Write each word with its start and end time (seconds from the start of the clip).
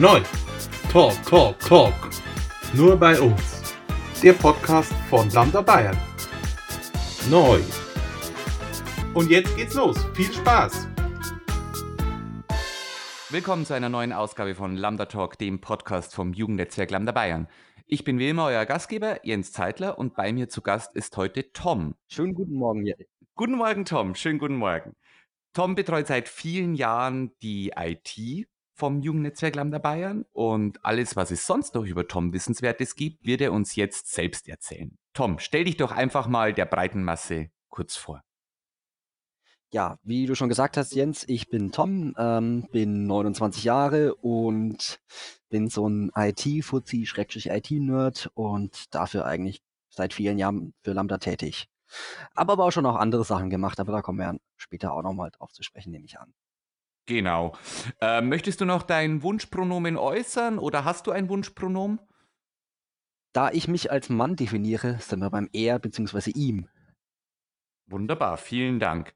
Neu. 0.00 0.20
Talk, 0.92 1.20
Talk, 1.24 1.58
Talk. 1.58 2.10
Nur 2.72 2.96
bei 2.96 3.20
uns. 3.20 3.74
Der 4.22 4.32
Podcast 4.32 4.92
von 5.10 5.28
Lambda 5.30 5.60
Bayern. 5.60 5.98
Neu. 7.28 7.58
Und 9.12 9.28
jetzt 9.28 9.56
geht's 9.56 9.74
los. 9.74 9.98
Viel 10.14 10.32
Spaß. 10.32 10.86
Willkommen 13.30 13.66
zu 13.66 13.74
einer 13.74 13.88
neuen 13.88 14.12
Ausgabe 14.12 14.54
von 14.54 14.76
Lambda 14.76 15.06
Talk, 15.06 15.36
dem 15.36 15.60
Podcast 15.60 16.14
vom 16.14 16.32
Jugendnetzwerk 16.32 16.92
Lambda 16.92 17.10
Bayern. 17.10 17.48
Ich 17.88 18.04
bin 18.04 18.20
wie 18.20 18.28
immer 18.28 18.44
euer 18.44 18.66
Gastgeber, 18.66 19.26
Jens 19.26 19.50
Zeitler, 19.50 19.98
und 19.98 20.14
bei 20.14 20.32
mir 20.32 20.48
zu 20.48 20.62
Gast 20.62 20.94
ist 20.94 21.16
heute 21.16 21.52
Tom. 21.52 21.96
Schönen 22.06 22.34
guten 22.34 22.54
Morgen, 22.54 22.86
Jens. 22.86 23.02
Guten 23.34 23.56
Morgen, 23.56 23.84
Tom. 23.84 24.14
Schönen 24.14 24.38
guten 24.38 24.58
Morgen. 24.58 24.94
Tom 25.54 25.74
betreut 25.74 26.06
seit 26.06 26.28
vielen 26.28 26.76
Jahren 26.76 27.32
die 27.42 27.72
IT 27.76 28.46
vom 28.78 29.02
Jugendnetzwerk 29.02 29.56
Lambda 29.56 29.78
Bayern 29.78 30.24
und 30.32 30.84
alles, 30.84 31.16
was 31.16 31.32
es 31.32 31.46
sonst 31.46 31.74
noch 31.74 31.84
über 31.84 32.06
Tom 32.06 32.32
Wissenswertes 32.32 32.94
gibt, 32.94 33.26
wird 33.26 33.40
er 33.40 33.52
uns 33.52 33.74
jetzt 33.74 34.14
selbst 34.14 34.46
erzählen. 34.48 34.96
Tom, 35.14 35.40
stell 35.40 35.64
dich 35.64 35.76
doch 35.76 35.90
einfach 35.90 36.28
mal 36.28 36.54
der 36.54 36.64
breiten 36.64 37.02
Masse 37.02 37.50
kurz 37.68 37.96
vor. 37.96 38.22
Ja, 39.72 39.98
wie 40.02 40.26
du 40.26 40.36
schon 40.36 40.48
gesagt 40.48 40.76
hast, 40.76 40.94
Jens, 40.94 41.24
ich 41.28 41.50
bin 41.50 41.72
Tom, 41.72 42.14
ähm, 42.16 42.68
bin 42.70 43.06
29 43.06 43.64
Jahre 43.64 44.14
und 44.14 45.00
bin 45.50 45.68
so 45.68 45.88
ein 45.88 46.12
IT-Fuzzi-IT-Nerd 46.14 48.30
und 48.34 48.94
dafür 48.94 49.26
eigentlich 49.26 49.60
seit 49.90 50.14
vielen 50.14 50.38
Jahren 50.38 50.72
für 50.82 50.92
Lambda 50.92 51.18
tätig. 51.18 51.68
Aber 52.34 52.52
aber 52.52 52.64
auch 52.64 52.70
schon 52.70 52.86
auch 52.86 52.96
andere 52.96 53.24
Sachen 53.24 53.50
gemacht, 53.50 53.80
aber 53.80 53.90
da 53.92 54.02
kommen 54.02 54.20
wir 54.20 54.38
später 54.56 54.92
auch 54.92 55.02
nochmal 55.02 55.32
drauf 55.32 55.52
zu 55.52 55.64
sprechen, 55.64 55.90
nehme 55.90 56.04
ich 56.04 56.20
an. 56.20 56.32
Genau. 57.08 57.56
Äh, 58.02 58.20
möchtest 58.20 58.60
du 58.60 58.66
noch 58.66 58.82
dein 58.82 59.22
Wunschpronomen 59.22 59.96
äußern 59.96 60.58
oder 60.58 60.84
hast 60.84 61.06
du 61.06 61.10
ein 61.10 61.30
Wunschpronomen? 61.30 62.00
Da 63.32 63.50
ich 63.50 63.66
mich 63.66 63.90
als 63.90 64.10
Mann 64.10 64.36
definiere, 64.36 64.98
sind 65.00 65.20
wir 65.20 65.30
beim 65.30 65.48
er 65.54 65.78
bzw. 65.78 66.32
ihm. 66.32 66.68
Wunderbar, 67.86 68.36
vielen 68.36 68.78
Dank. 68.78 69.14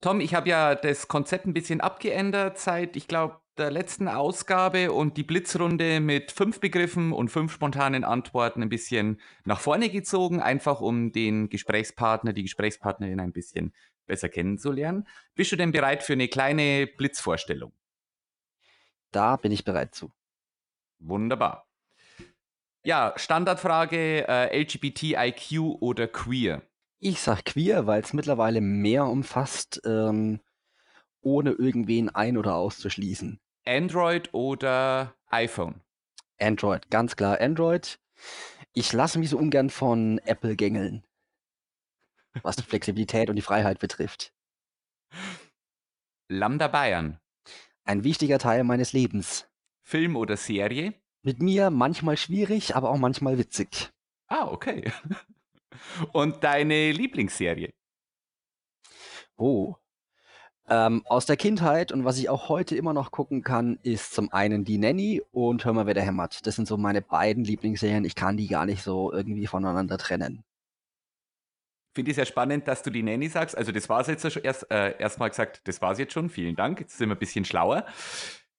Tom, 0.00 0.20
ich 0.20 0.32
habe 0.32 0.48
ja 0.48 0.76
das 0.76 1.08
Konzept 1.08 1.46
ein 1.46 1.52
bisschen 1.52 1.80
abgeändert 1.80 2.58
seit, 2.58 2.94
ich 2.94 3.08
glaube, 3.08 3.40
der 3.58 3.72
letzten 3.72 4.06
Ausgabe 4.06 4.92
und 4.92 5.16
die 5.16 5.24
Blitzrunde 5.24 5.98
mit 5.98 6.30
fünf 6.30 6.60
Begriffen 6.60 7.12
und 7.12 7.30
fünf 7.30 7.52
spontanen 7.52 8.04
Antworten 8.04 8.62
ein 8.62 8.68
bisschen 8.68 9.20
nach 9.44 9.58
vorne 9.58 9.90
gezogen, 9.90 10.40
einfach 10.40 10.80
um 10.80 11.10
den 11.10 11.48
Gesprächspartner, 11.48 12.32
die 12.32 12.42
Gesprächspartnerin 12.42 13.18
ein 13.18 13.32
bisschen 13.32 13.74
besser 14.10 14.28
kennenzulernen. 14.28 15.06
Bist 15.34 15.52
du 15.52 15.56
denn 15.56 15.72
bereit 15.72 16.02
für 16.02 16.12
eine 16.12 16.28
kleine 16.28 16.86
Blitzvorstellung? 16.86 17.72
Da 19.12 19.36
bin 19.36 19.52
ich 19.52 19.64
bereit 19.64 19.94
zu. 19.94 20.12
Wunderbar. 20.98 21.66
Ja, 22.82 23.14
Standardfrage, 23.16 24.26
äh, 24.28 24.62
LGBTIQ 24.62 25.80
oder 25.80 26.08
queer? 26.08 26.62
Ich 26.98 27.20
sag 27.20 27.44
queer, 27.44 27.86
weil 27.86 28.02
es 28.02 28.12
mittlerweile 28.12 28.60
mehr 28.60 29.04
umfasst, 29.04 29.80
ähm, 29.84 30.40
ohne 31.22 31.52
irgendwen 31.52 32.08
ein- 32.10 32.36
oder 32.36 32.56
auszuschließen. 32.56 33.40
Android 33.64 34.34
oder 34.34 35.14
iPhone? 35.28 35.82
Android, 36.38 36.90
ganz 36.90 37.14
klar 37.14 37.40
Android. 37.40 38.00
Ich 38.72 38.92
lasse 38.92 39.18
mich 39.18 39.30
so 39.30 39.38
ungern 39.38 39.70
von 39.70 40.18
Apple 40.24 40.56
gängeln 40.56 41.04
was 42.42 42.56
die 42.56 42.62
Flexibilität 42.62 43.28
und 43.30 43.36
die 43.36 43.42
Freiheit 43.42 43.78
betrifft. 43.78 44.32
Lambda 46.28 46.68
Bayern. 46.68 47.18
Ein 47.84 48.04
wichtiger 48.04 48.38
Teil 48.38 48.64
meines 48.64 48.92
Lebens. 48.92 49.48
Film 49.82 50.16
oder 50.16 50.36
Serie? 50.36 50.94
Mit 51.22 51.42
mir 51.42 51.70
manchmal 51.70 52.16
schwierig, 52.16 52.76
aber 52.76 52.90
auch 52.90 52.98
manchmal 52.98 53.38
witzig. 53.38 53.90
Ah, 54.28 54.46
okay. 54.46 54.92
Und 56.12 56.44
deine 56.44 56.92
Lieblingsserie? 56.92 57.72
Oh. 59.36 59.74
Ähm, 60.68 61.02
aus 61.06 61.26
der 61.26 61.36
Kindheit 61.36 61.90
und 61.90 62.04
was 62.04 62.18
ich 62.18 62.28
auch 62.28 62.48
heute 62.48 62.76
immer 62.76 62.92
noch 62.92 63.10
gucken 63.10 63.42
kann, 63.42 63.78
ist 63.82 64.12
zum 64.12 64.32
einen 64.32 64.64
die 64.64 64.78
Nanny 64.78 65.20
und 65.32 65.64
Hör 65.64 65.72
mal, 65.72 65.86
wer 65.86 65.94
der 65.94 66.04
hämmert. 66.04 66.46
Das 66.46 66.54
sind 66.54 66.68
so 66.68 66.76
meine 66.76 67.02
beiden 67.02 67.42
Lieblingsserien. 67.42 68.04
Ich 68.04 68.14
kann 68.14 68.36
die 68.36 68.46
gar 68.46 68.66
nicht 68.66 68.82
so 68.82 69.12
irgendwie 69.12 69.48
voneinander 69.48 69.98
trennen 69.98 70.44
finde 71.94 72.10
ich 72.10 72.16
sehr 72.16 72.26
spannend, 72.26 72.68
dass 72.68 72.82
du 72.82 72.90
die 72.90 73.02
Nanny 73.02 73.28
sagst. 73.28 73.56
Also 73.56 73.72
das 73.72 73.88
war 73.88 74.00
es 74.00 74.06
jetzt 74.06 74.30
schon 74.30 74.42
erst 74.42 74.70
äh, 74.70 74.98
erstmal 74.98 75.30
gesagt, 75.30 75.62
das 75.64 75.80
war 75.82 75.92
es 75.92 75.98
jetzt 75.98 76.12
schon. 76.12 76.30
Vielen 76.30 76.56
Dank. 76.56 76.80
Jetzt 76.80 76.98
sind 76.98 77.08
wir 77.08 77.16
ein 77.16 77.18
bisschen 77.18 77.44
schlauer. 77.44 77.86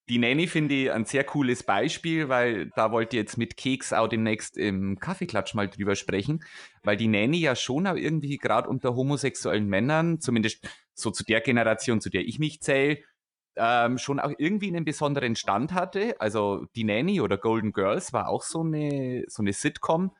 Die 0.08 0.18
Nanny 0.18 0.48
finde 0.48 0.74
ich 0.74 0.92
ein 0.92 1.04
sehr 1.04 1.24
cooles 1.24 1.62
Beispiel, 1.62 2.28
weil 2.28 2.70
da 2.74 2.90
wollte 2.90 3.16
ich 3.16 3.22
jetzt 3.22 3.38
mit 3.38 3.56
Keks 3.56 3.92
auch 3.92 4.08
demnächst 4.08 4.58
im 4.58 4.98
Kaffeeklatsch 4.98 5.54
mal 5.54 5.68
drüber 5.68 5.94
sprechen, 5.94 6.44
weil 6.82 6.96
die 6.96 7.06
Nanny 7.06 7.38
ja 7.38 7.54
schon 7.54 7.86
auch 7.86 7.94
irgendwie 7.94 8.36
gerade 8.36 8.68
unter 8.68 8.96
homosexuellen 8.96 9.68
Männern, 9.68 10.20
zumindest 10.20 10.68
so 10.92 11.10
zu 11.12 11.24
der 11.24 11.40
Generation, 11.40 12.00
zu 12.00 12.10
der 12.10 12.22
ich 12.22 12.40
mich 12.40 12.60
zähle, 12.60 12.98
ähm, 13.56 13.98
schon 13.98 14.18
auch 14.18 14.32
irgendwie 14.38 14.68
einen 14.68 14.84
besonderen 14.84 15.36
Stand 15.36 15.72
hatte. 15.72 16.20
Also 16.20 16.66
die 16.74 16.84
Nanny 16.84 17.20
oder 17.20 17.38
Golden 17.38 17.72
Girls 17.72 18.12
war 18.12 18.28
auch 18.28 18.42
so 18.42 18.62
eine, 18.62 19.24
so 19.28 19.42
eine 19.42 19.52
Sitcom, 19.52 20.10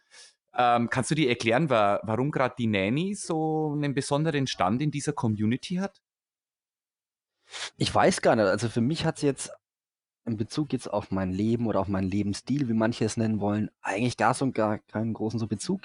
ähm, 0.56 0.88
kannst 0.90 1.10
du 1.10 1.14
dir 1.14 1.28
erklären, 1.28 1.70
wa 1.70 2.00
warum 2.02 2.30
gerade 2.30 2.54
die 2.58 2.66
Nanny 2.66 3.14
so 3.14 3.72
einen 3.72 3.94
besonderen 3.94 4.46
Stand 4.46 4.82
in 4.82 4.90
dieser 4.90 5.12
Community 5.12 5.76
hat? 5.76 6.00
Ich 7.76 7.94
weiß 7.94 8.22
gar 8.22 8.36
nicht. 8.36 8.46
Also 8.46 8.68
für 8.68 8.80
mich 8.80 9.04
hat 9.04 9.18
sie 9.18 9.26
jetzt 9.26 9.50
in 10.24 10.36
Bezug 10.36 10.72
jetzt 10.72 10.86
auf 10.86 11.10
mein 11.10 11.32
Leben 11.32 11.66
oder 11.66 11.80
auf 11.80 11.88
meinen 11.88 12.08
Lebensstil, 12.08 12.68
wie 12.68 12.74
manche 12.74 13.04
es 13.04 13.16
nennen 13.16 13.40
wollen, 13.40 13.70
eigentlich 13.80 14.16
gar 14.16 14.34
so 14.34 14.50
gar 14.52 14.78
keinen 14.78 15.14
großen 15.14 15.40
so 15.40 15.48
Bezug. 15.48 15.82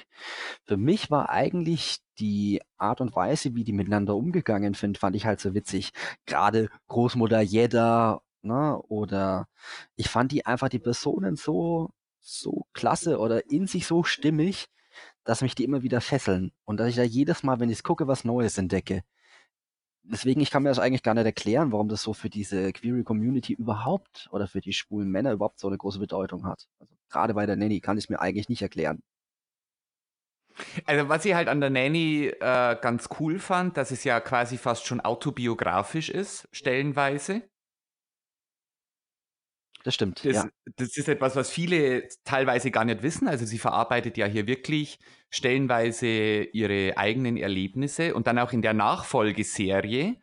Für 0.66 0.78
mich 0.78 1.10
war 1.10 1.30
eigentlich 1.30 2.00
die 2.20 2.62
Art 2.78 3.02
und 3.02 3.16
Weise, 3.16 3.56
wie 3.56 3.64
die 3.64 3.74
miteinander 3.74 4.16
umgegangen 4.16 4.74
sind, 4.74 4.98
fand 4.98 5.16
ich 5.16 5.26
halt 5.26 5.40
so 5.40 5.54
witzig. 5.56 5.92
Gerade 6.26 6.70
Großmutter 6.88 7.42
Jedda, 7.42 8.22
ne, 8.44 8.80
oder 8.84 9.48
ich 9.96 10.10
fand 10.10 10.32
die 10.32 10.46
einfach 10.46 10.70
die 10.70 10.80
Personen 10.80 11.36
so 11.36 11.92
so 12.28 12.66
klasse 12.74 13.20
oder 13.20 13.50
in 13.50 13.68
sich 13.68 13.88
so 13.88 14.04
stimmig, 14.04 14.68
dass 15.24 15.42
mich 15.42 15.56
die 15.56 15.64
immer 15.64 15.82
wieder 15.82 16.02
fesseln 16.02 16.52
und 16.66 16.78
dass 16.80 16.90
ich 16.90 16.96
da 16.96 17.04
jedes 17.04 17.44
Mal, 17.44 17.60
wenn 17.60 17.70
ich 17.70 17.84
gucke, 17.84 18.08
was 18.08 18.26
Neues 18.26 18.58
entdecke. 18.58 19.04
Deswegen, 20.04 20.40
ich 20.42 20.52
kann 20.52 20.64
mir 20.64 20.70
das 20.70 20.80
eigentlich 20.80 21.04
gar 21.04 21.14
nicht 21.14 21.26
erklären, 21.26 21.72
warum 21.72 21.90
das 21.90 22.02
so 22.02 22.14
für 22.14 22.30
diese 22.30 22.72
Query 22.72 23.04
Community 23.04 23.54
überhaupt 23.54 24.30
oder 24.32 24.48
für 24.48 24.62
die 24.62 24.74
schwulen 24.74 25.10
Männer 25.10 25.34
überhaupt 25.34 25.60
so 25.60 25.68
eine 25.68 25.78
große 25.78 26.00
Bedeutung 26.00 26.46
hat. 26.46 26.68
Also 26.80 26.96
gerade 27.10 27.34
bei 27.34 27.46
der 27.46 27.58
Nanny 27.58 27.82
kann 27.82 27.98
ich 27.98 28.06
es 28.06 28.10
mir 28.10 28.20
eigentlich 28.20 28.48
nicht 28.50 28.62
erklären. 28.62 29.02
Also 30.86 31.08
was 31.10 31.26
ich 31.26 31.34
halt 31.34 31.50
an 31.50 31.60
der 31.62 31.70
Nanny 31.70 32.28
äh, 32.28 32.78
ganz 32.82 33.10
cool 33.20 33.40
fand, 33.40 33.78
dass 33.78 33.92
es 33.92 34.04
ja 34.04 34.20
quasi 34.20 34.58
fast 34.58 34.86
schon 34.86 35.02
autobiografisch 35.02 36.10
ist, 36.10 36.48
stellenweise. 36.52 37.44
Das 39.88 39.96
stimmt, 39.96 40.26
Das, 40.26 40.36
ja. 40.36 40.50
das 40.76 40.98
ist 40.98 41.08
etwas, 41.08 41.38
was 41.38 41.50
viele 41.50 42.10
teilweise 42.26 42.72
gar 42.72 42.84
nicht 42.84 43.04
wissen. 43.04 43.30
Also 43.30 43.46
sie 43.46 43.58
verarbeitet 43.58 44.18
ja 44.18 44.26
hier 44.26 44.46
wirklich 44.46 45.00
stellenweise 45.30 46.44
ihre 46.52 46.98
eigenen 46.98 47.38
Erlebnisse 47.38 48.14
und 48.14 48.28
dann 48.28 48.38
auch 48.38 48.52
in 48.52 48.62
der 48.62 48.74
Nachfolgeserie 48.74 50.18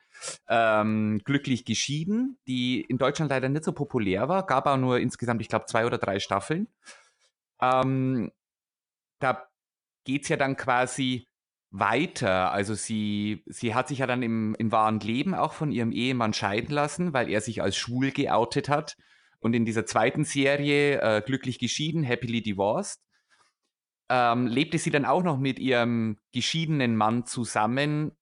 ähm, 0.51 1.23
Glücklich 1.25 1.65
geschieden, 1.65 2.37
die 2.47 2.83
in 2.83 2.99
Deutschland 2.99 3.31
leider 3.31 3.49
nicht 3.49 3.65
so 3.65 3.73
populär 3.73 4.29
war, 4.29 4.45
gab 4.45 4.67
auch 4.67 4.77
nur 4.77 4.99
insgesamt, 4.99 5.41
ich 5.41 5.49
glaube, 5.49 5.65
zwei 5.65 5.87
oder 5.87 5.97
drei 5.97 6.19
Staffeln. 6.19 6.69
Ähm, 7.59 8.33
da 9.19 9.49
geht 10.05 10.25
es 10.25 10.29
ja 10.29 10.37
dann 10.37 10.59
quasi 10.59 11.27
weiter. 11.71 12.53
Also 12.53 12.75
sie, 12.75 13.43
sie 13.47 13.75
hat 13.75 13.89
sich 13.89 14.01
ja 14.01 14.07
dann 14.07 14.23
im, 14.23 14.55
im 14.59 14.73
wahren 14.73 15.01
Leben 15.01 15.35
auch 15.35 15.55
von 15.55 15.73
ihrem 15.73 15.91
Ehemann 15.91 16.35
scheiden 16.35 16.75
lassen, 16.75 17.15
weil 17.15 17.31
er 17.31 17.41
sich 17.41 17.63
als 17.63 17.79
schwul 17.79 18.11
geoutet 18.11 18.69
hat 18.69 18.99
und 19.45 19.55
in 19.55 19.67
dieser 19.67 19.85
zweiten 19.85 20.25
Serie, 20.25 21.01
äh, 21.03 21.21
Glücklich 21.21 21.59
geschieden, 21.59 22.03
Happily 22.03 22.41
Divorced, 22.41 23.03
ähm, 24.09 24.47
lebte 24.47 24.79
sie 24.79 24.91
dann 24.91 25.05
auch 25.05 25.23
noch 25.23 25.39
mit 25.39 25.59
ihrem 25.59 26.19
geschiedenen 26.33 26.97
Mann 26.97 27.27
zusammen, 27.27 28.13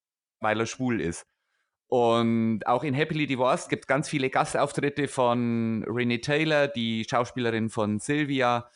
weil 0.40 0.58
er 0.58 0.66
schwul 0.66 1.00
ist. 1.00 1.24
Und 1.86 2.66
auch 2.66 2.82
in 2.82 2.94
Happily 2.94 3.28
Divorced 3.28 3.68
gibt 3.68 3.84
es 3.84 3.86
ganz 3.86 4.08
viele 4.08 4.30
Gastauftritte 4.30 5.06
von 5.06 5.84
Renee 5.86 6.18
Taylor, 6.18 6.66
die 6.66 7.06
Schauspielerin 7.08 7.70
von 7.70 8.00
Sylvia, 8.00 8.68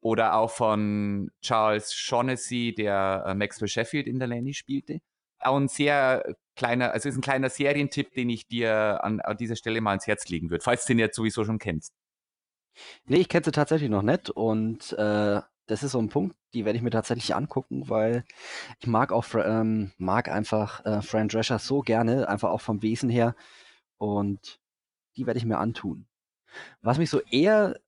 oder 0.00 0.34
auch 0.34 0.50
von 0.50 1.30
Charles 1.40 1.94
Shaughnessy, 1.94 2.74
der 2.76 3.22
äh, 3.28 3.34
Maxwell 3.34 3.68
Sheffield 3.68 4.08
in 4.08 4.18
der 4.18 4.26
Lenny 4.26 4.54
spielte. 4.54 4.98
Auch 5.38 5.56
ein 5.56 5.68
sehr 5.68 6.34
kleiner, 6.56 6.92
also 6.92 7.08
ist 7.08 7.16
ein 7.16 7.22
kleiner 7.22 7.50
Serientipp, 7.50 8.12
den 8.12 8.30
ich 8.30 8.46
dir 8.46 9.02
an, 9.02 9.20
an 9.20 9.36
dieser 9.36 9.56
Stelle 9.56 9.80
mal 9.80 9.90
ans 9.90 10.06
Herz 10.06 10.28
legen 10.28 10.50
würde, 10.50 10.62
falls 10.62 10.84
du 10.84 10.92
den 10.92 10.98
jetzt 10.98 11.16
sowieso 11.16 11.44
schon 11.44 11.58
kennst. 11.58 11.94
Nee, 13.04 13.18
ich 13.18 13.28
kenne 13.28 13.44
sie 13.44 13.52
tatsächlich 13.52 13.90
noch 13.90 14.02
nicht 14.02 14.30
und 14.30 14.92
äh, 14.92 15.40
das 15.66 15.82
ist 15.82 15.92
so 15.92 15.98
ein 15.98 16.08
Punkt, 16.08 16.36
die 16.54 16.64
werde 16.64 16.76
ich 16.76 16.82
mir 16.82 16.90
tatsächlich 16.90 17.34
angucken, 17.34 17.88
weil 17.88 18.24
ich 18.80 18.86
mag 18.86 19.12
auch 19.12 19.26
ähm, 19.34 19.92
mag 19.98 20.28
einfach 20.28 20.84
äh, 20.84 21.02
Fran 21.02 21.28
Drescher 21.28 21.58
so 21.58 21.80
gerne, 21.80 22.28
einfach 22.28 22.50
auch 22.50 22.60
vom 22.60 22.82
Wesen 22.82 23.08
her 23.08 23.34
und 23.98 24.60
die 25.16 25.26
werde 25.26 25.38
ich 25.38 25.44
mir 25.44 25.58
antun. 25.58 26.06
Was 26.82 26.98
mich 26.98 27.10
so 27.10 27.20
eher, 27.20 27.78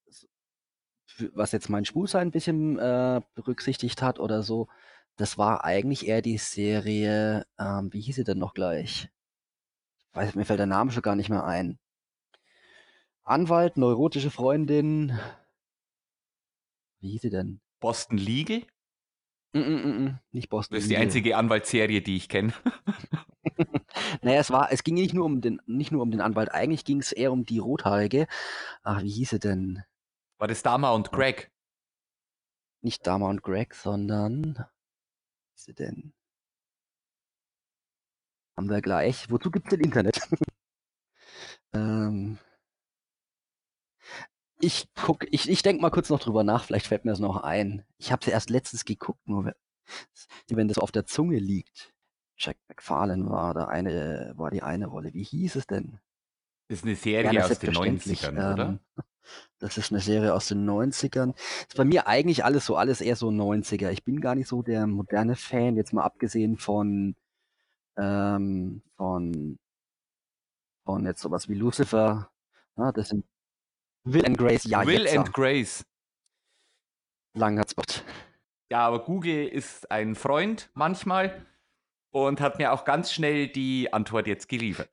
was 1.35 1.53
jetzt 1.53 1.69
mein 1.69 1.85
Schwulsein 1.85 2.29
ein 2.29 2.33
bisschen 2.33 2.79
äh, 2.79 3.21
berücksichtigt 3.35 4.03
hat 4.03 4.19
oder 4.21 4.43
so, 4.43 4.69
das 5.17 5.39
war 5.39 5.65
eigentlich 5.65 6.07
eher 6.07 6.23
die 6.23 6.39
Serie, 6.39 7.47
ähm, 7.59 7.93
wie 7.93 8.01
hieß 8.01 8.17
sie 8.17 8.25
denn 8.25 8.39
noch 8.39 8.55
gleich? 8.55 9.09
Ich 9.99 10.17
weiß, 10.17 10.35
mir 10.35 10.45
fällt 10.45 10.59
der 10.59 10.67
Name 10.67 10.91
schon 10.91 11.03
gar 11.03 11.17
nicht 11.17 11.29
mehr 11.29 11.45
ein. 11.45 11.79
Anwalt, 13.23 13.77
neurotische 13.77 14.31
Freundin. 14.31 15.19
Wie 17.01 17.11
hieß 17.11 17.23
sie 17.23 17.31
denn? 17.31 17.61
Boston 17.81 18.19
Legal? 18.19 18.63
Mm 19.53 19.59
-mm 19.59 19.83
-mm, 19.83 19.99
mm 19.99 20.19
nicht 20.33 20.49
Boston. 20.49 20.75
Das 20.75 20.85
ist 20.85 20.91
die 20.91 20.97
einzige 20.97 21.37
Anwaltsserie, 21.37 22.03
die 22.03 22.17
ich 22.17 22.29
kenne. 22.29 22.53
naja, 24.23 24.41
es 24.41 24.51
war, 24.51 24.73
es 24.73 24.83
ging 24.83 24.95
nicht 24.95 25.15
nur 25.15 25.27
um 25.27 25.41
den, 25.41 25.61
nicht 25.67 25.93
nur 25.93 26.03
um 26.03 26.11
den 26.11 26.21
Anwalt, 26.21 26.51
eigentlich 26.51 26.85
ging 26.85 26.99
es 26.99 27.13
eher 27.13 27.33
um 27.33 27.45
die 27.45 27.59
Rothaarige. 27.59 28.27
Ach, 28.83 29.03
wie 29.03 29.11
hieß 29.11 29.31
sie 29.31 29.39
denn? 29.39 29.85
War 30.39 30.49
das 30.49 30.63
Dama 30.63 30.91
und 30.91 31.13
Greg? 31.13 31.53
Nicht 32.83 33.07
Dama 33.07 33.31
und 33.31 33.43
Greg, 33.43 33.75
sondern 33.75 34.67
sie 35.57 35.75
denn? 35.75 36.13
Haben 38.57 38.71
wir 38.71 38.81
gleich. 38.81 39.31
Wozu 39.31 39.51
gibt 39.51 39.67
es 39.67 39.71
denn 39.71 39.81
Internet? 39.81 40.21
ähm, 41.75 42.39
ich 44.61 44.89
guck, 44.95 45.27
ich, 45.33 45.49
ich 45.49 45.63
denke 45.63 45.83
mal 45.83 45.91
kurz 45.91 46.09
noch 46.09 46.21
drüber 46.21 46.45
nach, 46.45 46.65
vielleicht 46.65 46.87
fällt 46.87 47.05
mir 47.05 47.11
das 47.11 47.21
noch 47.21 47.43
ein. 47.43 47.85
Ich 47.99 48.13
habe 48.13 48.25
sie 48.25 48.31
erst 48.31 48.51
letztens 48.51 48.85
geguckt, 48.85 49.27
nur 49.27 49.53
wenn 50.49 50.69
das 50.69 50.79
auf 50.79 50.93
der 50.93 51.07
Zunge 51.07 51.39
liegt. 51.39 51.93
Jack 52.37 52.57
McFarlane 52.69 53.29
war 53.29 53.55
da 53.55 53.67
eine, 53.67 54.33
war 54.37 54.51
die 54.51 54.63
eine 54.63 54.87
Rolle. 54.87 55.13
Wie 55.15 55.23
hieß 55.23 55.57
es 55.57 55.67
denn? 55.67 56.01
Das 56.69 56.79
ist 56.79 56.85
eine 56.85 56.97
Serie 56.97 57.33
ja, 57.33 57.45
aus 57.45 57.59
den 57.59 57.75
90ern, 57.75 58.53
oder? 58.53 58.79
Das 59.59 59.79
ist 59.79 59.93
eine 59.93 60.01
Serie 60.01 60.35
aus 60.35 60.49
den 60.49 60.69
90ern. 60.69 61.33
Das 61.33 61.67
ist 61.69 61.77
bei 61.77 61.85
mir 61.85 62.07
eigentlich 62.07 62.45
alles 62.45 62.67
so, 62.67 62.77
alles 62.77 63.01
eher 63.01 63.17
so 63.17 63.29
90er. 63.29 63.91
Ich 63.91 64.05
bin 64.05 64.21
gar 64.21 64.35
nicht 64.35 64.49
so 64.49 64.63
der 64.63 64.87
moderne 64.87 65.37
Fan, 65.37 65.77
jetzt 65.77 65.93
mal 65.93 66.03
abgesehen 66.03 66.59
von, 66.59 67.17
ähm, 67.97 68.83
von, 68.97 69.59
von 70.85 71.07
jetzt 71.07 71.21
sowas 71.21 71.49
wie 71.49 71.55
Lucifer. 71.55 72.31
Ja, 72.77 72.93
das 72.93 73.09
sind 73.09 73.25
Will 74.05 74.27
and 74.27 74.37
Grace, 74.37 74.65
ja. 74.65 74.87
Will 74.87 75.09
and 75.09 75.33
Grace. 75.33 75.85
Lang 77.35 77.59
hat's 77.59 77.75
Gott. 77.75 78.05
Ja, 78.71 78.87
aber 78.87 79.05
Google 79.05 79.49
ist 79.49 79.91
ein 79.91 80.15
Freund 80.15 80.71
manchmal 80.75 81.47
und 82.11 82.41
hat 82.41 82.59
mir 82.59 82.73
auch 82.73 82.85
ganz 82.85 83.13
schnell 83.13 83.49
die 83.49 83.93
Antwort 83.93 84.27
jetzt 84.27 84.49
geliefert. 84.49 84.91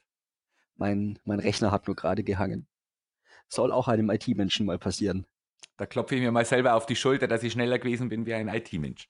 Mein, 0.75 1.19
mein 1.25 1.39
Rechner 1.39 1.71
hat 1.71 1.87
nur 1.87 1.95
gerade 1.95 2.23
gehangen. 2.23 2.67
Soll 3.51 3.71
auch 3.71 3.87
einem 3.87 4.09
IT-Menschen 4.09 4.65
mal 4.65 4.79
passieren. 4.79 5.25
Da 5.77 5.85
klopfe 5.85 6.15
ich 6.15 6.21
mir 6.21 6.31
mal 6.31 6.45
selber 6.45 6.75
auf 6.75 6.85
die 6.85 6.95
Schulter, 6.95 7.27
dass 7.27 7.43
ich 7.43 7.53
schneller 7.53 7.79
gewesen 7.79 8.07
bin 8.07 8.25
wie 8.25 8.33
ein 8.33 8.47
IT-Mensch. 8.47 9.09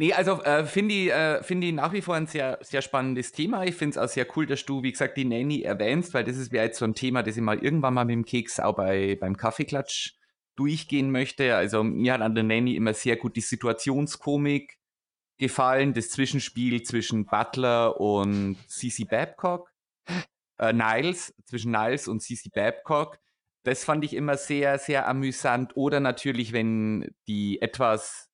Nee, 0.00 0.12
also 0.12 0.40
äh, 0.44 0.64
finde 0.64 0.94
ich, 0.94 1.10
äh, 1.10 1.42
find 1.42 1.64
ich 1.64 1.72
nach 1.72 1.92
wie 1.92 2.02
vor 2.02 2.14
ein 2.14 2.28
sehr, 2.28 2.60
sehr 2.62 2.82
spannendes 2.82 3.32
Thema. 3.32 3.64
Ich 3.64 3.74
finde 3.74 3.98
es 3.98 3.98
auch 3.98 4.08
sehr 4.08 4.28
cool, 4.36 4.46
dass 4.46 4.64
du, 4.64 4.84
wie 4.84 4.92
gesagt, 4.92 5.16
die 5.16 5.24
Nanny 5.24 5.62
erwähnst, 5.62 6.14
weil 6.14 6.22
das 6.22 6.36
ist 6.36 6.52
wäre 6.52 6.66
jetzt 6.66 6.78
so 6.78 6.84
ein 6.84 6.94
Thema, 6.94 7.24
das 7.24 7.36
ich 7.36 7.42
mal 7.42 7.58
irgendwann 7.58 7.94
mal 7.94 8.04
mit 8.04 8.12
dem 8.12 8.24
Keks 8.24 8.60
auch 8.60 8.76
bei, 8.76 9.16
beim 9.20 9.36
Kaffeeklatsch 9.36 10.12
durchgehen 10.54 11.10
möchte. 11.10 11.56
Also 11.56 11.82
mir 11.82 12.12
hat 12.12 12.20
an 12.20 12.36
der 12.36 12.44
Nanny 12.44 12.76
immer 12.76 12.94
sehr 12.94 13.16
gut 13.16 13.34
die 13.34 13.40
Situationskomik 13.40 14.78
gefallen, 15.36 15.94
das 15.94 16.10
Zwischenspiel 16.10 16.82
zwischen 16.82 17.26
Butler 17.26 18.00
und 18.00 18.56
Cici 18.68 19.04
Babcock, 19.04 19.67
äh, 20.58 20.72
Niles, 20.72 21.34
zwischen 21.44 21.72
Niles 21.72 22.08
und 22.08 22.22
Cici 22.22 22.50
Babcock. 22.50 23.18
Das 23.64 23.84
fand 23.84 24.04
ich 24.04 24.14
immer 24.14 24.36
sehr, 24.36 24.78
sehr 24.78 25.08
amüsant. 25.08 25.76
Oder 25.76 26.00
natürlich, 26.00 26.52
wenn 26.52 27.14
die 27.26 27.60
etwas 27.60 28.28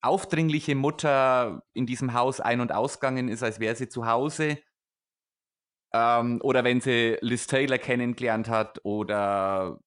aufdringliche 0.00 0.74
Mutter 0.74 1.62
in 1.72 1.86
diesem 1.86 2.12
Haus 2.12 2.40
ein- 2.40 2.60
und 2.60 2.72
ausgegangen 2.72 3.28
ist, 3.28 3.42
als 3.42 3.58
wäre 3.60 3.74
sie 3.74 3.88
zu 3.88 4.06
Hause. 4.06 4.58
Ähm, 5.92 6.40
oder 6.42 6.64
wenn 6.64 6.80
sie 6.80 7.16
Liz 7.20 7.46
Taylor 7.46 7.78
kennengelernt 7.78 8.48
hat 8.48 8.80
oder 8.84 9.78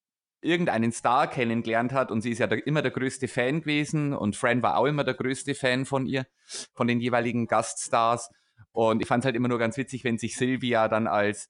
irgendeinen 0.41 0.91
Star 0.91 1.27
kennengelernt 1.27 1.93
hat 1.93 2.11
und 2.11 2.21
sie 2.21 2.31
ist 2.31 2.39
ja 2.39 2.47
der, 2.47 2.65
immer 2.65 2.81
der 2.81 2.91
größte 2.91 3.27
Fan 3.27 3.61
gewesen 3.61 4.13
und 4.13 4.35
Fran 4.35 4.63
war 4.63 4.77
auch 4.77 4.85
immer 4.85 5.03
der 5.03 5.15
größte 5.15 5.55
Fan 5.55 5.85
von 5.85 6.05
ihr, 6.05 6.25
von 6.73 6.87
den 6.87 6.99
jeweiligen 6.99 7.47
Gaststars. 7.47 8.29
Und 8.71 9.01
ich 9.01 9.07
fand 9.07 9.21
es 9.21 9.25
halt 9.25 9.35
immer 9.35 9.47
nur 9.47 9.59
ganz 9.59 9.77
witzig, 9.77 10.03
wenn 10.03 10.17
sich 10.17 10.35
Sylvia 10.35 10.87
dann 10.87 11.07
als 11.07 11.49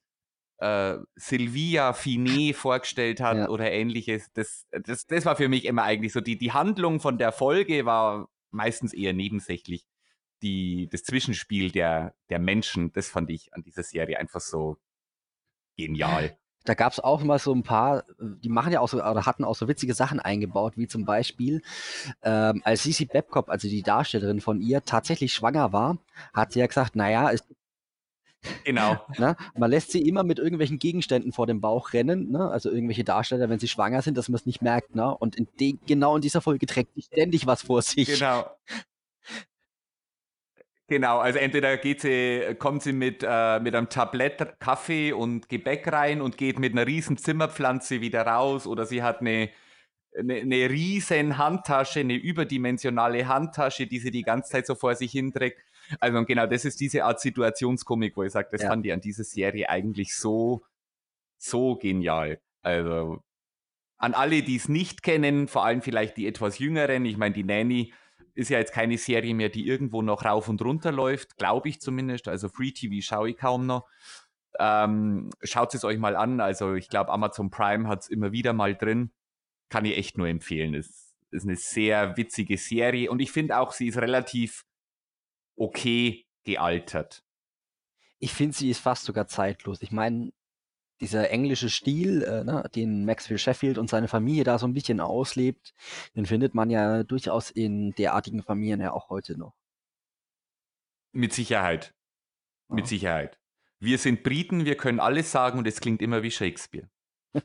äh, 0.60 0.98
Sylvia 1.16 1.94
Finet 1.94 2.56
vorgestellt 2.56 3.20
hat 3.20 3.38
ja. 3.38 3.50
oder 3.50 3.72
ähnliches. 3.72 4.32
Das, 4.34 4.66
das, 4.72 5.06
das 5.06 5.26
war 5.26 5.36
für 5.36 5.50
mich 5.50 5.66
immer 5.66 5.84
eigentlich 5.84 6.14
so. 6.14 6.22
Die, 6.22 6.38
die 6.38 6.52
Handlung 6.52 7.00
von 7.00 7.18
der 7.18 7.32
Folge 7.32 7.86
war 7.86 8.30
meistens 8.52 8.94
eher 8.94 9.14
nebensächlich. 9.14 9.86
Die, 10.42 10.88
das 10.92 11.04
Zwischenspiel 11.04 11.72
der, 11.72 12.16
der 12.30 12.40
Menschen, 12.40 12.92
das 12.94 13.10
fand 13.10 13.30
ich 13.30 13.54
an 13.54 13.64
dieser 13.64 13.84
Serie 13.84 14.20
einfach 14.20 14.42
so 14.42 14.78
genial. 15.76 16.38
Da 16.68 16.74
gab 16.74 16.92
es 16.92 17.00
auch 17.00 17.24
mal 17.24 17.40
so 17.40 17.54
ein 17.54 17.64
paar, 17.64 18.04
die 18.20 18.50
machen 18.50 18.74
ja 18.74 18.82
auch 18.82 18.90
so, 18.90 18.98
oder 18.98 19.26
hatten 19.26 19.46
auch 19.46 19.56
so 19.56 19.70
witzige 19.70 19.94
Sachen 19.94 20.20
eingebaut, 20.20 20.74
wie 20.76 20.88
zum 20.88 21.06
Beispiel, 21.06 21.62
ähm, 22.24 22.62
als 22.66 22.84
Sisi 22.84 23.06
Babcock, 23.06 23.48
also 23.48 23.70
die 23.70 23.84
Darstellerin 23.84 24.42
von 24.42 24.60
ihr, 24.60 24.84
tatsächlich 24.84 25.34
schwanger 25.34 25.72
war, 25.72 25.98
hat 26.34 26.52
sie 26.52 26.60
ja 26.60 26.68
gesagt, 26.68 26.98
naja, 26.98 27.32
es 27.32 27.44
Genau. 28.64 28.98
Na, 29.18 29.30
ne, 29.30 29.38
man 29.56 29.72
lässt 29.72 29.92
sie 29.92 30.02
immer 30.02 30.24
mit 30.24 30.40
irgendwelchen 30.40 30.78
Gegenständen 30.78 31.32
vor 31.32 31.48
dem 31.48 31.62
Bauch 31.62 31.94
rennen, 31.94 32.32
ne? 32.32 32.50
also 32.50 32.70
irgendwelche 32.70 33.04
Darsteller, 33.04 33.50
wenn 33.50 33.60
sie 33.60 33.68
schwanger 33.68 34.02
sind, 34.02 34.18
dass 34.18 34.30
man 34.30 34.36
es 34.36 34.46
nicht 34.46 34.62
merkt. 34.62 34.96
Ne? 34.96 35.16
Und 35.18 35.36
in 35.36 35.48
genau 35.86 36.16
in 36.16 36.22
dieser 36.22 36.42
Folge 36.42 36.66
trägt 36.66 36.94
sie 36.96 37.02
ständig 37.02 37.48
was 37.48 37.64
vor 37.64 37.82
sich. 37.82 38.08
Genau. 38.08 38.46
Genau, 40.90 41.20
also 41.20 41.38
entweder 41.38 41.76
geht 41.78 42.00
sie, 42.00 42.56
kommt 42.60 42.82
sie 42.82 42.94
mit, 42.94 43.22
äh, 43.22 43.60
mit 43.60 43.76
einem 43.76 43.90
Tablett 43.90 44.58
Kaffee 44.60 45.12
und 45.12 45.50
Gebäck 45.50 45.92
rein 45.92 46.22
und 46.22 46.38
geht 46.38 46.60
mit 46.60 46.72
einer 46.72 46.88
riesen 46.88 47.18
Zimmerpflanze 47.18 48.00
wieder 48.00 48.26
raus 48.26 48.66
oder 48.66 48.86
sie 48.86 49.04
hat 49.04 49.20
eine, 49.20 49.50
eine, 50.18 50.36
eine 50.36 50.70
riesen 50.70 51.38
Handtasche, 51.38 52.00
eine 52.00 52.16
überdimensionale 52.16 53.28
Handtasche, 53.28 53.86
die 53.86 54.00
sie 54.00 54.12
die 54.12 54.22
ganze 54.22 54.52
Zeit 54.52 54.66
so 54.66 54.76
vor 54.76 54.96
sich 54.96 55.12
hinträgt. 55.12 55.62
Also 56.00 56.24
genau, 56.24 56.48
das 56.48 56.64
ist 56.64 56.80
diese 56.80 57.04
Art 57.04 57.20
Situationskomik, 57.20 58.16
wo 58.16 58.24
ich 58.24 58.32
sage, 58.32 58.48
das 58.52 58.62
ja. 58.62 58.70
fand 58.70 58.86
ich 58.86 58.94
an 58.94 59.02
dieser 59.02 59.26
Serie 59.26 59.70
eigentlich 59.70 60.16
so, 60.16 60.64
so 61.38 61.76
genial. 61.76 62.40
Also 62.62 63.22
an 63.98 64.14
alle, 64.14 64.42
die 64.42 64.56
es 64.56 64.70
nicht 64.70 65.04
kennen, 65.04 65.50
vor 65.50 65.66
allem 65.66 65.82
vielleicht 65.82 66.16
die 66.16 66.28
etwas 66.28 66.60
jüngeren, 66.60 67.04
ich 67.06 67.18
meine, 67.18 67.34
die 67.36 67.44
Nanny 67.44 67.94
ist 68.38 68.50
ja 68.50 68.60
jetzt 68.60 68.72
keine 68.72 69.00
Serie 69.00 69.34
mehr, 69.34 69.50
die 69.50 69.66
irgendwo 69.66 70.04
noch 70.04 70.24
rauf 70.24 70.48
und 70.48 70.62
runter 70.62 70.92
läuft, 70.92 71.38
glaube 71.38 71.70
ich 71.70 71.82
zumindest. 71.82 72.28
Also 72.28 72.50
Free 72.50 72.72
TV 72.72 73.02
schaue 73.02 73.32
ich 73.32 73.38
kaum 73.38 73.66
noch. 73.66 73.88
Ähm, 74.60 75.32
Schaut 75.44 75.74
es 75.74 75.84
euch 75.84 75.98
mal 75.98 76.16
an. 76.16 76.40
Also 76.40 76.76
ich 76.76 76.88
glaube, 76.88 77.12
Amazon 77.12 77.50
Prime 77.50 77.88
hat 77.88 78.04
es 78.04 78.10
immer 78.10 78.32
wieder 78.32 78.54
mal 78.54 78.76
drin. 78.76 79.12
Kann 79.70 79.86
ich 79.86 79.98
echt 79.98 80.20
nur 80.20 80.28
empfehlen. 80.28 80.76
Es 80.76 81.16
ist 81.32 81.46
eine 81.46 81.56
sehr 81.56 82.16
witzige 82.16 82.60
Serie 82.60 83.10
und 83.10 83.22
ich 83.22 83.32
finde 83.32 83.58
auch, 83.58 83.74
sie 83.74 83.88
ist 83.88 83.98
relativ 83.98 84.66
okay 85.56 86.28
gealtert. 86.44 87.24
Ich 88.20 88.34
finde, 88.34 88.56
sie 88.56 88.70
ist 88.70 88.80
fast 88.80 89.06
sogar 89.06 89.28
zeitlos. 89.28 89.82
Ich 89.82 89.92
meine, 89.92 90.32
dieser 91.02 91.30
englische 91.30 91.70
Stil, 91.70 92.24
äh, 92.24 92.44
ne, 92.44 92.70
den 92.76 93.06
Maxwell 93.06 93.38
Sheffield 93.38 93.78
und 93.78 93.90
seine 93.90 94.08
Familie 94.08 94.44
da 94.44 94.58
so 94.58 94.68
ein 94.68 94.74
bisschen 94.74 95.00
auslebt, 95.00 95.74
den 96.16 96.26
findet 96.26 96.56
man 96.56 96.70
ja 96.70 97.04
durchaus 97.04 97.52
in 97.52 97.92
derartigen 97.94 98.44
Familien 98.44 98.82
ja 98.82 98.92
auch 98.92 99.10
heute 99.10 99.38
noch. 99.38 99.56
Mit 101.12 101.34
Sicherheit. 101.34 101.94
Ja. 102.70 102.76
Mit 102.76 102.88
Sicherheit. 102.88 103.40
Wir 103.80 103.98
sind 103.98 104.24
Briten, 104.24 104.66
wir 104.66 104.76
können 104.76 105.00
alles 105.00 105.32
sagen 105.32 105.60
und 105.60 105.68
es 105.68 105.80
klingt 105.80 106.02
immer 106.02 106.24
wie 106.24 106.32
Shakespeare. 106.32 106.90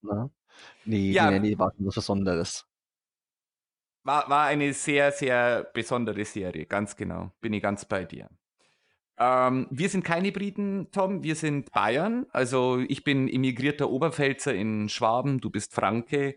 Na? 0.00 0.30
Nee, 0.84 1.12
ja. 1.12 1.30
nee, 1.30 1.38
nee, 1.38 1.58
war 1.58 1.72
was 1.78 1.94
Besonderes. 1.94 2.66
War, 4.04 4.28
war 4.28 4.46
eine 4.46 4.72
sehr, 4.72 5.12
sehr 5.12 5.64
besondere 5.72 6.24
Serie, 6.24 6.66
ganz 6.66 6.96
genau. 6.96 7.30
Bin 7.40 7.52
ich 7.52 7.62
ganz 7.62 7.84
bei 7.84 8.04
dir. 8.04 8.28
Ähm, 9.22 9.68
wir 9.70 9.88
sind 9.88 10.04
keine 10.04 10.32
Briten, 10.32 10.88
Tom, 10.90 11.22
wir 11.22 11.36
sind 11.36 11.70
Bayern. 11.70 12.26
Also 12.32 12.80
ich 12.88 13.04
bin 13.04 13.28
immigrierter 13.28 13.88
Oberpfälzer 13.88 14.52
in 14.52 14.88
Schwaben, 14.88 15.40
du 15.40 15.48
bist 15.48 15.72
Franke. 15.72 16.36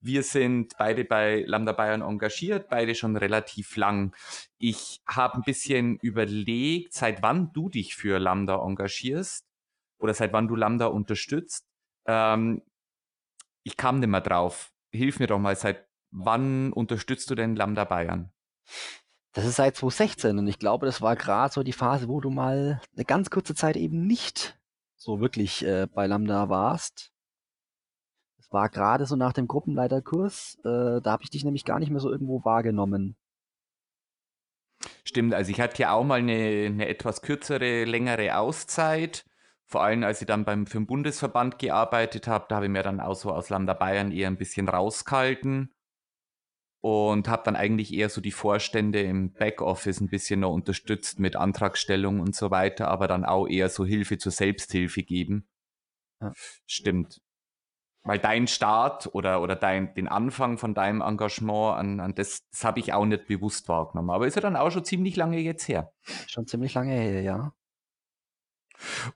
Wir 0.00 0.22
sind 0.22 0.74
beide 0.78 1.04
bei 1.04 1.42
Lambda 1.46 1.72
Bayern 1.72 2.02
engagiert, 2.02 2.68
beide 2.68 2.94
schon 2.94 3.16
relativ 3.16 3.76
lang. 3.76 4.14
Ich 4.58 5.00
habe 5.06 5.36
ein 5.36 5.42
bisschen 5.42 5.96
überlegt, 6.02 6.92
seit 6.92 7.22
wann 7.22 7.50
du 7.54 7.70
dich 7.70 7.94
für 7.94 8.18
Lambda 8.18 8.62
engagierst 8.62 9.46
oder 9.98 10.12
seit 10.12 10.34
wann 10.34 10.48
du 10.48 10.54
Lambda 10.54 10.86
unterstützt. 10.86 11.66
Ähm, 12.06 12.62
ich 13.62 13.78
kam 13.78 14.00
nicht 14.00 14.10
mehr 14.10 14.20
drauf. 14.20 14.70
Hilf 14.92 15.18
mir 15.18 15.28
doch 15.28 15.38
mal, 15.38 15.56
seit 15.56 15.86
wann 16.10 16.74
unterstützt 16.74 17.30
du 17.30 17.34
denn 17.34 17.56
Lambda 17.56 17.84
Bayern? 17.84 18.32
Das 19.38 19.46
ist 19.46 19.54
seit 19.54 19.76
2016 19.76 20.36
und 20.36 20.48
ich 20.48 20.58
glaube, 20.58 20.84
das 20.84 21.00
war 21.00 21.14
gerade 21.14 21.54
so 21.54 21.62
die 21.62 21.72
Phase, 21.72 22.08
wo 22.08 22.20
du 22.20 22.28
mal 22.28 22.80
eine 22.96 23.04
ganz 23.04 23.30
kurze 23.30 23.54
Zeit 23.54 23.76
eben 23.76 24.04
nicht 24.04 24.58
so 24.96 25.20
wirklich 25.20 25.64
äh, 25.64 25.86
bei 25.86 26.08
Lambda 26.08 26.48
warst. 26.48 27.12
Das 28.36 28.50
war 28.50 28.68
gerade 28.68 29.06
so 29.06 29.14
nach 29.14 29.32
dem 29.32 29.46
Gruppenleiterkurs. 29.46 30.58
Äh, 30.64 31.00
da 31.02 31.12
habe 31.12 31.22
ich 31.22 31.30
dich 31.30 31.44
nämlich 31.44 31.64
gar 31.64 31.78
nicht 31.78 31.90
mehr 31.90 32.00
so 32.00 32.10
irgendwo 32.10 32.44
wahrgenommen. 32.44 33.16
Stimmt, 35.04 35.32
also 35.34 35.52
ich 35.52 35.60
hatte 35.60 35.82
ja 35.82 35.92
auch 35.92 36.02
mal 36.02 36.18
eine, 36.18 36.66
eine 36.66 36.88
etwas 36.88 37.22
kürzere, 37.22 37.84
längere 37.84 38.36
Auszeit. 38.36 39.24
Vor 39.66 39.84
allem, 39.84 40.02
als 40.02 40.20
ich 40.20 40.26
dann 40.26 40.46
beim 40.46 40.66
für 40.66 40.78
den 40.78 40.88
Bundesverband 40.88 41.60
gearbeitet 41.60 42.26
habe, 42.26 42.46
da 42.48 42.56
habe 42.56 42.66
ich 42.66 42.72
mir 42.72 42.82
dann 42.82 42.98
auch 42.98 43.14
so 43.14 43.30
aus 43.30 43.50
Lambda 43.50 43.74
Bayern 43.74 44.10
eher 44.10 44.26
ein 44.26 44.36
bisschen 44.36 44.68
rausgehalten 44.68 45.72
und 46.88 47.28
habe 47.28 47.42
dann 47.44 47.56
eigentlich 47.56 47.92
eher 47.92 48.08
so 48.08 48.20
die 48.20 48.32
Vorstände 48.32 49.00
im 49.00 49.32
Backoffice 49.32 50.00
ein 50.00 50.08
bisschen 50.08 50.40
noch 50.40 50.52
unterstützt 50.52 51.18
mit 51.18 51.36
Antragstellung 51.36 52.20
und 52.20 52.34
so 52.34 52.50
weiter, 52.50 52.88
aber 52.88 53.08
dann 53.08 53.24
auch 53.24 53.46
eher 53.46 53.68
so 53.68 53.84
Hilfe 53.84 54.18
zur 54.18 54.32
Selbsthilfe 54.32 55.02
geben. 55.02 55.48
Ja. 56.20 56.32
Stimmt. 56.66 57.20
Weil 58.04 58.18
dein 58.18 58.46
Start 58.46 59.12
oder, 59.12 59.42
oder 59.42 59.56
dein, 59.56 59.92
den 59.94 60.08
Anfang 60.08 60.56
von 60.56 60.74
deinem 60.74 61.02
Engagement 61.02 61.78
an, 61.78 62.00
an 62.00 62.14
das, 62.14 62.48
das 62.50 62.64
habe 62.64 62.80
ich 62.80 62.92
auch 62.92 63.04
nicht 63.04 63.26
bewusst 63.26 63.68
wahrgenommen. 63.68 64.10
Aber 64.10 64.26
ist 64.26 64.36
ja 64.36 64.40
dann 64.40 64.56
auch 64.56 64.70
schon 64.70 64.84
ziemlich 64.84 65.16
lange 65.16 65.38
jetzt 65.40 65.68
her. 65.68 65.92
Schon 66.26 66.46
ziemlich 66.46 66.74
lange 66.74 66.94
her, 66.94 67.22
ja. 67.22 67.52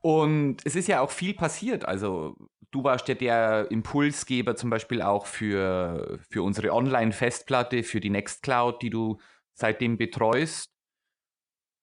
Und 0.01 0.59
es 0.65 0.77
ist 0.77 0.89
ja 0.89 1.01
auch 1.01 1.11
viel 1.11 1.35
passiert. 1.35 1.85
Also 1.85 2.37
du 2.71 2.83
warst 2.85 3.09
ja 3.09 3.15
der 3.15 3.71
Impulsgeber 3.71 4.57
zum 4.57 4.71
Beispiel 4.71 5.03
auch 5.03 5.27
für, 5.27 6.19
für 6.29 6.43
unsere 6.43 6.73
Online-Festplatte, 6.73 7.83
für 7.83 8.01
die 8.01 8.11
Nextcloud, 8.11 8.83
die 8.83 8.91
du 8.91 9.21
seitdem 9.55 9.99
betreust. 9.99 10.73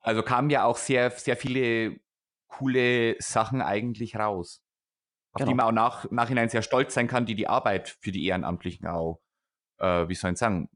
Also 0.01 0.23
kamen 0.23 0.49
ja 0.49 0.63
auch 0.63 0.77
sehr, 0.77 1.11
sehr 1.11 1.37
viele 1.37 1.99
coole 2.47 3.15
Sachen 3.19 3.61
eigentlich 3.61 4.15
raus. 4.15 4.63
Auf 5.31 5.39
genau. 5.39 5.51
die 5.51 5.55
man 5.55 5.65
auch 5.67 5.71
nach, 5.71 6.11
nachhinein 6.11 6.49
sehr 6.49 6.63
stolz 6.63 6.93
sein 6.95 7.07
kann, 7.07 7.25
die 7.25 7.35
die 7.35 7.47
Arbeit 7.47 7.97
für 8.01 8.11
die 8.11 8.25
Ehrenamtlichen 8.25 8.87
auch, 8.87 9.21
äh, 9.77 10.07
wie 10.07 10.15
soll 10.15 10.31
ich 10.31 10.39
sagen, 10.39 10.69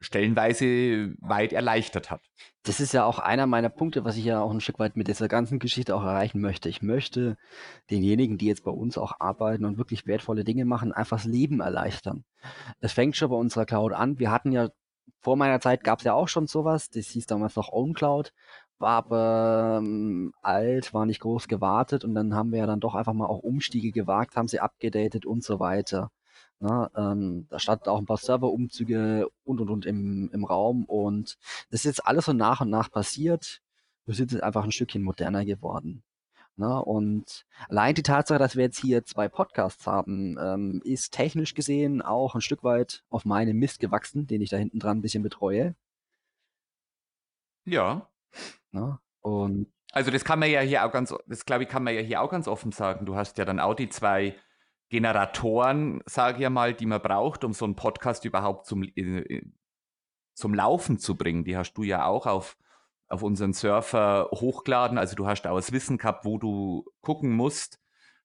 stellenweise 0.00 1.14
weit 1.20 1.52
erleichtert 1.52 2.10
hat. 2.10 2.22
Das 2.62 2.80
ist 2.80 2.92
ja 2.92 3.04
auch 3.04 3.18
einer 3.18 3.46
meiner 3.46 3.68
Punkte, 3.68 4.04
was 4.04 4.16
ich 4.16 4.24
ja 4.24 4.40
auch 4.40 4.50
ein 4.50 4.60
Stück 4.60 4.78
weit 4.78 4.96
mit 4.96 5.08
dieser 5.08 5.28
ganzen 5.28 5.58
Geschichte 5.58 5.96
auch 5.96 6.02
erreichen 6.02 6.40
möchte. 6.40 6.68
Ich 6.68 6.82
möchte 6.82 7.36
denjenigen, 7.90 8.38
die 8.38 8.46
jetzt 8.46 8.64
bei 8.64 8.70
uns 8.70 8.98
auch 8.98 9.20
arbeiten 9.20 9.64
und 9.64 9.78
wirklich 9.78 10.06
wertvolle 10.06 10.44
Dinge 10.44 10.64
machen, 10.64 10.92
einfach 10.92 11.16
das 11.18 11.26
Leben 11.26 11.60
erleichtern. 11.60 12.24
Es 12.80 12.92
fängt 12.92 13.16
schon 13.16 13.30
bei 13.30 13.36
unserer 13.36 13.66
Cloud 13.66 13.92
an. 13.92 14.18
Wir 14.18 14.30
hatten 14.30 14.52
ja 14.52 14.68
vor 15.20 15.36
meiner 15.36 15.60
Zeit 15.60 15.82
gab 15.84 15.98
es 15.98 16.04
ja 16.04 16.14
auch 16.14 16.28
schon 16.28 16.46
sowas, 16.46 16.90
das 16.90 17.08
hieß 17.08 17.26
damals 17.26 17.56
noch 17.56 17.72
OwnCloud, 17.72 18.32
war 18.78 18.90
aber 18.98 19.80
ähm, 19.82 20.32
alt, 20.42 20.94
war 20.94 21.06
nicht 21.06 21.20
groß 21.20 21.48
gewartet 21.48 22.04
und 22.04 22.14
dann 22.14 22.34
haben 22.34 22.52
wir 22.52 22.60
ja 22.60 22.66
dann 22.66 22.80
doch 22.80 22.94
einfach 22.94 23.14
mal 23.14 23.26
auch 23.26 23.40
Umstiege 23.40 23.90
gewagt, 23.90 24.36
haben 24.36 24.48
sie 24.48 24.60
abgedatet 24.60 25.26
und 25.26 25.42
so 25.42 25.58
weiter. 25.58 26.10
Ne? 26.60 26.90
Ähm, 26.96 27.46
da 27.48 27.58
standen 27.58 27.88
auch 27.88 27.98
ein 27.98 28.06
paar 28.06 28.16
Serverumzüge 28.16 29.28
und 29.44 29.60
und 29.60 29.70
und 29.70 29.86
im, 29.86 30.30
im 30.32 30.44
Raum 30.44 30.84
und 30.84 31.38
das 31.70 31.80
ist 31.80 31.84
jetzt 31.84 32.06
alles 32.06 32.24
so 32.26 32.32
nach 32.32 32.60
und 32.60 32.70
nach 32.70 32.90
passiert. 32.90 33.60
Wir 34.06 34.14
sind 34.14 34.32
jetzt 34.32 34.42
einfach 34.42 34.64
ein 34.64 34.72
Stückchen 34.72 35.02
moderner 35.02 35.44
geworden. 35.44 36.02
Ne? 36.56 36.82
Und 36.82 37.46
allein 37.68 37.94
die 37.94 38.02
Tatsache, 38.02 38.40
dass 38.40 38.56
wir 38.56 38.64
jetzt 38.64 38.80
hier 38.80 39.04
zwei 39.04 39.28
Podcasts 39.28 39.86
haben, 39.86 40.36
ähm, 40.40 40.82
ist 40.84 41.12
technisch 41.12 41.54
gesehen 41.54 42.02
auch 42.02 42.34
ein 42.34 42.40
Stück 42.40 42.64
weit 42.64 43.04
auf 43.10 43.24
meinem 43.24 43.56
Mist 43.58 43.78
gewachsen, 43.78 44.26
den 44.26 44.40
ich 44.42 44.50
da 44.50 44.56
hinten 44.56 44.80
dran 44.80 44.98
ein 44.98 45.02
bisschen 45.02 45.22
betreue. 45.22 45.76
Ja. 47.64 48.08
Ne? 48.72 48.98
Und 49.20 49.68
also 49.92 50.10
das 50.10 50.24
kann 50.24 50.40
man 50.40 50.50
ja 50.50 50.60
hier 50.60 50.84
auch 50.84 50.92
ganz, 50.92 51.14
das 51.26 51.46
glaube 51.46 51.62
ich, 51.62 51.68
kann 51.68 51.84
man 51.84 51.94
ja 51.94 52.00
hier 52.00 52.20
auch 52.22 52.30
ganz 52.30 52.48
offen 52.48 52.72
sagen. 52.72 53.06
Du 53.06 53.14
hast 53.14 53.38
ja 53.38 53.44
dann 53.44 53.60
auch 53.60 53.74
die 53.74 53.88
zwei 53.88 54.34
Generatoren, 54.88 56.00
sage 56.06 56.44
ich 56.44 56.50
mal, 56.50 56.74
die 56.74 56.86
man 56.86 57.02
braucht, 57.02 57.44
um 57.44 57.52
so 57.52 57.64
einen 57.64 57.76
Podcast 57.76 58.24
überhaupt 58.24 58.66
zum, 58.66 58.82
äh, 58.82 59.42
zum 60.34 60.54
Laufen 60.54 60.98
zu 60.98 61.16
bringen. 61.16 61.44
Die 61.44 61.56
hast 61.56 61.74
du 61.74 61.82
ja 61.82 62.06
auch 62.06 62.26
auf, 62.26 62.56
auf 63.08 63.22
unseren 63.22 63.52
Surfer 63.52 64.28
hochgeladen. 64.32 64.98
Also 64.98 65.14
du 65.14 65.26
hast 65.26 65.46
auch 65.46 65.56
das 65.56 65.72
Wissen 65.72 65.98
gehabt, 65.98 66.24
wo 66.24 66.38
du 66.38 66.86
gucken 67.00 67.32
musst, 67.32 67.78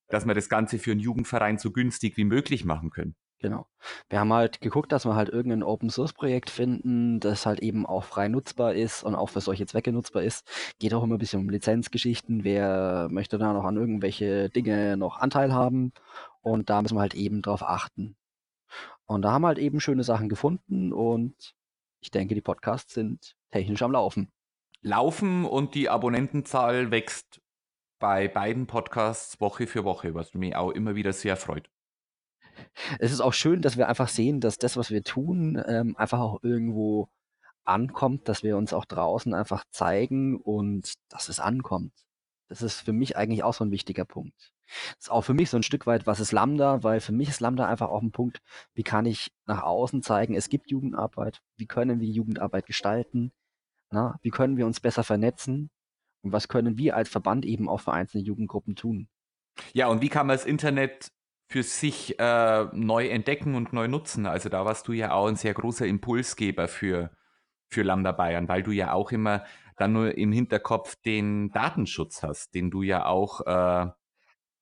dass 0.08 0.26
wir 0.26 0.34
das 0.34 0.50
Ganze 0.50 0.80
für 0.80 0.92
einen 0.92 1.00
Jugendverein 1.00 1.58
so 1.58 1.72
günstig 1.72 2.18
wie 2.18 2.26
möglich 2.26 2.66
machen 2.66 2.92
können. 2.92 3.16
Genau. 3.44 3.68
Wir 4.10 4.22
haben 4.22 4.32
halt 4.32 4.62
geguckt, 4.62 4.94
dass 4.94 5.06
wir 5.06 5.16
halt 5.16 5.28
irgendein 5.28 5.64
Open 5.64 5.90
Source 5.90 6.14
Projekt 6.14 6.50
finden, 6.50 7.20
das 7.20 7.46
halt 7.46 7.60
eben 7.60 7.86
auch 7.86 8.06
frei 8.06 8.30
nutzbar 8.30 8.74
ist 8.74 9.04
und 9.04 9.16
auch 9.16 9.30
für 9.30 9.42
solche 9.42 9.66
Zwecke 9.66 9.92
nutzbar 9.92 10.24
ist. 10.24 10.48
Geht 10.80 10.94
auch 10.94 11.04
immer 11.04 11.16
ein 11.16 11.20
bisschen 11.20 11.42
um 11.42 11.50
Lizenzgeschichten. 11.50 12.46
Wer 12.46 13.10
möchte 13.12 13.38
da 13.38 13.52
noch 13.52 13.66
an 13.66 13.76
irgendwelche 13.76 14.50
Dinge 14.50 14.96
noch 14.96 15.18
Anteil 15.18 15.54
haben? 15.54 15.92
Und 16.44 16.70
da 16.70 16.82
müssen 16.82 16.96
wir 16.96 17.02
halt 17.02 17.16
eben 17.16 17.42
drauf 17.42 17.64
achten. 17.64 18.16
Und 19.06 19.24
da 19.24 19.32
haben 19.32 19.42
wir 19.42 19.48
halt 19.48 19.60
eben 19.60 19.80
schöne 19.80 20.04
Sachen 20.04 20.30
gefunden 20.30 20.94
und 20.94 21.56
ich 22.00 22.12
denke, 22.12 22.36
die 22.36 22.42
Podcasts 22.42 22.94
sind 22.94 23.36
technisch 23.50 23.82
am 23.82 23.92
Laufen. 23.92 24.32
Laufen 24.82 25.46
und 25.46 25.74
die 25.74 25.90
Abonnentenzahl 25.90 26.92
wächst 26.92 27.42
bei 28.00 28.28
beiden 28.28 28.68
Podcasts 28.68 29.40
Woche 29.40 29.66
für 29.66 29.84
Woche, 29.84 30.14
was 30.14 30.34
mich 30.34 30.56
auch 30.56 30.72
immer 30.72 30.96
wieder 30.96 31.14
sehr 31.14 31.38
freut 31.38 31.70
es 33.00 33.12
ist 33.12 33.22
auch 33.22 33.34
schön, 33.34 33.62
dass 33.62 33.78
wir 33.78 33.88
einfach 33.88 34.08
sehen, 34.08 34.40
dass 34.40 34.58
das, 34.58 34.78
was 34.78 34.92
wir 34.92 35.04
tun, 35.04 35.62
ähm, 35.68 35.96
einfach 35.98 36.20
auch 36.20 36.44
irgendwo 36.44 37.10
ankommt, 37.64 38.28
dass 38.28 38.44
wir 38.44 38.58
uns 38.58 38.74
auch 38.74 38.86
draußen 38.86 39.34
einfach 39.34 39.64
zeigen 39.72 40.38
und 40.38 40.94
dass 41.10 41.30
es 41.30 41.40
ankommt. 41.40 41.94
Das 42.50 42.62
ist 42.62 42.82
für 42.82 42.94
mich 42.94 43.18
eigentlich 43.18 43.44
auch 43.44 43.54
so 43.54 43.64
ein 43.64 43.72
wichtiger 43.72 44.06
Punkt. 44.06 44.54
Das 44.68 45.06
ist 45.06 45.12
auch 45.12 45.22
für 45.22 45.34
mich 45.34 45.50
so 45.50 45.58
ein 45.58 45.64
Stück 45.64 45.86
weit, 45.86 46.08
was 46.08 46.20
ist 46.20 46.32
Lambda, 46.32 46.84
weil 46.84 47.00
für 47.00 47.12
mich 47.12 47.30
ist 47.30 47.42
Lambda 47.42 47.68
einfach 47.68 47.90
auch 47.90 48.02
ein 48.02 48.12
Punkt, 48.12 48.42
wie 48.74 48.84
kann 48.84 49.06
ich 49.06 49.32
nach 49.46 49.64
außen 49.64 50.02
zeigen, 50.02 50.36
es 50.36 50.50
gibt 50.50 50.72
Jugendarbeit, 50.72 51.42
wie 51.58 51.68
können 51.68 52.00
wir 52.00 52.08
Jugendarbeit 52.08 52.66
gestalten, 52.66 53.32
na, 53.92 54.18
wie 54.22 54.30
können 54.30 54.58
wir 54.58 54.66
uns 54.66 54.80
besser 54.80 55.04
vernetzen 55.04 55.70
und 56.22 56.32
was 56.32 56.48
können 56.48 56.78
wir 56.78 56.96
als 56.96 57.10
Verband 57.10 57.46
eben 57.46 57.70
auch 57.70 57.82
für 57.82 57.94
einzelne 57.94 58.24
Jugendgruppen 58.24 58.76
tun. 58.76 59.08
Ja, 59.74 59.88
und 59.88 60.02
wie 60.02 60.10
kann 60.10 60.28
man 60.28 60.36
das 60.36 60.46
Internet 60.46 61.12
für 61.54 61.62
sich 61.62 62.20
äh, 62.20 62.66
neu 62.74 63.08
entdecken 63.10 63.54
und 63.54 63.74
neu 63.74 63.88
nutzen. 63.88 64.26
Also 64.26 64.50
da 64.50 64.66
warst 64.66 64.88
du 64.88 64.94
ja 64.94 65.12
auch 65.12 65.28
ein 65.28 65.36
sehr 65.36 65.54
großer 65.54 65.86
Impulsgeber 65.86 66.68
für, 66.68 67.12
für 67.70 67.84
Lambda 67.84 68.12
Bayern, 68.12 68.48
weil 68.48 68.64
du 68.64 68.72
ja 68.72 68.92
auch 68.94 69.12
immer 69.12 69.44
dann 69.76 69.94
nur 69.94 70.18
im 70.18 70.32
Hinterkopf 70.32 70.96
den 70.98 71.50
Datenschutz 71.52 72.24
hast, 72.24 72.54
den 72.54 72.72
du 72.72 72.82
ja 72.82 73.06
auch, 73.06 73.42
äh, 73.42 73.92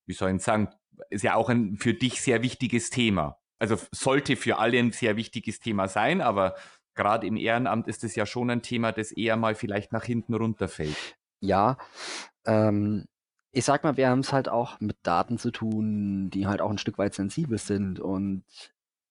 wie 0.05 0.13
soll 0.13 0.35
ich 0.35 0.41
sagen, 0.41 0.69
ist 1.09 1.23
ja 1.23 1.35
auch 1.35 1.49
ein 1.49 1.77
für 1.77 1.93
dich 1.93 2.21
sehr 2.21 2.43
wichtiges 2.43 2.89
Thema. 2.89 3.37
Also 3.59 3.77
sollte 3.91 4.35
für 4.35 4.57
alle 4.57 4.79
ein 4.79 4.91
sehr 4.91 5.15
wichtiges 5.17 5.59
Thema 5.59 5.87
sein, 5.87 6.21
aber 6.21 6.55
gerade 6.95 7.27
im 7.27 7.37
Ehrenamt 7.37 7.87
ist 7.87 8.03
es 8.03 8.15
ja 8.15 8.25
schon 8.25 8.49
ein 8.49 8.61
Thema, 8.61 8.91
das 8.91 9.11
eher 9.11 9.37
mal 9.37 9.55
vielleicht 9.55 9.91
nach 9.91 10.03
hinten 10.03 10.33
runterfällt. 10.33 11.17
Ja, 11.39 11.77
ähm, 12.45 13.05
ich 13.51 13.65
sag 13.65 13.83
mal, 13.83 13.97
wir 13.97 14.09
haben 14.09 14.19
es 14.19 14.31
halt 14.31 14.47
auch 14.47 14.79
mit 14.79 14.97
Daten 15.03 15.37
zu 15.37 15.51
tun, 15.51 16.29
die 16.29 16.47
halt 16.47 16.61
auch 16.61 16.69
ein 16.69 16.77
Stück 16.77 16.97
weit 16.97 17.13
sensibel 17.13 17.57
sind. 17.57 17.99
Und 17.99 18.43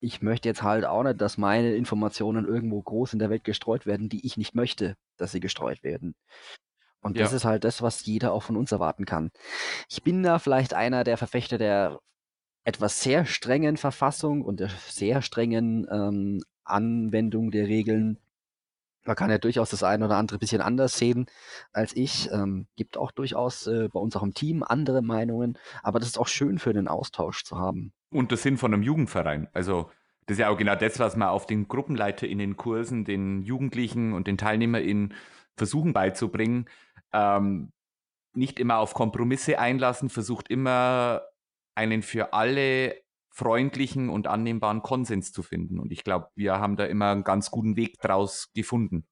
ich 0.00 0.22
möchte 0.22 0.48
jetzt 0.48 0.62
halt 0.62 0.84
auch 0.84 1.02
nicht, 1.02 1.20
dass 1.20 1.38
meine 1.38 1.74
Informationen 1.74 2.46
irgendwo 2.46 2.80
groß 2.80 3.12
in 3.12 3.18
der 3.18 3.30
Welt 3.30 3.44
gestreut 3.44 3.86
werden, 3.86 4.08
die 4.08 4.26
ich 4.26 4.36
nicht 4.36 4.54
möchte, 4.54 4.96
dass 5.16 5.32
sie 5.32 5.40
gestreut 5.40 5.82
werden. 5.82 6.14
Und 7.02 7.16
ja. 7.16 7.24
das 7.24 7.32
ist 7.32 7.44
halt 7.44 7.64
das, 7.64 7.82
was 7.82 8.04
jeder 8.04 8.32
auch 8.32 8.42
von 8.42 8.56
uns 8.56 8.72
erwarten 8.72 9.04
kann. 9.04 9.30
Ich 9.88 10.02
bin 10.02 10.22
da 10.22 10.38
vielleicht 10.38 10.74
einer 10.74 11.04
der 11.04 11.16
Verfechter 11.16 11.58
der 11.58 12.00
etwas 12.64 13.02
sehr 13.02 13.24
strengen 13.24 13.76
Verfassung 13.76 14.42
und 14.42 14.60
der 14.60 14.68
sehr 14.68 15.22
strengen 15.22 15.86
ähm, 15.90 16.42
Anwendung 16.64 17.50
der 17.50 17.66
Regeln, 17.68 18.18
man 19.04 19.16
kann 19.16 19.30
ja 19.30 19.38
durchaus 19.38 19.70
das 19.70 19.82
eine 19.82 20.04
oder 20.04 20.16
andere 20.16 20.38
bisschen 20.38 20.60
anders 20.60 20.98
sehen 20.98 21.26
als 21.72 21.96
ich. 21.96 22.30
Ähm, 22.32 22.66
gibt 22.76 22.96
auch 22.98 23.12
durchaus 23.12 23.66
äh, 23.66 23.88
bei 23.88 23.98
uns 23.98 24.14
auch 24.14 24.22
im 24.22 24.34
Team 24.34 24.62
andere 24.62 25.02
Meinungen, 25.02 25.58
aber 25.82 25.98
das 25.98 26.08
ist 26.08 26.18
auch 26.18 26.28
schön 26.28 26.58
für 26.58 26.74
den 26.74 26.88
Austausch 26.88 27.44
zu 27.44 27.58
haben. 27.58 27.92
Und 28.10 28.32
das 28.32 28.42
Sinn 28.42 28.58
von 28.58 28.74
einem 28.74 28.82
Jugendverein. 28.82 29.48
Also 29.52 29.90
das 30.26 30.36
ist 30.36 30.40
ja 30.40 30.48
auch 30.48 30.58
genau 30.58 30.74
das, 30.74 30.98
was 30.98 31.16
man 31.16 31.28
auf 31.28 31.46
den 31.46 31.68
Gruppenleiter 31.68 32.26
in 32.26 32.38
den 32.38 32.56
Kursen, 32.56 33.04
den 33.04 33.42
Jugendlichen 33.42 34.12
und 34.12 34.26
den 34.26 34.38
TeilnehmerInnen 34.38 35.14
versuchen 35.56 35.92
beizubringen. 35.92 36.66
Ähm, 37.12 37.72
nicht 38.34 38.60
immer 38.60 38.78
auf 38.78 38.94
Kompromisse 38.94 39.58
einlassen, 39.58 40.08
versucht 40.08 40.48
immer 40.48 41.22
einen 41.74 42.02
für 42.02 42.32
alle 42.32 43.00
freundlichen 43.30 44.08
und 44.08 44.26
annehmbaren 44.26 44.82
Konsens 44.82 45.32
zu 45.32 45.42
finden. 45.42 45.78
Und 45.78 45.92
ich 45.92 46.04
glaube, 46.04 46.28
wir 46.34 46.58
haben 46.58 46.76
da 46.76 46.84
immer 46.84 47.10
einen 47.10 47.24
ganz 47.24 47.50
guten 47.50 47.76
Weg 47.76 47.98
draus 48.00 48.50
gefunden. 48.54 49.06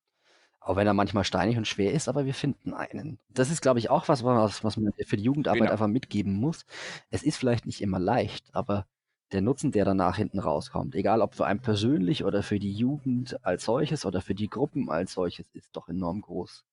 Auch 0.60 0.76
wenn 0.76 0.86
er 0.86 0.94
manchmal 0.94 1.24
steinig 1.24 1.56
und 1.56 1.66
schwer 1.66 1.92
ist, 1.92 2.08
aber 2.08 2.26
wir 2.26 2.34
finden 2.34 2.74
einen. 2.74 3.18
Das 3.30 3.50
ist, 3.50 3.62
glaube 3.62 3.78
ich, 3.78 3.90
auch 3.90 4.08
was, 4.08 4.24
was, 4.24 4.64
was 4.64 4.76
man 4.76 4.92
für 4.92 5.16
die 5.16 5.22
Jugendarbeit 5.22 5.60
genau. 5.60 5.72
einfach 5.72 5.86
mitgeben 5.86 6.34
muss. 6.34 6.66
Es 7.10 7.22
ist 7.22 7.36
vielleicht 7.36 7.64
nicht 7.64 7.80
immer 7.80 7.98
leicht, 7.98 8.54
aber 8.54 8.86
der 9.32 9.40
Nutzen, 9.40 9.72
der 9.72 9.84
danach 9.84 10.16
hinten 10.16 10.38
rauskommt, 10.38 10.94
egal 10.94 11.20
ob 11.20 11.34
für 11.34 11.46
einen 11.46 11.60
persönlich 11.60 12.24
oder 12.24 12.42
für 12.42 12.58
die 12.58 12.72
Jugend 12.72 13.44
als 13.44 13.64
solches 13.64 14.06
oder 14.06 14.20
für 14.20 14.34
die 14.34 14.48
Gruppen 14.48 14.90
als 14.90 15.12
solches, 15.12 15.48
ist 15.52 15.76
doch 15.76 15.88
enorm 15.88 16.22
groß. 16.22 16.64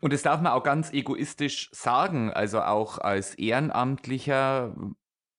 Und 0.00 0.12
das 0.12 0.22
darf 0.22 0.40
man 0.40 0.52
auch 0.52 0.64
ganz 0.64 0.92
egoistisch 0.92 1.70
sagen, 1.72 2.32
also 2.32 2.60
auch 2.60 2.98
als 2.98 3.34
Ehrenamtlicher, 3.34 4.76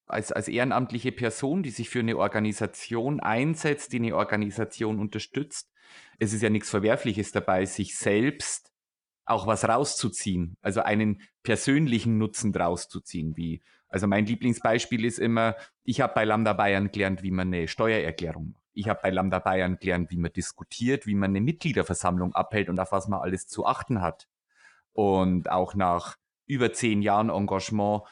als, 0.07 0.31
als 0.31 0.47
ehrenamtliche 0.47 1.11
Person, 1.11 1.61
die 1.61 1.69
sich 1.69 1.89
für 1.89 1.99
eine 1.99 2.17
Organisation 2.17 3.19
einsetzt, 3.19 3.93
die 3.93 3.97
eine 3.97 4.15
Organisation 4.15 4.99
unterstützt. 4.99 5.71
Es 6.17 6.33
ist 6.33 6.41
ja 6.41 6.49
nichts 6.49 6.69
Verwerfliches 6.69 7.31
dabei, 7.31 7.65
sich 7.65 7.97
selbst 7.97 8.71
auch 9.25 9.45
was 9.45 9.67
rauszuziehen, 9.67 10.57
also 10.61 10.81
einen 10.81 11.21
persönlichen 11.43 12.17
Nutzen 12.17 12.51
draus 12.51 12.89
zu 12.89 12.99
ziehen, 12.99 13.37
wie 13.37 13.61
also 13.89 14.05
mein 14.05 14.25
Lieblingsbeispiel 14.25 15.03
ist 15.03 15.17
immer, 15.17 15.55
ich 15.83 15.99
habe 16.01 16.13
bei 16.13 16.23
Lambda 16.23 16.53
Bayern 16.53 16.91
gelernt, 16.91 17.23
wie 17.23 17.31
man 17.31 17.47
eine 17.47 17.67
Steuererklärung 17.67 18.51
macht. 18.51 18.63
Ich 18.73 18.87
habe 18.87 18.99
bei 19.01 19.09
Lambda 19.09 19.39
Bayern 19.39 19.77
gelernt, 19.79 20.11
wie 20.11 20.17
man 20.17 20.31
diskutiert, 20.31 21.07
wie 21.07 21.15
man 21.15 21.31
eine 21.31 21.41
Mitgliederversammlung 21.41 22.33
abhält 22.33 22.69
und 22.69 22.79
auf 22.79 22.91
was 22.91 23.07
man 23.07 23.19
alles 23.19 23.47
zu 23.47 23.65
achten 23.65 24.01
hat. 24.01 24.27
Und 24.93 25.49
auch 25.49 25.73
nach 25.73 26.17
über 26.45 26.71
zehn 26.71 27.01
Jahren 27.01 27.29
Engagement 27.29 28.03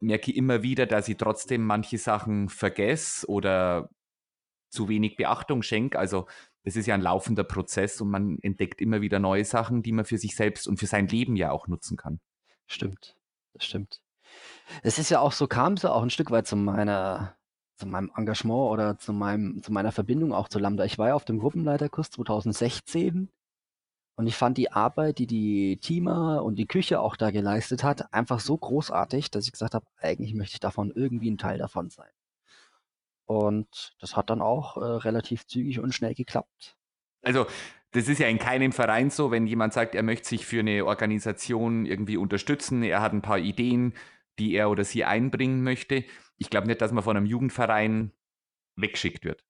merke 0.00 0.32
ich 0.32 0.36
immer 0.36 0.64
wieder, 0.64 0.86
dass 0.86 1.08
ich 1.08 1.16
trotzdem 1.16 1.62
manche 1.64 1.98
Sachen 1.98 2.48
vergesse 2.48 3.28
oder 3.28 3.90
zu 4.70 4.88
wenig 4.88 5.16
Beachtung 5.16 5.62
schenke. 5.62 5.98
Also 5.98 6.26
das 6.64 6.76
ist 6.76 6.86
ja 6.86 6.94
ein 6.94 7.00
laufender 7.00 7.44
Prozess 7.44 8.00
und 8.00 8.10
man 8.10 8.38
entdeckt 8.42 8.80
immer 8.80 9.00
wieder 9.00 9.18
neue 9.18 9.44
Sachen, 9.44 9.82
die 9.82 9.92
man 9.92 10.04
für 10.04 10.18
sich 10.18 10.36
selbst 10.36 10.68
und 10.68 10.78
für 10.78 10.86
sein 10.86 11.08
Leben 11.08 11.36
ja 11.36 11.50
auch 11.50 11.66
nutzen 11.66 11.96
kann. 11.96 12.20
Stimmt, 12.66 13.16
das 13.54 13.64
stimmt. 13.64 14.00
Es 14.82 14.98
ist 14.98 15.10
ja 15.10 15.20
auch 15.20 15.32
so 15.32 15.46
kam 15.46 15.74
es 15.74 15.82
ja 15.82 15.92
auch 15.92 16.02
ein 16.02 16.10
Stück 16.10 16.30
weit 16.30 16.46
zu 16.46 16.56
meiner 16.56 17.36
zu 17.76 17.86
meinem 17.86 18.12
Engagement 18.16 18.70
oder 18.70 18.98
zu 18.98 19.12
meinem 19.12 19.62
zu 19.62 19.72
meiner 19.72 19.92
Verbindung 19.92 20.32
auch 20.32 20.48
zu 20.48 20.58
Lambda. 20.58 20.84
Ich 20.84 20.98
war 20.98 21.08
ja 21.08 21.14
auf 21.14 21.24
dem 21.24 21.38
Gruppenleiterkurs 21.38 22.10
2016 22.10 23.28
und 24.16 24.26
ich 24.26 24.36
fand 24.36 24.56
die 24.58 24.70
Arbeit, 24.70 25.18
die 25.18 25.26
die 25.26 25.78
Teamer 25.78 26.44
und 26.44 26.56
die 26.56 26.66
Küche 26.66 27.00
auch 27.00 27.16
da 27.16 27.30
geleistet 27.30 27.82
hat, 27.82 28.12
einfach 28.12 28.40
so 28.40 28.56
großartig, 28.56 29.30
dass 29.30 29.46
ich 29.46 29.52
gesagt 29.52 29.74
habe, 29.74 29.86
eigentlich 29.98 30.34
möchte 30.34 30.54
ich 30.54 30.60
davon 30.60 30.92
irgendwie 30.94 31.30
ein 31.30 31.38
Teil 31.38 31.58
davon 31.58 31.90
sein. 31.90 32.10
Und 33.32 33.94
das 34.00 34.16
hat 34.16 34.30
dann 34.30 34.40
auch 34.40 34.76
äh, 34.76 34.80
relativ 34.80 35.46
zügig 35.46 35.80
und 35.80 35.94
schnell 35.94 36.14
geklappt. 36.14 36.76
Also 37.22 37.46
das 37.92 38.08
ist 38.08 38.18
ja 38.18 38.28
in 38.28 38.38
keinem 38.38 38.72
Verein 38.72 39.10
so, 39.10 39.30
wenn 39.30 39.46
jemand 39.46 39.72
sagt, 39.72 39.94
er 39.94 40.02
möchte 40.02 40.28
sich 40.28 40.46
für 40.46 40.60
eine 40.60 40.84
Organisation 40.84 41.86
irgendwie 41.86 42.16
unterstützen, 42.16 42.82
er 42.82 43.02
hat 43.02 43.12
ein 43.12 43.22
paar 43.22 43.38
Ideen, 43.38 43.94
die 44.38 44.54
er 44.54 44.70
oder 44.70 44.84
sie 44.84 45.04
einbringen 45.04 45.62
möchte. 45.62 46.04
Ich 46.38 46.48
glaube 46.48 46.66
nicht, 46.66 46.80
dass 46.80 46.92
man 46.92 47.04
von 47.04 47.16
einem 47.16 47.26
Jugendverein 47.26 48.12
weggeschickt 48.76 49.24
wird. 49.24 49.44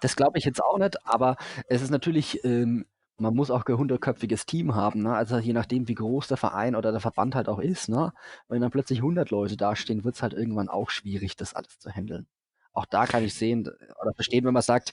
Das 0.00 0.16
glaube 0.16 0.38
ich 0.38 0.44
jetzt 0.44 0.62
auch 0.62 0.78
nicht, 0.78 1.04
aber 1.06 1.36
es 1.66 1.82
ist 1.82 1.90
natürlich, 1.90 2.44
ähm, 2.44 2.86
man 3.18 3.34
muss 3.34 3.50
auch 3.50 3.64
ein 3.66 3.76
hundertköpfiges 3.76 4.46
Team 4.46 4.74
haben, 4.74 5.02
ne? 5.02 5.14
Also 5.14 5.38
je 5.38 5.52
nachdem, 5.52 5.88
wie 5.88 5.94
groß 5.94 6.28
der 6.28 6.36
Verein 6.36 6.76
oder 6.76 6.92
der 6.92 7.00
Verband 7.00 7.34
halt 7.34 7.48
auch 7.48 7.58
ist, 7.58 7.88
ne? 7.88 8.12
Wenn 8.48 8.60
dann 8.60 8.70
plötzlich 8.70 9.00
100 9.00 9.30
Leute 9.30 9.56
dastehen, 9.56 10.04
wird 10.04 10.14
es 10.14 10.22
halt 10.22 10.32
irgendwann 10.34 10.68
auch 10.68 10.90
schwierig, 10.90 11.36
das 11.36 11.54
alles 11.54 11.78
zu 11.78 11.90
handeln. 11.90 12.26
Auch 12.72 12.86
da 12.86 13.06
kann 13.06 13.24
ich 13.24 13.34
sehen 13.34 13.68
oder 14.00 14.14
verstehen, 14.14 14.44
wenn 14.44 14.54
man 14.54 14.62
sagt, 14.62 14.92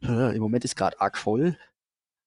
im 0.00 0.40
Moment 0.40 0.64
ist 0.64 0.76
gerade 0.76 1.00
arg 1.00 1.18
voll. 1.18 1.56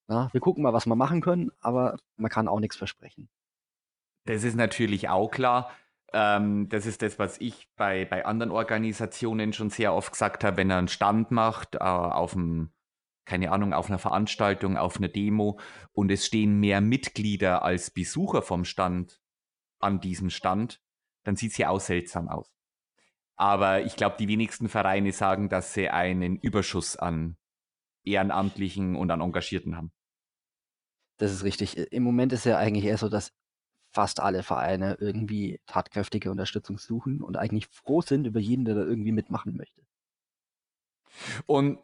Na, 0.08 0.30
wir 0.34 0.42
gucken 0.42 0.64
mal, 0.64 0.74
was 0.74 0.86
wir 0.86 0.96
machen 0.96 1.22
können, 1.22 1.52
aber 1.62 1.98
man 2.18 2.30
kann 2.30 2.48
auch 2.48 2.60
nichts 2.60 2.76
versprechen. 2.76 3.30
Das 4.26 4.44
ist 4.44 4.56
natürlich 4.56 5.10
auch 5.10 5.32
klar. 5.32 5.72
Ähm, 6.14 6.70
das 6.70 6.86
ist 6.86 7.02
das, 7.02 7.18
was 7.18 7.40
ich 7.40 7.68
bei, 7.76 8.06
bei 8.06 8.26
anderen 8.26 8.52
Organisationen 8.52 9.52
schon 9.52 9.72
sehr 9.72 9.94
oft 9.94 10.12
gesagt 10.12 10.44
habe, 10.44 10.58
wenn 10.58 10.70
er 10.70 10.78
einen 10.78 10.88
Stand 10.88 11.32
macht, 11.32 11.76
äh, 11.76 11.80
auf 11.80 12.36
einem, 12.36 12.72
keine 13.26 13.52
Ahnung, 13.52 13.74
auf 13.74 13.88
einer 13.88 14.00
Veranstaltung, 14.00 14.78
auf 14.78 14.98
einer 14.98 15.08
Demo 15.08 15.60
und 15.92 16.12
es 16.12 16.26
stehen 16.26 16.60
mehr 16.60 16.82
Mitglieder 16.82 17.64
als 17.64 17.92
Besucher 17.92 18.42
vom 18.42 18.66
Stand 18.66 19.22
an 19.80 20.00
diesem 20.00 20.30
Stand, 20.30 20.82
dann 21.24 21.36
sieht 21.36 21.52
es 21.52 21.58
ja 21.58 21.70
auch 21.70 21.80
seltsam 21.80 22.30
aus. 22.30 22.54
Aber 23.36 23.84
ich 23.84 23.96
glaube, 23.96 24.16
die 24.20 24.28
wenigsten 24.28 24.70
Vereine 24.70 25.12
sagen, 25.12 25.50
dass 25.50 25.74
sie 25.74 25.90
einen 25.90 26.38
Überschuss 26.38 26.96
an 26.96 27.38
Ehrenamtlichen 28.04 28.96
und 28.96 29.10
an 29.12 29.22
Engagierten 29.22 29.76
haben. 29.76 29.92
Das 31.18 31.32
ist 31.32 31.44
richtig. 31.44 31.78
Im 31.78 32.04
Moment 32.04 32.34
ist 32.34 32.46
ja 32.46 32.58
eigentlich 32.58 32.86
eher 32.86 32.98
so, 32.98 33.10
dass 33.10 33.34
fast 33.92 34.20
alle 34.20 34.44
Vereine 34.44 34.98
irgendwie 35.00 35.62
tatkräftige 35.68 36.32
Unterstützung 36.32 36.78
suchen 36.80 37.22
und 37.22 37.38
eigentlich 37.38 37.68
froh 37.68 38.02
sind 38.02 38.26
über 38.26 38.40
jeden, 38.40 38.66
der 38.66 38.76
da 38.76 38.82
irgendwie 38.82 39.12
mitmachen 39.12 39.56
möchte. 39.56 39.82
Und 41.46 41.80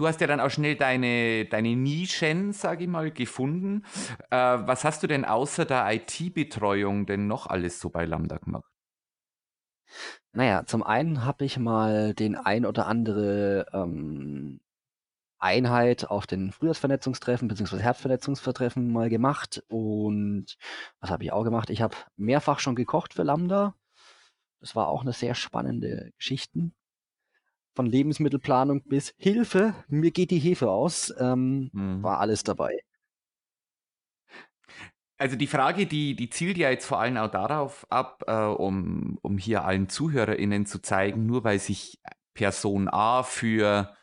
du 0.00 0.08
hast 0.08 0.20
ja 0.20 0.26
dann 0.26 0.40
auch 0.40 0.50
schnell 0.50 0.76
deine, 0.76 1.44
deine 1.44 1.76
Nischen, 1.76 2.52
sage 2.52 2.84
ich 2.84 2.90
mal, 2.90 3.10
gefunden. 3.10 3.84
Äh, 4.30 4.36
was 4.36 4.84
hast 4.84 5.02
du 5.02 5.06
denn 5.06 5.26
außer 5.26 5.66
der 5.66 5.86
IT-Betreuung 5.92 7.04
denn 7.04 7.26
noch 7.26 7.46
alles 7.46 7.80
so 7.80 7.90
bei 7.90 8.06
Lambda 8.06 8.38
gemacht? 8.38 8.72
Naja, 10.32 10.64
zum 10.64 10.82
einen 10.82 11.24
habe 11.24 11.44
ich 11.44 11.58
mal 11.58 12.14
den 12.14 12.34
ein 12.36 12.64
oder 12.64 12.86
andere 12.86 13.66
ähm, 13.72 14.60
Einheit 15.38 16.08
auf 16.08 16.26
den 16.26 16.52
Frühjahrsvernetzungstreffen 16.52 17.48
bzw. 17.48 17.78
Herbstvernetzungstreffen 17.78 18.90
mal 18.92 19.10
gemacht. 19.10 19.62
Und 19.68 20.56
was 21.00 21.10
habe 21.10 21.24
ich 21.24 21.32
auch 21.32 21.44
gemacht? 21.44 21.68
Ich 21.68 21.82
habe 21.82 21.96
mehrfach 22.16 22.60
schon 22.60 22.74
gekocht 22.74 23.12
für 23.12 23.22
Lambda. 23.22 23.74
Das 24.60 24.74
war 24.76 24.88
auch 24.88 25.02
eine 25.02 25.12
sehr 25.12 25.34
spannende 25.34 26.12
Geschichte. 26.16 26.70
Von 27.74 27.86
Lebensmittelplanung 27.86 28.82
bis 28.84 29.14
Hilfe, 29.16 29.74
mir 29.88 30.10
geht 30.10 30.30
die 30.30 30.38
Hefe 30.38 30.70
aus, 30.70 31.14
ähm, 31.18 31.70
mhm. 31.72 32.02
war 32.02 32.18
alles 32.20 32.42
dabei. 32.42 32.80
Also 35.18 35.36
die 35.36 35.46
Frage, 35.46 35.86
die, 35.86 36.16
die 36.16 36.30
zielt 36.30 36.56
ja 36.56 36.70
jetzt 36.70 36.86
vor 36.86 36.98
allem 36.98 37.18
auch 37.18 37.30
darauf 37.30 37.86
ab, 37.90 38.24
äh, 38.26 38.32
um, 38.32 39.18
um 39.20 39.36
hier 39.36 39.64
allen 39.64 39.88
ZuhörerInnen 39.88 40.64
zu 40.64 40.80
zeigen, 40.80 41.26
nur 41.26 41.44
weil 41.44 41.58
sich 41.58 42.00
Person 42.32 42.88
A 42.88 43.22
für 43.22 43.94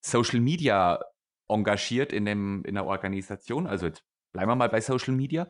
Social 0.00 0.40
Media 0.40 1.00
engagiert 1.48 2.12
in, 2.12 2.24
dem, 2.24 2.64
in 2.64 2.74
der 2.74 2.86
Organisation, 2.86 3.66
also 3.66 3.86
jetzt 3.86 4.04
bleiben 4.32 4.50
wir 4.50 4.56
mal 4.56 4.68
bei 4.68 4.80
Social 4.80 5.14
Media, 5.14 5.48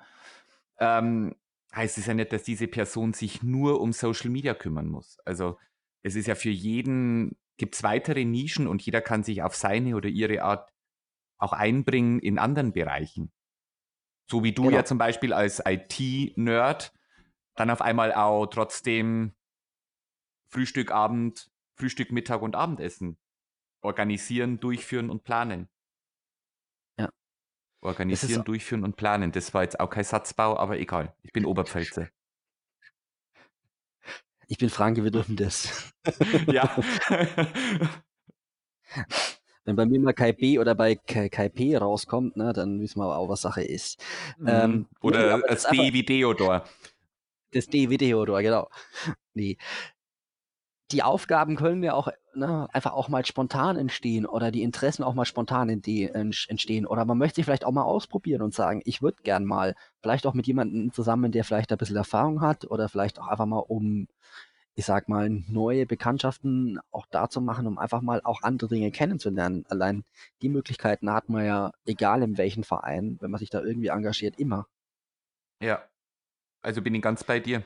ähm, 0.79 1.35
heißt 1.75 1.99
es 1.99 2.07
ja 2.07 2.15
nicht, 2.15 2.33
dass 2.33 2.43
diese 2.43 2.69
Person 2.69 3.15
sich 3.15 3.43
nur 3.43 3.81
um 3.81 3.93
Social 3.93 4.31
Media 4.31 4.55
kümmern 4.55 4.89
muss. 4.89 5.19
Also 5.25 5.59
es 6.03 6.17
ist 6.17 6.27
ja 6.27 6.35
für 6.35 6.51
jeden, 6.51 7.37
gibt 7.57 7.75
es 7.75 7.83
weitere 7.83 8.25
Nischen 8.25 8.67
und 8.67 8.83
jeder 8.83 9.01
kann 9.01 9.23
sich 9.23 9.43
auf 9.43 9.55
seine 9.55 9.97
oder 9.97 10.09
ihre 10.09 10.43
Art 10.43 10.73
auch 11.39 11.53
einbringen 11.53 12.19
in 12.19 12.39
anderen 12.39 12.73
Bereichen. 12.73 13.33
So 14.31 14.43
wie 14.43 14.53
du 14.53 14.65
genau. 14.65 14.77
ja 14.77 14.85
zum 14.85 14.99
Beispiel 14.99 15.33
als 15.33 15.63
IT-Nerd 15.65 16.93
dann 17.55 17.71
auf 17.71 17.81
einmal 17.81 18.13
auch 18.13 18.47
trotzdem 18.47 19.35
Frühstück, 20.49 20.91
Abend, 20.91 21.51
Frühstück, 21.77 22.11
Mittag 22.11 22.43
und 22.43 22.57
Abendessen 22.57 23.19
Organisieren, 23.85 24.61
durchführen 24.61 25.11
und 25.11 25.25
planen. 25.25 25.69
Ja. 26.99 27.11
Organisieren, 27.83 28.43
durchführen 28.43 28.83
und 28.83 28.97
planen. 28.97 29.31
Das 29.31 29.53
war 29.53 29.63
jetzt 29.63 29.79
auch 29.79 29.91
kein 29.91 30.05
Satzbau, 30.05 30.57
aber 30.57 30.79
egal. 30.79 31.15
Ich 31.23 31.33
bin 31.33 31.45
Oberpfälzer. 31.45 32.09
Ich 34.49 34.59
bin 34.59 34.71
Franke, 34.71 35.05
wir 35.05 35.11
dürfen 35.11 35.37
das. 35.37 35.93
ja. 36.47 36.71
Wenn 39.65 39.77
bei 39.77 39.87
mir 39.87 39.99
mal 39.99 40.13
KP 40.13 40.59
oder 40.59 40.75
bei 40.75 40.95
KP 40.95 41.77
rauskommt, 41.79 42.37
ne, 42.37 42.53
dann 42.53 42.81
wissen 42.81 42.99
wir 42.99 43.05
aber 43.05 43.17
auch, 43.17 43.31
was 43.31 43.41
Sache 43.43 43.63
ist. 43.63 43.99
Mhm. 44.39 44.49
Ähm, 44.49 44.87
oder 45.01 45.39
nee, 45.39 45.43
das 45.49 45.67
D 45.69 45.93
wie 45.95 46.03
Deodor. 46.03 46.65
Das 47.53 47.67
D 47.67 47.89
wie 47.89 47.97
Deodor, 47.97 48.43
genau. 48.43 48.69
Nee 49.33 49.57
die 50.95 51.03
Aufgaben 51.03 51.57
können 51.57 51.83
ja 51.83 51.93
auch 51.95 52.09
ne, 52.35 52.69
einfach 52.73 52.93
auch 52.93 53.09
mal 53.09 53.27
spontan 53.27 53.77
entstehen 53.77 54.27
oder 54.27 54.53
die 54.53 54.63
Interessen 54.63 55.03
auch 55.03 55.15
mal 55.15 55.25
spontan 55.25 55.69
entstehen 55.69 56.87
oder 56.87 57.05
man 57.05 57.19
möchte 57.19 57.37
sich 57.37 57.45
vielleicht 57.45 57.65
auch 57.65 57.73
mal 57.73 57.83
ausprobieren 57.83 58.43
und 58.43 58.55
sagen, 58.55 58.81
ich 58.85 59.03
würde 59.03 59.23
gern 59.25 59.45
mal, 59.45 59.75
vielleicht 60.01 60.25
auch 60.25 60.35
mit 60.35 60.47
jemandem 60.47 60.93
zusammen, 60.93 61.33
der 61.33 61.43
vielleicht 61.43 61.73
ein 61.73 61.79
bisschen 61.79 61.97
Erfahrung 61.97 62.41
hat 62.43 62.71
oder 62.71 62.89
vielleicht 62.89 63.19
auch 63.19 63.27
einfach 63.27 63.47
mal 63.47 63.59
um, 63.59 64.07
ich 64.77 64.85
sag 64.85 65.09
mal, 65.09 65.29
neue 65.31 65.85
Bekanntschaften 65.85 66.79
auch 66.93 67.07
da 67.11 67.29
zu 67.29 67.41
machen, 67.41 67.67
um 67.67 67.77
einfach 67.77 68.01
mal 68.01 68.21
auch 68.23 68.43
andere 68.43 68.69
Dinge 68.69 68.93
kennenzulernen. 68.93 69.65
Allein 69.69 70.05
die 70.43 70.49
Möglichkeiten 70.49 71.11
hat 71.11 71.29
man 71.29 71.45
ja, 71.45 71.73
egal 71.87 72.23
in 72.23 72.39
welchen 72.39 72.63
Verein, 72.63 73.19
wenn 73.21 73.33
man 73.33 73.41
sich 73.41 73.51
da 73.51 73.61
irgendwie 73.63 73.89
engagiert, 73.89 74.39
immer. 74.39 74.69
Ja, 75.61 75.83
also 76.63 76.83
bin 76.83 76.95
ich 76.95 77.03
ganz 77.03 77.25
bei 77.25 77.41
dir. 77.41 77.65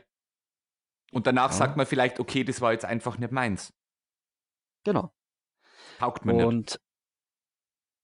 Und 1.12 1.26
danach 1.26 1.50
ja. 1.50 1.56
sagt 1.56 1.76
man 1.76 1.86
vielleicht, 1.86 2.20
okay, 2.20 2.44
das 2.44 2.60
war 2.60 2.72
jetzt 2.72 2.84
einfach 2.84 3.18
nicht 3.18 3.32
meins. 3.32 3.72
Genau. 4.84 5.12
Taugt 5.98 6.24
mir 6.24 6.46
und, 6.46 6.56
nicht. 6.56 6.80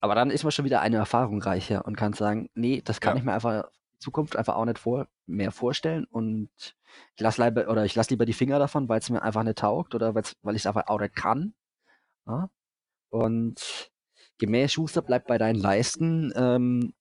Aber 0.01 0.15
dann 0.15 0.29
ist 0.29 0.43
man 0.43 0.51
schon 0.51 0.65
wieder 0.65 0.81
eine 0.81 0.97
Erfahrung 0.97 1.41
reicher 1.41 1.85
und 1.85 1.95
kann 1.95 2.13
sagen, 2.13 2.49
nee, 2.53 2.81
das 2.83 2.99
kann 2.99 3.15
ja. 3.15 3.19
ich 3.19 3.25
mir 3.25 3.33
einfach 3.33 3.63
in 3.63 3.99
Zukunft 3.99 4.35
einfach 4.35 4.55
auch 4.55 4.65
nicht 4.65 4.79
vor, 4.79 5.07
mehr 5.25 5.51
vorstellen 5.51 6.05
und 6.05 6.49
ich 7.15 7.21
lasse 7.21 7.43
lieber, 7.43 7.67
oder 7.69 7.85
ich 7.85 7.95
lasse 7.95 8.11
lieber 8.11 8.25
die 8.25 8.33
Finger 8.33 8.59
davon, 8.59 8.87
weil 8.87 8.99
es 8.99 9.09
mir 9.09 9.21
einfach 9.21 9.43
nicht 9.43 9.57
taugt 9.57 9.95
oder 9.95 10.13
weil 10.13 10.23
ich 10.55 10.61
es 10.61 10.67
einfach 10.67 10.87
auch 10.87 10.99
nicht 10.99 11.15
kann. 11.15 11.55
Ja? 12.27 12.49
Und 13.09 13.91
gemäß 14.37 14.73
Schuster 14.73 15.01
bleibt 15.01 15.27
bei 15.27 15.37
deinen 15.37 15.59
Leisten, 15.59 16.31
ähm, 16.35 16.93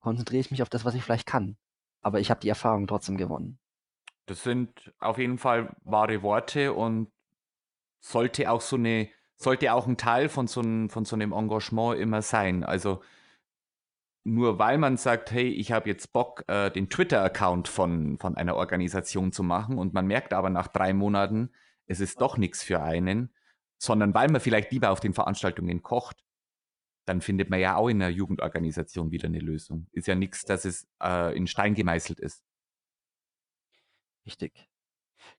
konzentriere 0.00 0.40
ich 0.40 0.50
mich 0.50 0.62
auf 0.62 0.68
das, 0.68 0.84
was 0.84 0.94
ich 0.94 1.02
vielleicht 1.02 1.26
kann. 1.26 1.56
Aber 2.00 2.18
ich 2.18 2.30
habe 2.30 2.40
die 2.40 2.48
Erfahrung 2.48 2.86
trotzdem 2.86 3.16
gewonnen. 3.16 3.58
Das 4.26 4.42
sind 4.42 4.92
auf 4.98 5.18
jeden 5.18 5.38
Fall 5.38 5.74
wahre 5.84 6.22
Worte 6.22 6.72
und 6.72 7.10
sollte 8.00 8.50
auch 8.50 8.60
so 8.60 8.76
eine, 8.76 9.08
sollte 9.36 9.72
auch 9.72 9.86
ein 9.86 9.96
Teil 9.96 10.28
von 10.28 10.46
so, 10.46 10.60
ein, 10.60 10.90
von 10.90 11.04
so 11.04 11.16
einem 11.16 11.32
Engagement 11.32 11.98
immer 11.98 12.22
sein. 12.22 12.64
Also 12.64 13.02
nur 14.24 14.58
weil 14.58 14.78
man 14.78 14.96
sagt, 14.96 15.32
hey, 15.32 15.48
ich 15.48 15.72
habe 15.72 15.88
jetzt 15.88 16.12
Bock, 16.12 16.44
äh, 16.46 16.70
den 16.70 16.88
Twitter-Account 16.88 17.68
von, 17.68 18.18
von 18.18 18.36
einer 18.36 18.54
Organisation 18.54 19.32
zu 19.32 19.42
machen 19.42 19.78
und 19.78 19.94
man 19.94 20.06
merkt 20.06 20.32
aber 20.32 20.50
nach 20.50 20.68
drei 20.68 20.92
Monaten, 20.92 21.50
es 21.86 22.00
ist 22.00 22.20
doch 22.20 22.36
nichts 22.36 22.62
für 22.62 22.82
einen, 22.82 23.34
sondern 23.78 24.14
weil 24.14 24.28
man 24.28 24.40
vielleicht 24.40 24.70
lieber 24.70 24.90
auf 24.90 25.00
den 25.00 25.12
Veranstaltungen 25.12 25.82
kocht, 25.82 26.24
dann 27.04 27.20
findet 27.20 27.50
man 27.50 27.58
ja 27.58 27.74
auch 27.74 27.88
in 27.88 28.00
einer 28.00 28.12
Jugendorganisation 28.12 29.10
wieder 29.10 29.26
eine 29.26 29.40
Lösung. 29.40 29.88
Ist 29.90 30.06
ja 30.06 30.14
nichts, 30.14 30.44
dass 30.44 30.64
es 30.64 30.86
äh, 31.02 31.36
in 31.36 31.48
Stein 31.48 31.74
gemeißelt 31.74 32.20
ist. 32.20 32.44
Richtig. 34.26 34.68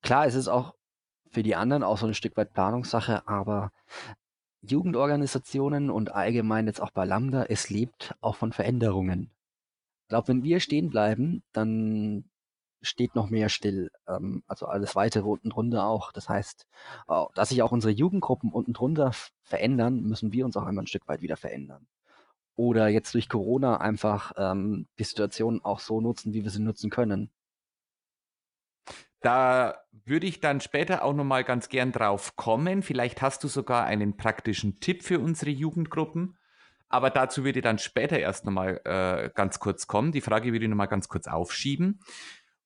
Klar, 0.02 0.26
es 0.26 0.36
ist 0.36 0.48
auch 0.48 0.76
für 1.30 1.43
die 1.43 1.56
anderen 1.56 1.84
auch 1.84 1.98
so 1.98 2.06
ein 2.06 2.13
Stück 2.13 2.38
weit 2.38 2.54
Planungssache, 2.54 3.28
aber 3.28 3.72
Jugendorganisationen 4.62 5.89
und 5.89 6.13
allgemein 6.13 6.67
jetzt 6.67 6.82
auch 6.82 6.91
bei 6.91 7.06
Lambda, 7.06 7.46
es 7.46 7.69
lebt 7.69 8.15
auch 8.22 8.36
von 8.36 8.54
Veränderungen. 8.54 9.32
Ich 10.04 10.10
glaube, 10.10 10.30
wenn 10.30 10.43
wir 10.43 10.60
stehen 10.60 10.89
bleiben, 10.89 11.43
dann 11.52 12.30
steht 12.82 13.15
noch 13.15 13.30
mehr 13.30 13.50
still. 13.50 13.91
Ähm, 14.08 14.43
also 14.48 14.67
alles 14.67 14.96
weitere 14.96 15.28
unten 15.28 15.50
drunter 15.50 15.86
auch. 15.86 16.12
Das 16.12 16.30
heißt, 16.30 16.67
dass 17.34 17.50
sich 17.50 17.62
auch 17.63 17.72
unsere 17.72 17.93
Jugendgruppen 17.93 18.52
unten 18.52 18.74
drunter 18.74 19.12
verändern, 19.41 20.02
müssen 20.04 20.32
wir 20.34 20.46
uns 20.46 20.58
auch 20.58 20.63
einmal 20.63 20.84
ein 20.84 20.88
Stück 20.88 21.08
weit 21.08 21.22
wieder 21.22 21.38
verändern. 21.38 21.88
Oder 22.56 22.88
jetzt 22.89 23.13
durch 23.15 23.30
Corona 23.30 23.78
einfach 23.78 24.34
ähm, 24.38 24.88
die 25.00 25.04
Situation 25.04 25.62
auch 25.63 25.80
so 25.80 26.02
nutzen, 26.02 26.34
wie 26.34 26.43
wir 26.43 26.52
sie 26.52 26.62
nutzen 26.62 26.89
können. 26.89 27.32
Da 29.24 29.78
würde 30.06 30.28
ich 30.28 30.42
dann 30.42 30.60
später 30.60 31.04
auch 31.04 31.14
nochmal 31.14 31.46
ganz 31.46 31.70
gern 31.70 31.94
drauf 31.94 32.36
kommen. 32.36 32.84
Vielleicht 32.84 33.22
hast 33.22 33.42
du 33.46 33.48
sogar 33.48 33.86
einen 33.86 34.18
praktischen 34.18 34.82
Tipp 34.82 35.02
für 35.02 35.20
unsere 35.20 35.50
Jugendgruppen. 35.50 36.38
Aber 36.90 37.10
dazu 37.10 37.46
würde 37.46 37.60
ich 37.60 37.64
dann 37.64 37.80
später 37.80 38.20
erst 38.20 38.46
nochmal 38.46 38.82
äh, 38.84 39.30
ganz 39.34 39.60
kurz 39.60 39.88
kommen. 39.88 40.12
Die 40.12 40.20
Frage 40.20 40.52
würde 40.52 40.66
ich 40.66 40.70
nochmal 40.70 40.90
ganz 40.90 41.08
kurz 41.08 41.28
aufschieben. 41.28 42.02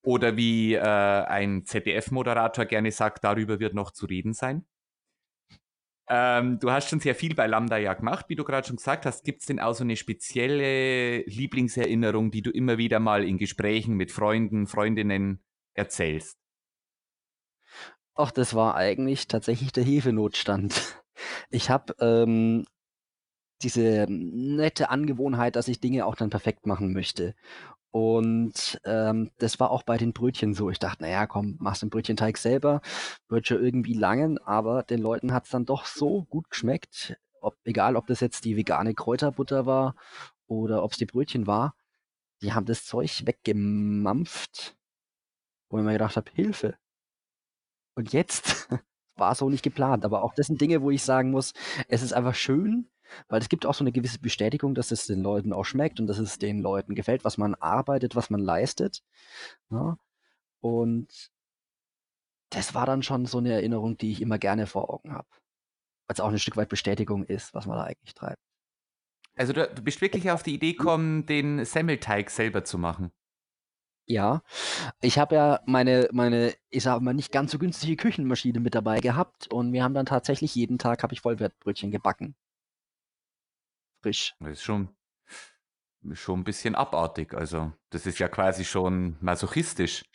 Oder 0.01 0.35
wie 0.35 0.73
äh, 0.73 0.81
ein 0.81 1.63
ZDF-Moderator 1.63 2.65
gerne 2.65 2.91
sagt, 2.91 3.23
darüber 3.23 3.59
wird 3.59 3.75
noch 3.75 3.91
zu 3.91 4.07
reden 4.07 4.33
sein. 4.33 4.65
Ähm, 6.09 6.57
du 6.59 6.71
hast 6.71 6.89
schon 6.89 7.01
sehr 7.01 7.13
viel 7.13 7.35
bei 7.35 7.45
Lambda 7.45 7.77
ja 7.77 7.93
gemacht, 7.93 8.25
wie 8.29 8.35
du 8.35 8.43
gerade 8.43 8.65
schon 8.65 8.77
gesagt 8.77 9.05
hast. 9.05 9.23
Gibt 9.23 9.41
es 9.41 9.45
denn 9.45 9.59
auch 9.59 9.75
so 9.75 9.83
eine 9.83 9.95
spezielle 9.95 11.21
Lieblingserinnerung, 11.21 12.31
die 12.31 12.41
du 12.41 12.49
immer 12.49 12.79
wieder 12.79 12.99
mal 12.99 13.23
in 13.23 13.37
Gesprächen 13.37 13.95
mit 13.95 14.11
Freunden, 14.11 14.65
Freundinnen 14.65 15.43
erzählst? 15.75 16.46
Ach, 18.17 18.31
das 18.31 18.55
war 18.55 18.75
eigentlich 18.75 19.27
tatsächlich 19.27 19.71
der 19.71 19.83
Hefenotstand. 19.83 21.01
Ich 21.49 21.71
habe 21.71 21.95
ähm, 21.99 22.65
diese 23.63 24.05
nette 24.09 24.89
Angewohnheit, 24.91 25.55
dass 25.55 25.67
ich 25.67 25.79
Dinge 25.79 26.05
auch 26.05 26.15
dann 26.15 26.29
perfekt 26.29 26.67
machen 26.67 26.93
möchte. 26.93 27.35
Und 27.91 28.79
ähm, 28.85 29.31
das 29.39 29.59
war 29.59 29.71
auch 29.71 29.83
bei 29.83 29.97
den 29.97 30.13
Brötchen 30.13 30.53
so. 30.53 30.69
Ich 30.69 30.79
dachte, 30.79 31.03
naja, 31.03 31.27
komm, 31.27 31.57
machst 31.59 31.81
den 31.81 31.89
Brötchenteig 31.89 32.37
selber, 32.37 32.81
wird 33.29 33.47
schon 33.47 33.63
irgendwie 33.63 33.93
langen, 33.93 34.37
aber 34.39 34.83
den 34.83 35.01
Leuten 35.01 35.33
hat 35.33 35.45
es 35.45 35.51
dann 35.51 35.65
doch 35.65 35.85
so 35.85 36.25
gut 36.25 36.49
geschmeckt, 36.51 37.17
ob, 37.41 37.55
egal 37.65 37.95
ob 37.95 38.07
das 38.07 38.19
jetzt 38.19 38.45
die 38.45 38.57
vegane 38.57 38.93
Kräuterbutter 38.93 39.65
war 39.65 39.95
oder 40.47 40.83
ob 40.83 40.91
es 40.91 40.97
die 40.97 41.07
Brötchen 41.07 41.47
war, 41.47 41.75
die 42.41 42.53
haben 42.53 42.65
das 42.67 42.85
Zeug 42.85 43.25
weggemampft, 43.25 44.77
wo 45.69 45.79
ich 45.79 45.85
mir 45.85 45.93
gedacht 45.93 46.17
habe, 46.17 46.31
Hilfe, 46.33 46.77
und 47.97 48.13
jetzt 48.13 48.69
war 49.15 49.35
so 49.35 49.49
nicht 49.49 49.63
geplant. 49.63 50.05
Aber 50.05 50.23
auch 50.23 50.33
das 50.35 50.47
sind 50.47 50.61
Dinge, 50.61 50.81
wo 50.81 50.91
ich 50.91 51.03
sagen 51.03 51.31
muss, 51.31 51.53
es 51.89 52.03
ist 52.03 52.13
einfach 52.13 52.35
schön, 52.35 52.89
weil 53.27 53.41
es 53.41 53.49
gibt 53.49 53.65
auch 53.65 53.73
so 53.73 53.83
eine 53.83 53.91
gewisse 53.91 54.19
Bestätigung, 54.19 54.75
dass 54.75 54.91
es 54.91 55.07
den 55.07 55.21
Leuten 55.21 55.51
auch 55.51 55.65
schmeckt 55.65 55.99
und 55.99 56.07
dass 56.07 56.19
es 56.19 56.37
den 56.37 56.59
Leuten 56.59 56.93
gefällt, 56.95 57.25
was 57.25 57.37
man 57.37 57.55
arbeitet, 57.55 58.15
was 58.15 58.29
man 58.29 58.39
leistet. 58.39 59.03
Ja? 59.71 59.83
Ne? 59.83 59.97
Und 60.59 61.31
das 62.49 62.73
war 62.73 62.85
dann 62.85 63.03
schon 63.03 63.25
so 63.25 63.39
eine 63.39 63.51
Erinnerung, 63.51 63.97
die 63.97 64.11
ich 64.11 64.21
immer 64.21 64.37
gerne 64.37 64.67
vor 64.67 64.89
Augen 64.89 65.13
habe. 65.13 65.27
Weil 66.07 66.13
es 66.13 66.19
auch 66.19 66.29
ein 66.29 66.39
Stück 66.39 66.55
weit 66.55 66.69
Bestätigung 66.69 67.23
ist, 67.23 67.53
was 67.53 67.65
man 67.65 67.77
da 67.77 67.83
eigentlich 67.83 68.13
treibt. 68.13 68.41
Also 69.35 69.53
du, 69.53 69.67
du 69.67 69.81
bist 69.81 70.01
wirklich 70.01 70.31
auf 70.31 70.43
die 70.43 70.55
Idee 70.55 70.73
gekommen, 70.73 71.25
den 71.25 71.65
Semmelteig 71.65 72.29
selber 72.29 72.63
zu 72.63 72.77
machen. 72.77 73.11
Ja, 74.09 74.41
ich 75.01 75.19
habe 75.19 75.35
ja 75.35 75.59
meine 75.65 76.07
meine, 76.13 76.55
ich 76.69 76.83
sage 76.83 77.03
mal, 77.03 77.13
nicht 77.13 77.33
ganz 77.33 77.51
so 77.51 77.59
günstige 77.59 77.97
Küchenmaschine 77.97 78.61
mit 78.61 78.73
dabei 78.73 79.01
gehabt 79.01 79.51
und 79.51 79.73
wir 79.73 79.83
haben 79.83 79.93
dann 79.93 80.05
tatsächlich 80.05 80.55
jeden 80.55 80.79
Tag 80.79 81.03
habe 81.03 81.13
ich 81.13 81.19
Vollwertbrötchen 81.19 81.91
gebacken. 81.91 82.33
Frisch. 84.01 84.33
Das 84.39 84.51
ist 84.53 84.63
schon 84.63 84.95
schon 86.13 86.39
ein 86.39 86.43
bisschen 86.45 86.75
abartig. 86.75 87.33
Also, 87.33 87.73
das 87.89 88.05
ist 88.05 88.19
ja 88.19 88.29
quasi 88.29 88.63
schon 88.63 89.17
masochistisch. 89.19 90.05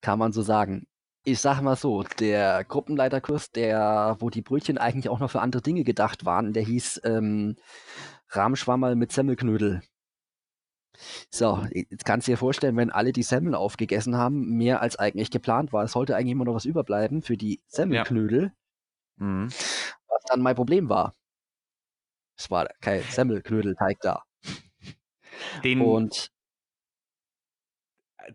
Kann 0.00 0.20
man 0.20 0.32
so 0.32 0.42
sagen. 0.42 0.86
Ich 1.24 1.40
sage 1.40 1.62
mal 1.62 1.76
so, 1.76 2.04
der 2.04 2.64
Gruppenleiterkurs, 2.64 3.50
der 3.50 4.16
wo 4.20 4.30
die 4.30 4.42
Brötchen 4.42 4.78
eigentlich 4.78 5.08
auch 5.08 5.18
noch 5.18 5.30
für 5.30 5.40
andere 5.40 5.60
Dinge 5.60 5.82
gedacht 5.82 6.24
waren, 6.24 6.52
der 6.52 6.62
hieß, 6.62 7.00
ähm, 7.04 7.56
Rahmschwammerl 8.28 8.94
mit 8.94 9.12
Semmelknödel. 9.12 9.82
So, 11.30 11.64
jetzt 11.70 12.04
kannst 12.04 12.26
du 12.26 12.32
dir 12.32 12.36
vorstellen, 12.36 12.76
wenn 12.76 12.90
alle 12.90 13.12
die 13.12 13.22
Semmeln 13.22 13.54
aufgegessen 13.54 14.16
haben, 14.16 14.56
mehr 14.56 14.82
als 14.82 14.96
eigentlich 14.96 15.30
geplant 15.30 15.72
war. 15.72 15.84
Es 15.84 15.92
sollte 15.92 16.16
eigentlich 16.16 16.32
immer 16.32 16.44
noch 16.44 16.54
was 16.54 16.64
überbleiben 16.64 17.22
für 17.22 17.36
die 17.36 17.60
Semmelknödel. 17.66 18.52
Ja. 19.18 19.24
Mhm. 19.26 19.48
Was 19.48 20.24
dann 20.28 20.40
mein 20.40 20.56
Problem 20.56 20.88
war. 20.88 21.14
Es 22.36 22.50
war 22.50 22.68
kein 22.80 23.02
Semmelknödelteig 23.02 23.98
da. 24.00 24.22
Den, 25.64 25.80
Und 25.80 26.30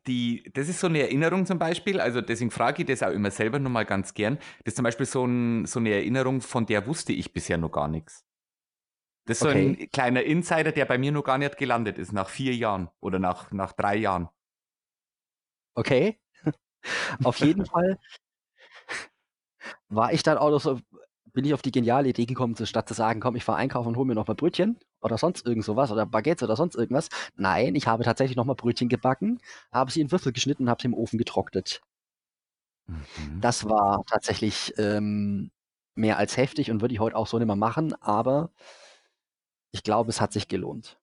die, 0.07 0.49
das 0.53 0.69
ist 0.69 0.79
so 0.79 0.87
eine 0.87 1.01
Erinnerung 1.01 1.45
zum 1.45 1.59
Beispiel, 1.59 1.99
also 1.99 2.21
deswegen 2.21 2.51
frage 2.51 2.81
ich 2.81 2.87
das 2.87 3.03
auch 3.03 3.11
immer 3.11 3.31
selber 3.31 3.59
nochmal 3.59 3.85
ganz 3.85 4.13
gern. 4.13 4.37
Das 4.63 4.71
ist 4.71 4.75
zum 4.75 4.83
Beispiel 4.83 5.05
so, 5.05 5.25
ein, 5.25 5.65
so 5.65 5.79
eine 5.79 5.91
Erinnerung, 5.91 6.41
von 6.41 6.65
der 6.65 6.87
wusste 6.87 7.13
ich 7.13 7.33
bisher 7.33 7.57
noch 7.57 7.71
gar 7.71 7.87
nichts. 7.87 8.25
Das 9.25 9.41
ist 9.41 9.47
okay. 9.47 9.75
so 9.75 9.81
ein 9.83 9.91
kleiner 9.91 10.23
Insider, 10.23 10.71
der 10.71 10.85
bei 10.85 10.97
mir 10.97 11.11
noch 11.11 11.23
gar 11.23 11.37
nicht 11.37 11.57
gelandet 11.57 11.97
ist, 11.97 12.11
nach 12.11 12.29
vier 12.29 12.55
Jahren 12.55 12.89
oder 12.99 13.19
nach, 13.19 13.51
nach 13.51 13.71
drei 13.71 13.95
Jahren. 13.95 14.29
Okay. 15.75 16.19
auf 17.23 17.37
jeden 17.37 17.65
Fall 17.65 17.97
war 19.87 20.11
ich 20.11 20.23
dann 20.23 20.37
auch 20.37 20.49
noch 20.49 20.59
so, 20.59 20.79
bin 21.31 21.45
ich 21.45 21.53
auf 21.53 21.61
die 21.61 21.71
geniale 21.71 22.09
Idee 22.09 22.25
gekommen, 22.25 22.55
statt 22.65 22.87
zu 22.87 22.93
sagen, 22.93 23.19
komm, 23.19 23.35
ich 23.35 23.43
fahre 23.43 23.57
einkaufen 23.57 23.89
und 23.89 23.97
hole 23.97 24.07
mir 24.07 24.15
noch 24.15 24.27
mal 24.27 24.35
Brötchen 24.35 24.77
oder 25.01 25.17
sonst 25.17 25.45
irgend 25.45 25.65
sowas 25.65 25.91
oder 25.91 26.05
Baguettes 26.05 26.43
oder 26.43 26.55
sonst 26.55 26.75
irgendwas. 26.75 27.09
Nein, 27.35 27.75
ich 27.75 27.87
habe 27.87 28.03
tatsächlich 28.03 28.35
noch 28.35 28.45
mal 28.45 28.55
Brötchen 28.55 28.89
gebacken, 28.89 29.39
habe 29.71 29.91
sie 29.91 30.01
in 30.01 30.11
Würfel 30.11 30.33
geschnitten 30.33 30.63
und 30.63 30.69
habe 30.69 30.81
sie 30.81 30.87
im 30.87 30.93
Ofen 30.93 31.17
getrocknet. 31.17 31.81
Mhm. 32.87 33.39
Das 33.41 33.65
war 33.65 34.03
tatsächlich 34.05 34.73
ähm, 34.77 35.51
mehr 35.95 36.17
als 36.17 36.37
heftig 36.37 36.69
und 36.69 36.81
würde 36.81 36.93
ich 36.93 36.99
heute 36.99 37.15
auch 37.15 37.27
so 37.27 37.37
nicht 37.37 37.47
mehr 37.47 37.55
machen, 37.55 37.93
aber 38.01 38.51
ich 39.73 39.83
glaube, 39.83 40.11
es 40.11 40.21
hat 40.21 40.31
sich 40.31 40.47
gelohnt. 40.47 40.97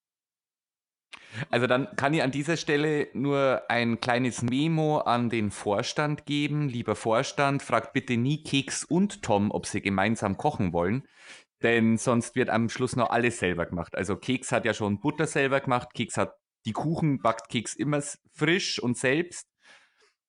Also 1.51 1.67
dann 1.67 1.95
kann 1.97 2.15
ich 2.15 2.23
an 2.23 2.31
dieser 2.31 2.57
Stelle 2.57 3.09
nur 3.13 3.63
ein 3.69 4.01
kleines 4.01 4.43
Memo 4.43 4.99
an 4.99 5.29
den 5.29 5.51
Vorstand 5.51 6.25
geben. 6.25 6.69
Lieber 6.69 6.97
Vorstand, 6.97 7.63
fragt 7.63 7.93
bitte 7.93 8.17
nie 8.17 8.43
Keks 8.43 8.85
und 8.85 9.23
Tom, 9.23 9.51
ob 9.51 9.67
sie 9.67 9.81
gemeinsam 9.81 10.37
kochen 10.37 10.73
wollen, 10.73 11.07
denn 11.63 11.99
sonst 11.99 12.37
wird 12.37 12.49
am 12.49 12.69
Schluss 12.69 12.97
noch 12.97 13.11
alles 13.11 13.39
selber 13.39 13.67
gemacht. 13.67 13.95
Also 13.95 14.17
Keks 14.17 14.51
hat 14.51 14.65
ja 14.65 14.75
schon 14.75 15.01
Butter 15.01 15.27
selber 15.27 15.61
gemacht, 15.61 15.95
Keks 15.95 16.17
hat 16.17 16.37
die 16.65 16.73
Kuchen, 16.73 17.21
backt 17.21 17.49
Keks 17.49 17.75
immer 17.75 18.03
frisch 18.33 18.81
und 18.81 18.97
selbst. 18.97 19.49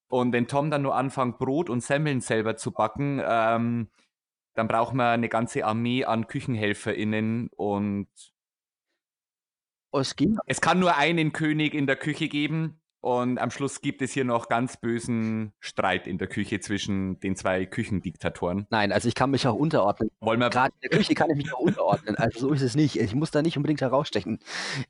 Und 0.08 0.34
wenn 0.34 0.48
Tom 0.48 0.70
dann 0.70 0.82
nur 0.82 0.96
anfängt, 0.96 1.38
Brot 1.40 1.70
und 1.70 1.82
Semmeln 1.84 2.22
selber 2.22 2.58
zu 2.58 2.72
backen, 2.72 3.22
ähm, 3.24 3.90
dann 4.54 4.68
braucht 4.68 4.94
man 4.94 5.08
eine 5.08 5.30
ganze 5.30 5.66
Armee 5.66 6.06
an 6.06 6.28
KüchenhelferInnen 6.28 7.50
und 7.56 8.10
es, 10.00 10.16
ging. 10.16 10.38
es 10.46 10.62
kann 10.62 10.80
nur 10.80 10.96
einen 10.96 11.34
König 11.34 11.74
in 11.74 11.88
der 11.88 11.96
Küche 11.96 12.28
geben 12.28 12.82
und 13.02 13.40
am 13.40 13.50
Schluss 13.50 13.82
gibt 13.82 14.04
es 14.04 14.12
hier 14.12 14.26
noch 14.26 14.48
ganz 14.48 14.78
bösen 14.78 15.54
Streit 15.60 16.06
in 16.06 16.20
der 16.20 16.28
Küche 16.28 16.60
zwischen 16.60 17.20
den 17.20 17.36
zwei 17.36 17.66
Küchendiktatoren. 17.66 18.68
Nein, 18.70 18.92
also 18.92 19.08
ich 19.08 19.16
kann 19.16 19.32
mich 19.32 19.48
auch 19.48 19.56
unterordnen. 19.56 20.12
Wollen 20.20 20.40
wir 20.40 20.52
Gerade 20.52 20.74
in 20.80 20.90
der 20.90 21.00
Küche 21.00 21.16
kann 21.16 21.32
ich 21.32 21.38
mich 21.38 21.52
auch 21.52 21.60
unterordnen. 21.60 22.16
Also 22.16 22.40
so 22.40 22.54
ist 22.54 22.62
es 22.62 22.76
nicht. 22.76 22.98
Ich 22.98 23.16
muss 23.16 23.32
da 23.32 23.42
nicht 23.42 23.58
unbedingt 23.58 23.82
herausstechen. 23.82 24.38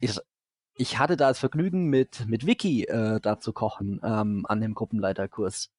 Ich, 0.02 0.20
ich 0.76 1.00
hatte 1.00 1.16
da 1.16 1.30
das 1.30 1.40
Vergnügen, 1.40 1.86
mit, 1.86 2.28
mit 2.28 2.46
Vicky 2.46 2.84
äh, 2.84 3.22
da 3.22 3.40
zu 3.40 3.54
kochen 3.54 4.02
ähm, 4.04 4.46
an 4.46 4.60
dem 4.60 4.74
Gruppenleiterkurs. 4.74 5.72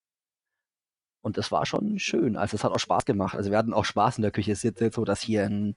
Und 1.21 1.37
das 1.37 1.51
war 1.51 1.67
schon 1.67 1.99
schön. 1.99 2.35
Also 2.35 2.55
es 2.55 2.63
hat 2.63 2.71
auch 2.71 2.79
Spaß 2.79 3.05
gemacht. 3.05 3.35
Also 3.37 3.51
wir 3.51 3.59
hatten 3.59 3.73
auch 3.73 3.85
Spaß 3.85 4.17
in 4.17 4.23
der 4.23 4.31
Küche. 4.31 4.51
Es 4.51 4.63
ist 4.63 4.79
jetzt 4.79 4.95
so, 4.95 5.05
dass 5.05 5.21
hier 5.21 5.45
ein 5.45 5.75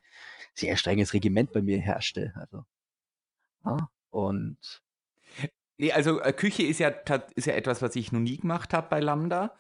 sehr 0.55 0.79
strenges 0.79 1.13
Regiment 1.13 1.53
bei 1.53 1.61
mir 1.61 1.79
herrschte. 1.79 2.33
Also, 2.35 2.65
und 4.11 4.59
Nee, 5.79 5.93
also 5.93 6.21
äh, 6.21 6.33
Küche 6.33 6.63
ist 6.63 6.79
ja, 6.79 6.89
ist 7.35 7.47
ja 7.47 7.55
etwas, 7.55 7.83
was 7.83 7.97
ich 7.97 8.13
noch 8.13 8.21
nie 8.21 8.39
gemacht 8.39 8.73
habe 8.73 8.89
bei 8.89 9.01
Lambda. 9.01 9.57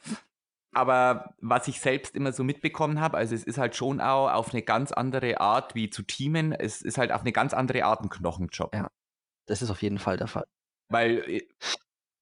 Aber 0.72 1.34
was 1.40 1.68
ich 1.68 1.80
selbst 1.80 2.14
immer 2.14 2.32
so 2.32 2.44
mitbekommen 2.44 3.00
habe, 3.00 3.16
also 3.16 3.34
es 3.34 3.44
ist 3.44 3.58
halt 3.58 3.76
schon 3.76 4.00
auch 4.00 4.30
auf 4.30 4.52
eine 4.52 4.62
ganz 4.62 4.92
andere 4.92 5.40
Art 5.40 5.74
wie 5.74 5.88
zu 5.88 6.02
teamen. 6.02 6.52
Es 6.52 6.82
ist 6.82 6.98
halt 6.98 7.12
auf 7.12 7.22
eine 7.22 7.32
ganz 7.32 7.54
andere 7.54 7.84
Art 7.84 8.02
ein 8.02 8.10
Knochenjob. 8.10 8.74
Ja, 8.74 8.90
das 9.46 9.62
ist 9.62 9.70
auf 9.70 9.80
jeden 9.82 9.98
Fall 9.98 10.16
der 10.16 10.26
Fall. 10.26 10.46
Weil, 10.88 11.18
äh, 11.30 11.48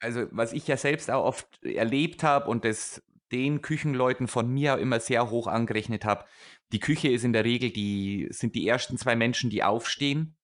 also 0.00 0.26
was 0.30 0.52
ich 0.52 0.66
ja 0.68 0.76
selbst 0.76 1.10
auch 1.10 1.24
oft 1.24 1.62
erlebt 1.64 2.22
habe 2.22 2.48
und 2.50 2.64
das 2.64 3.02
den 3.32 3.62
Küchenleuten 3.62 4.28
von 4.28 4.48
mir 4.48 4.74
auch 4.74 4.78
immer 4.78 5.00
sehr 5.00 5.30
hoch 5.30 5.48
angerechnet 5.48 6.04
habe, 6.04 6.24
die 6.72 6.78
Küche 6.78 7.08
ist 7.08 7.24
in 7.24 7.32
der 7.32 7.44
Regel 7.44 7.70
die, 7.70 8.28
sind 8.30 8.54
die 8.54 8.68
ersten 8.68 8.98
zwei 8.98 9.16
Menschen, 9.16 9.50
die 9.50 9.64
aufstehen 9.64 10.36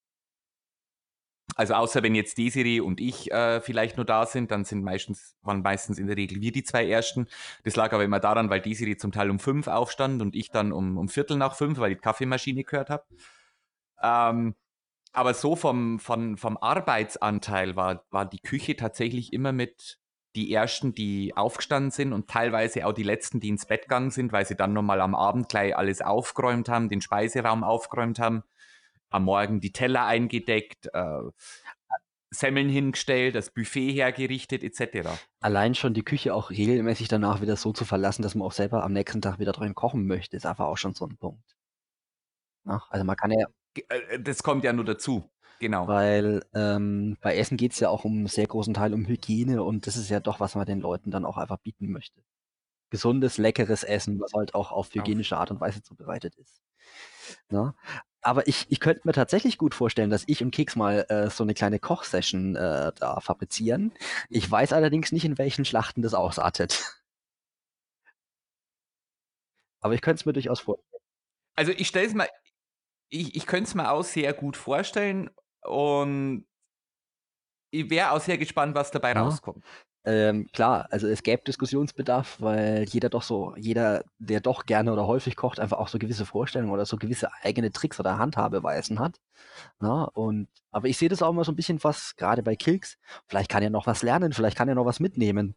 also 1.56 1.74
außer 1.74 2.02
wenn 2.02 2.14
jetzt 2.14 2.38
Desiree 2.38 2.80
und 2.80 3.00
ich 3.00 3.30
äh, 3.32 3.60
vielleicht 3.60 3.96
nur 3.96 4.06
da 4.06 4.26
sind, 4.26 4.50
dann 4.50 4.64
sind 4.64 4.82
meistens, 4.82 5.36
waren 5.42 5.62
meistens 5.62 5.98
in 5.98 6.06
der 6.06 6.16
Regel 6.16 6.40
wir 6.40 6.52
die 6.52 6.62
zwei 6.62 6.88
Ersten. 6.88 7.26
Das 7.64 7.76
lag 7.76 7.92
aber 7.92 8.04
immer 8.04 8.20
daran, 8.20 8.50
weil 8.50 8.60
Desiree 8.60 8.96
zum 8.96 9.12
Teil 9.12 9.30
um 9.30 9.38
fünf 9.38 9.66
aufstand 9.66 10.22
und 10.22 10.36
ich 10.36 10.50
dann 10.50 10.72
um, 10.72 10.98
um 10.98 11.08
Viertel 11.08 11.36
nach 11.36 11.54
fünf, 11.54 11.78
weil 11.78 11.92
ich 11.92 11.98
die 11.98 12.02
Kaffeemaschine 12.02 12.64
gehört 12.64 12.90
habe. 12.90 13.04
Ähm, 14.02 14.54
aber 15.12 15.34
so 15.34 15.56
vom, 15.56 15.98
vom, 15.98 16.36
vom 16.36 16.56
Arbeitsanteil 16.56 17.74
war, 17.74 18.04
war 18.10 18.26
die 18.26 18.40
Küche 18.40 18.76
tatsächlich 18.76 19.32
immer 19.32 19.52
mit 19.52 19.98
die 20.36 20.52
Ersten, 20.52 20.94
die 20.94 21.36
aufgestanden 21.36 21.90
sind 21.90 22.12
und 22.12 22.28
teilweise 22.28 22.86
auch 22.86 22.92
die 22.92 23.02
Letzten, 23.02 23.40
die 23.40 23.48
ins 23.48 23.66
Bett 23.66 23.82
gegangen 23.82 24.12
sind, 24.12 24.32
weil 24.32 24.46
sie 24.46 24.54
dann 24.54 24.72
nochmal 24.72 25.00
am 25.00 25.16
Abend 25.16 25.48
gleich 25.48 25.76
alles 25.76 26.02
aufgeräumt 26.02 26.68
haben, 26.68 26.88
den 26.88 27.00
Speiseraum 27.00 27.64
aufgeräumt 27.64 28.20
haben 28.20 28.44
am 29.10 29.24
Morgen 29.24 29.60
die 29.60 29.72
Teller 29.72 30.06
eingedeckt, 30.06 30.88
äh, 30.92 31.22
Semmeln 32.32 32.68
hingestellt, 32.68 33.34
das 33.34 33.50
Buffet 33.50 33.92
hergerichtet 33.92 34.62
etc. 34.62 35.08
Allein 35.40 35.74
schon 35.74 35.94
die 35.94 36.04
Küche 36.04 36.32
auch 36.32 36.50
regelmäßig 36.50 37.08
danach 37.08 37.40
wieder 37.40 37.56
so 37.56 37.72
zu 37.72 37.84
verlassen, 37.84 38.22
dass 38.22 38.36
man 38.36 38.46
auch 38.46 38.52
selber 38.52 38.84
am 38.84 38.92
nächsten 38.92 39.20
Tag 39.20 39.40
wieder 39.40 39.52
drin 39.52 39.74
kochen 39.74 40.06
möchte, 40.06 40.36
ist 40.36 40.46
einfach 40.46 40.66
auch 40.66 40.78
schon 40.78 40.94
so 40.94 41.06
ein 41.06 41.16
Punkt. 41.16 41.56
Ja, 42.64 42.82
also 42.88 43.04
man 43.04 43.16
kann 43.16 43.32
ja. 43.32 43.46
Äh, 43.88 44.20
das 44.20 44.42
kommt 44.42 44.62
ja 44.62 44.72
nur 44.72 44.84
dazu. 44.84 45.28
Genau. 45.58 45.88
Weil 45.88 46.42
ähm, 46.54 47.18
bei 47.20 47.36
Essen 47.36 47.58
geht 47.58 47.72
es 47.72 47.80
ja 47.80 47.90
auch 47.90 48.04
um 48.04 48.16
einen 48.16 48.26
sehr 48.28 48.46
großen 48.46 48.72
Teil 48.72 48.94
um 48.94 49.06
Hygiene 49.06 49.62
und 49.62 49.86
das 49.86 49.96
ist 49.96 50.08
ja 50.08 50.20
doch, 50.20 50.40
was 50.40 50.54
man 50.54 50.66
den 50.66 50.80
Leuten 50.80 51.10
dann 51.10 51.26
auch 51.26 51.36
einfach 51.36 51.58
bieten 51.58 51.90
möchte. 51.90 52.22
Gesundes, 52.88 53.38
leckeres 53.38 53.84
Essen, 53.84 54.18
was 54.20 54.32
halt 54.32 54.54
auch 54.54 54.72
auf 54.72 54.92
hygienische 54.94 55.36
Art 55.36 55.50
und 55.50 55.60
Weise 55.60 55.82
zubereitet 55.82 56.34
ist. 56.36 56.62
Ja? 57.50 57.74
Aber 58.22 58.46
ich, 58.46 58.66
ich 58.68 58.80
könnte 58.80 59.02
mir 59.04 59.12
tatsächlich 59.12 59.56
gut 59.56 59.74
vorstellen, 59.74 60.10
dass 60.10 60.24
ich 60.26 60.42
und 60.42 60.50
Keks 60.50 60.76
mal 60.76 61.06
äh, 61.08 61.30
so 61.30 61.42
eine 61.42 61.54
kleine 61.54 61.78
Kochsession 61.78 62.54
äh, 62.54 62.92
da 62.94 63.20
fabrizieren. 63.20 63.92
Ich 64.28 64.50
weiß 64.50 64.72
allerdings 64.72 65.10
nicht, 65.12 65.24
in 65.24 65.38
welchen 65.38 65.64
Schlachten 65.64 66.02
das 66.02 66.12
ausartet. 66.12 67.00
Aber 69.80 69.94
ich 69.94 70.02
könnte 70.02 70.20
es 70.20 70.26
mir 70.26 70.34
durchaus 70.34 70.60
vorstellen. 70.60 71.02
Also 71.56 71.72
ich 71.72 71.88
stelle 71.88 72.06
es 72.06 72.14
mal, 72.14 72.28
ich, 73.08 73.34
ich 73.34 73.46
könnte 73.46 73.68
es 73.68 73.74
mir 73.74 73.90
auch 73.90 74.04
sehr 74.04 74.32
gut 74.34 74.56
vorstellen 74.56 75.30
und 75.62 76.46
ich 77.70 77.88
wäre 77.88 78.10
auch 78.12 78.20
sehr 78.20 78.38
gespannt, 78.38 78.74
was 78.74 78.90
dabei 78.90 79.12
ja. 79.12 79.22
rauskommt. 79.22 79.64
Ähm, 80.04 80.48
klar, 80.52 80.88
also 80.90 81.06
es 81.08 81.22
gäbe 81.22 81.42
Diskussionsbedarf, 81.44 82.40
weil 82.40 82.84
jeder 82.84 83.10
doch 83.10 83.22
so, 83.22 83.54
jeder, 83.56 84.04
der 84.18 84.40
doch 84.40 84.64
gerne 84.64 84.92
oder 84.92 85.06
häufig 85.06 85.36
kocht, 85.36 85.60
einfach 85.60 85.78
auch 85.78 85.88
so 85.88 85.98
gewisse 85.98 86.24
Vorstellungen 86.24 86.72
oder 86.72 86.86
so 86.86 86.96
gewisse 86.96 87.30
eigene 87.42 87.70
Tricks 87.70 88.00
oder 88.00 88.18
Handhabeweisen 88.18 88.98
hat. 88.98 89.20
Na, 89.78 90.04
und, 90.04 90.48
aber 90.70 90.88
ich 90.88 90.96
sehe 90.96 91.10
das 91.10 91.20
auch 91.22 91.30
immer 91.30 91.44
so 91.44 91.52
ein 91.52 91.56
bisschen 91.56 91.82
was, 91.84 92.16
gerade 92.16 92.42
bei 92.42 92.56
Kilks, 92.56 92.96
vielleicht 93.26 93.50
kann 93.50 93.62
er 93.62 93.70
noch 93.70 93.86
was 93.86 94.02
lernen, 94.02 94.32
vielleicht 94.32 94.56
kann 94.56 94.68
er 94.68 94.74
noch 94.74 94.86
was 94.86 95.00
mitnehmen. 95.00 95.54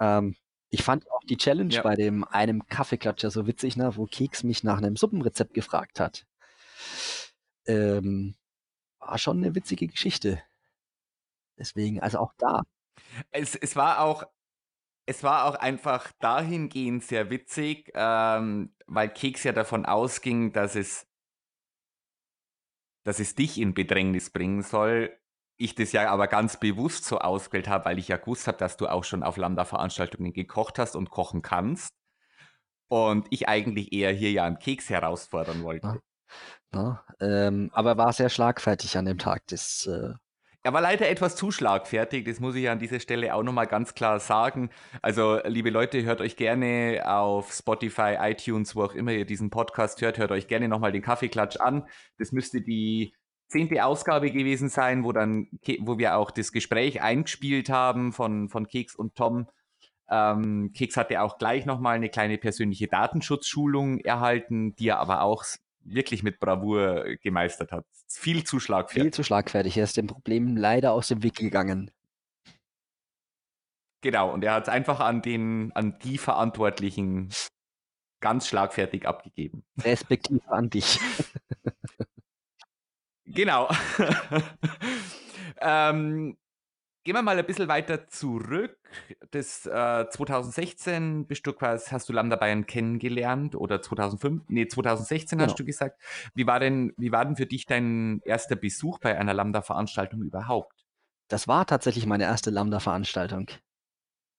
Ähm, 0.00 0.34
ich 0.70 0.82
fand 0.82 1.08
auch 1.12 1.22
die 1.28 1.36
Challenge 1.36 1.72
ja. 1.72 1.82
bei 1.82 1.94
dem 1.94 2.24
einem 2.24 2.66
Kaffeeklatscher 2.66 3.30
so 3.30 3.46
witzig, 3.46 3.76
ne, 3.76 3.96
wo 3.96 4.06
Keks 4.06 4.42
mich 4.42 4.64
nach 4.64 4.78
einem 4.78 4.96
Suppenrezept 4.96 5.54
gefragt 5.54 6.00
hat. 6.00 6.26
Ähm, 7.66 8.34
war 8.98 9.18
schon 9.18 9.38
eine 9.38 9.54
witzige 9.54 9.86
Geschichte. 9.86 10.42
Deswegen, 11.58 12.00
also 12.00 12.18
auch 12.18 12.32
da. 12.38 12.62
Es, 13.30 13.54
es 13.54 13.76
war 13.76 14.00
auch, 14.00 14.24
es 15.06 15.22
war 15.22 15.44
auch 15.44 15.54
einfach 15.54 16.12
dahingehend 16.20 17.04
sehr 17.04 17.30
witzig, 17.30 17.92
ähm, 17.94 18.74
weil 18.86 19.08
Keks 19.08 19.44
ja 19.44 19.52
davon 19.52 19.86
ausging, 19.86 20.52
dass 20.52 20.74
es, 20.74 21.06
dass 23.04 23.20
es 23.20 23.34
dich 23.34 23.58
in 23.58 23.74
Bedrängnis 23.74 24.30
bringen 24.30 24.62
soll. 24.62 25.16
Ich 25.58 25.74
das 25.74 25.92
ja 25.92 26.10
aber 26.10 26.26
ganz 26.26 26.58
bewusst 26.58 27.04
so 27.04 27.18
ausgewählt 27.18 27.68
habe, 27.68 27.86
weil 27.86 27.98
ich 27.98 28.08
ja 28.08 28.16
gewusst 28.18 28.46
habe, 28.46 28.58
dass 28.58 28.76
du 28.76 28.88
auch 28.88 29.04
schon 29.04 29.22
auf 29.22 29.36
Lambda-Veranstaltungen 29.36 30.32
gekocht 30.32 30.78
hast 30.78 30.96
und 30.96 31.10
kochen 31.10 31.40
kannst. 31.40 31.94
Und 32.88 33.26
ich 33.30 33.48
eigentlich 33.48 33.92
eher 33.92 34.12
hier 34.12 34.30
ja 34.32 34.44
einen 34.44 34.58
Keks 34.58 34.90
herausfordern 34.90 35.62
wollte. 35.64 35.86
Ja, 35.86 36.00
ja, 36.74 37.04
ähm, 37.20 37.70
aber 37.72 37.96
war 37.96 38.12
sehr 38.12 38.28
schlagfertig 38.28 38.98
an 38.98 39.06
dem 39.06 39.18
Tag. 39.18 39.46
Das 39.46 39.86
äh, 39.86 40.14
er 40.66 40.72
war 40.72 40.80
leider 40.80 41.08
etwas 41.08 41.36
zu 41.36 41.52
schlagfertig, 41.52 42.24
das 42.24 42.40
muss 42.40 42.56
ich 42.56 42.68
an 42.68 42.80
dieser 42.80 42.98
Stelle 42.98 43.32
auch 43.36 43.44
nochmal 43.44 43.68
ganz 43.68 43.94
klar 43.94 44.18
sagen. 44.18 44.70
Also, 45.00 45.38
liebe 45.44 45.70
Leute, 45.70 46.02
hört 46.02 46.20
euch 46.20 46.34
gerne 46.34 47.04
auf 47.06 47.52
Spotify, 47.52 48.16
iTunes, 48.18 48.74
wo 48.74 48.82
auch 48.82 48.94
immer 48.94 49.12
ihr 49.12 49.24
diesen 49.24 49.48
Podcast 49.50 50.00
hört, 50.02 50.18
hört 50.18 50.32
euch 50.32 50.48
gerne 50.48 50.66
nochmal 50.66 50.90
den 50.90 51.02
Kaffeeklatsch 51.02 51.58
an. 51.60 51.86
Das 52.18 52.32
müsste 52.32 52.62
die 52.62 53.14
zehnte 53.46 53.84
Ausgabe 53.84 54.32
gewesen 54.32 54.68
sein, 54.68 55.04
wo 55.04 55.12
dann, 55.12 55.46
wo 55.82 55.98
wir 55.98 56.16
auch 56.16 56.32
das 56.32 56.50
Gespräch 56.50 57.00
eingespielt 57.00 57.70
haben 57.70 58.12
von, 58.12 58.48
von 58.48 58.66
Keks 58.66 58.96
und 58.96 59.14
Tom. 59.14 59.46
Ähm, 60.10 60.72
Keks 60.76 60.96
hatte 60.96 61.22
auch 61.22 61.38
gleich 61.38 61.64
nochmal 61.64 61.94
eine 61.94 62.08
kleine 62.08 62.38
persönliche 62.38 62.88
Datenschutzschulung 62.88 64.00
erhalten, 64.00 64.74
die 64.74 64.88
er 64.88 64.98
aber 64.98 65.22
auch 65.22 65.44
wirklich 65.86 66.22
mit 66.22 66.38
Bravour 66.38 67.04
gemeistert 67.22 67.72
hat. 67.72 67.86
Viel 68.08 68.44
zu 68.44 68.60
schlagfertig. 68.60 69.02
Viel 69.02 69.12
zu 69.12 69.22
schlagfertig. 69.22 69.76
Er 69.76 69.84
ist 69.84 69.96
dem 69.96 70.06
Problem 70.06 70.56
leider 70.56 70.92
aus 70.92 71.08
dem 71.08 71.22
Weg 71.22 71.36
gegangen. 71.36 71.90
Genau, 74.02 74.32
und 74.32 74.44
er 74.44 74.54
hat 74.54 74.64
es 74.64 74.68
einfach 74.68 75.00
an 75.00 75.22
den, 75.22 75.72
an 75.74 75.98
die 76.02 76.18
Verantwortlichen 76.18 77.30
ganz 78.20 78.48
schlagfertig 78.48 79.06
abgegeben. 79.06 79.64
Respektive 79.82 80.48
an 80.48 80.70
dich. 80.70 81.00
genau. 83.24 83.68
ähm, 85.60 86.36
Gehen 87.06 87.14
wir 87.14 87.22
mal 87.22 87.38
ein 87.38 87.46
bisschen 87.46 87.68
weiter 87.68 88.08
zurück. 88.08 88.76
Das 89.30 89.64
äh, 89.64 90.06
2016 90.10 91.28
bist 91.28 91.46
du 91.46 91.52
quasi, 91.52 91.90
hast 91.92 92.08
du 92.08 92.12
Lambda 92.12 92.34
Bayern 92.34 92.66
kennengelernt 92.66 93.54
oder 93.54 93.80
2005, 93.80 94.42
nee, 94.48 94.66
2016 94.66 95.38
genau. 95.38 95.48
hast 95.48 95.56
du 95.56 95.64
gesagt. 95.64 96.02
Wie 96.34 96.48
war 96.48 96.58
denn, 96.58 96.94
wie 96.96 97.12
war 97.12 97.24
denn 97.24 97.36
für 97.36 97.46
dich 97.46 97.64
dein 97.64 98.22
erster 98.24 98.56
Besuch 98.56 98.98
bei 98.98 99.16
einer 99.16 99.34
Lambda-Veranstaltung 99.34 100.20
überhaupt? 100.22 100.84
Das 101.28 101.46
war 101.46 101.64
tatsächlich 101.64 102.06
meine 102.06 102.24
erste 102.24 102.50
Lambda-Veranstaltung. 102.50 103.52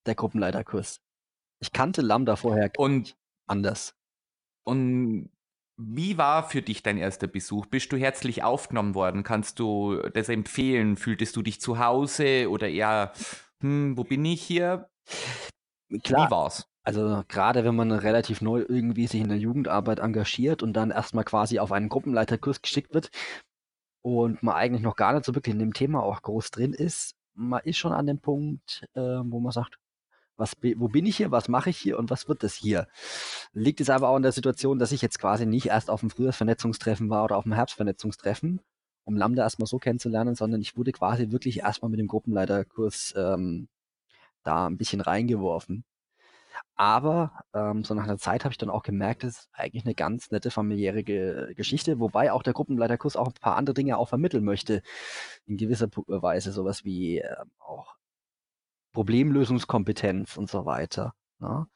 Der 0.05 0.15
Gruppenleiterkurs. 0.15 0.99
Ich 1.59 1.71
kannte 1.71 2.01
Lambda 2.01 2.35
vorher 2.35 2.69
und 2.75 3.15
anders. 3.45 3.95
Und 4.65 5.29
wie 5.77 6.17
war 6.17 6.43
für 6.49 6.61
dich 6.61 6.83
dein 6.83 6.97
erster 6.97 7.27
Besuch? 7.27 7.67
Bist 7.67 7.91
du 7.91 7.97
herzlich 7.97 8.43
aufgenommen 8.43 8.95
worden? 8.95 9.23
Kannst 9.23 9.59
du 9.59 10.01
das 10.13 10.27
empfehlen? 10.29 10.97
Fühltest 10.97 11.35
du 11.35 11.43
dich 11.43 11.61
zu 11.61 11.79
Hause 11.79 12.49
oder 12.49 12.67
eher, 12.67 13.13
hm, 13.61 13.97
wo 13.97 14.03
bin 14.03 14.25
ich 14.25 14.41
hier? 14.41 14.89
Klar. 16.03 16.27
Wie 16.27 16.31
war's? 16.31 16.67
Also 16.83 17.23
gerade 17.27 17.63
wenn 17.65 17.75
man 17.75 17.91
relativ 17.91 18.41
neu 18.41 18.63
irgendwie 18.67 19.07
sich 19.07 19.21
in 19.21 19.27
der 19.27 19.37
Jugendarbeit 19.37 19.99
engagiert 19.99 20.63
und 20.63 20.73
dann 20.73 20.89
erstmal 20.89 21.25
quasi 21.25 21.59
auf 21.59 21.71
einen 21.71 21.89
Gruppenleiterkurs 21.89 22.61
geschickt 22.61 22.93
wird 22.93 23.11
und 24.01 24.41
man 24.41 24.55
eigentlich 24.55 24.81
noch 24.81 24.95
gar 24.95 25.13
nicht 25.13 25.25
so 25.25 25.35
wirklich 25.35 25.53
in 25.53 25.59
dem 25.59 25.73
Thema 25.73 26.01
auch 26.01 26.21
groß 26.21 26.49
drin 26.49 26.73
ist, 26.73 27.15
man 27.35 27.61
ist 27.63 27.77
schon 27.77 27.91
an 27.91 28.07
dem 28.07 28.19
Punkt, 28.19 28.87
äh, 28.93 29.01
wo 29.01 29.39
man 29.39 29.51
sagt, 29.51 29.77
was, 30.37 30.53
wo 30.75 30.87
bin 30.87 31.05
ich 31.05 31.17
hier, 31.17 31.31
was 31.31 31.49
mache 31.49 31.69
ich 31.69 31.77
hier 31.77 31.97
und 31.99 32.09
was 32.09 32.27
wird 32.27 32.43
das 32.43 32.53
hier? 32.53 32.87
Liegt 33.53 33.81
es 33.81 33.89
aber 33.89 34.09
auch 34.09 34.17
in 34.17 34.23
der 34.23 34.31
Situation, 34.31 34.79
dass 34.79 34.91
ich 34.91 35.01
jetzt 35.01 35.19
quasi 35.19 35.45
nicht 35.45 35.67
erst 35.67 35.89
auf 35.89 36.01
dem 36.01 36.09
Frühjahrsvernetzungstreffen 36.09 37.09
war 37.09 37.23
oder 37.23 37.37
auf 37.37 37.43
dem 37.43 37.53
Herbstvernetzungstreffen, 37.53 38.61
um 39.03 39.17
Lambda 39.17 39.43
erstmal 39.43 39.67
so 39.67 39.79
kennenzulernen, 39.79 40.35
sondern 40.35 40.61
ich 40.61 40.77
wurde 40.77 40.91
quasi 40.91 41.31
wirklich 41.31 41.59
erstmal 41.59 41.91
mit 41.91 41.99
dem 41.99 42.07
Gruppenleiterkurs 42.07 43.13
ähm, 43.17 43.67
da 44.43 44.67
ein 44.67 44.77
bisschen 44.77 45.01
reingeworfen. 45.01 45.83
Aber 46.75 47.43
ähm, 47.53 47.83
so 47.83 47.93
nach 47.93 48.03
einer 48.03 48.17
Zeit 48.17 48.43
habe 48.45 48.53
ich 48.53 48.57
dann 48.57 48.69
auch 48.69 48.83
gemerkt, 48.83 49.23
das 49.23 49.39
ist 49.39 49.49
eigentlich 49.53 49.85
eine 49.85 49.95
ganz 49.95 50.31
nette 50.31 50.51
familiäre 50.51 51.03
Ge 51.03 51.53
Geschichte, 51.55 51.99
wobei 51.99 52.31
auch 52.31 52.43
der 52.43 52.53
Gruppenleiterkurs 52.53 53.15
auch 53.15 53.27
ein 53.27 53.33
paar 53.33 53.57
andere 53.57 53.73
Dinge 53.73 53.97
auch 53.97 54.09
vermitteln 54.09 54.43
möchte. 54.43 54.81
In 55.45 55.57
gewisser 55.57 55.87
Weise 56.07 56.51
sowas 56.51 56.83
wie 56.85 57.19
äh, 57.19 57.35
auch 57.59 57.96
Problemlösungskompetenz 58.97 60.37
und 60.37 60.49
so 60.49 60.65
weiter. 60.65 61.13
Ne? 61.37 61.67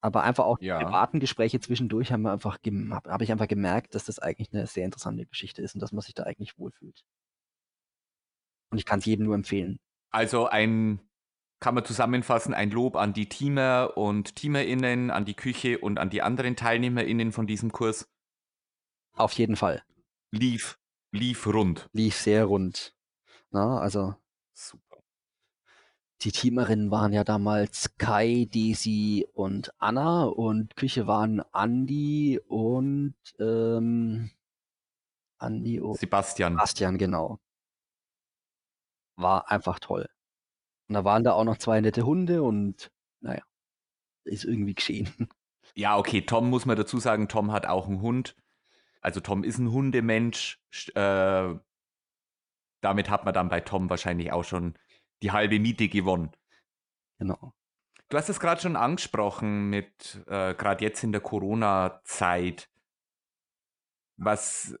Aber 0.00 0.24
einfach 0.24 0.46
auch 0.46 0.58
Ja. 0.60 0.80
die 0.80 0.84
privaten 0.84 1.20
Gespräche 1.20 1.60
zwischendurch 1.60 2.10
haben 2.10 2.22
wir 2.22 2.32
einfach 2.32 2.58
habe 2.64 3.08
hab 3.08 3.22
ich 3.22 3.30
einfach 3.30 3.46
gemerkt, 3.46 3.94
dass 3.94 4.06
das 4.06 4.18
eigentlich 4.18 4.52
eine 4.52 4.66
sehr 4.66 4.84
interessante 4.84 5.26
Geschichte 5.26 5.62
ist 5.62 5.74
und 5.76 5.80
dass 5.80 5.92
man 5.92 6.00
sich 6.02 6.12
da 6.12 6.24
eigentlich 6.24 6.58
wohlfühlt. 6.58 7.04
Und 8.72 8.78
ich 8.78 8.84
kann 8.84 8.98
es 8.98 9.04
jedem 9.04 9.26
nur 9.26 9.36
empfehlen. 9.36 9.78
Also 10.10 10.46
ein, 10.46 10.98
kann 11.60 11.76
man 11.76 11.84
zusammenfassen, 11.84 12.52
ein 12.52 12.72
Lob 12.72 12.96
an 12.96 13.12
die 13.12 13.28
Teamer 13.28 13.92
und 13.96 14.34
TeamerInnen, 14.34 15.12
an 15.12 15.24
die 15.24 15.34
Küche 15.34 15.78
und 15.78 16.00
an 16.00 16.10
die 16.10 16.20
anderen 16.22 16.56
TeilnehmerInnen 16.56 17.30
von 17.30 17.46
diesem 17.46 17.70
Kurs. 17.70 18.08
Auf 19.12 19.30
jeden 19.34 19.54
Fall. 19.54 19.84
Lief, 20.32 20.80
lief 21.12 21.46
rund. 21.46 21.88
Lief 21.92 22.16
sehr 22.16 22.46
rund. 22.46 22.92
Na, 23.52 23.78
also 23.78 24.16
Super. 24.52 24.89
Die 26.22 26.32
Teamerinnen 26.32 26.90
waren 26.90 27.12
ja 27.12 27.24
damals 27.24 27.96
Kai, 27.96 28.46
Daisy 28.52 29.26
und 29.32 29.72
Anna 29.78 30.24
und 30.24 30.76
Küche 30.76 31.06
waren 31.06 31.40
Andi 31.52 32.38
und 32.46 33.14
ähm, 33.38 34.30
Andi 35.38 35.80
und 35.80 35.98
Sebastian. 35.98 36.56
Bastian, 36.56 36.98
genau. 36.98 37.38
War 39.16 39.50
einfach 39.50 39.78
toll. 39.78 40.08
Und 40.88 40.94
da 40.94 41.04
waren 41.04 41.24
da 41.24 41.32
auch 41.32 41.44
noch 41.44 41.58
zwei 41.58 41.80
nette 41.80 42.04
Hunde 42.04 42.42
und 42.42 42.90
naja, 43.20 43.42
ist 44.24 44.44
irgendwie 44.44 44.74
geschehen. 44.74 45.08
Ja, 45.76 45.96
okay, 45.96 46.22
Tom 46.22 46.50
muss 46.50 46.66
man 46.66 46.76
dazu 46.76 46.98
sagen, 46.98 47.28
Tom 47.28 47.52
hat 47.52 47.64
auch 47.64 47.86
einen 47.86 48.00
Hund. 48.02 48.34
Also 49.00 49.20
Tom 49.20 49.44
ist 49.44 49.58
ein 49.58 49.70
Hundemensch. 49.70 50.58
Sch- 50.72 50.90
Äh, 50.96 51.60
damit 52.82 53.08
hat 53.08 53.24
man 53.24 53.32
dann 53.34 53.48
bei 53.48 53.60
Tom 53.60 53.88
wahrscheinlich 53.88 54.32
auch 54.32 54.42
schon 54.42 54.74
die 55.22 55.32
halbe 55.32 55.58
Miete 55.58 55.88
gewonnen. 55.88 56.30
Genau. 57.18 57.52
Du 58.08 58.16
hast 58.16 58.28
es 58.28 58.40
gerade 58.40 58.60
schon 58.60 58.76
angesprochen 58.76 59.70
mit 59.70 60.22
äh, 60.26 60.54
gerade 60.54 60.84
jetzt 60.84 61.04
in 61.04 61.12
der 61.12 61.20
Corona-Zeit. 61.20 62.68
Was 64.16 64.76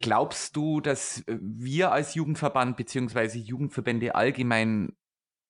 glaubst 0.00 0.56
du, 0.56 0.80
dass 0.80 1.22
wir 1.26 1.92
als 1.92 2.14
Jugendverband 2.14 2.76
beziehungsweise 2.76 3.38
Jugendverbände 3.38 4.14
allgemein 4.14 4.96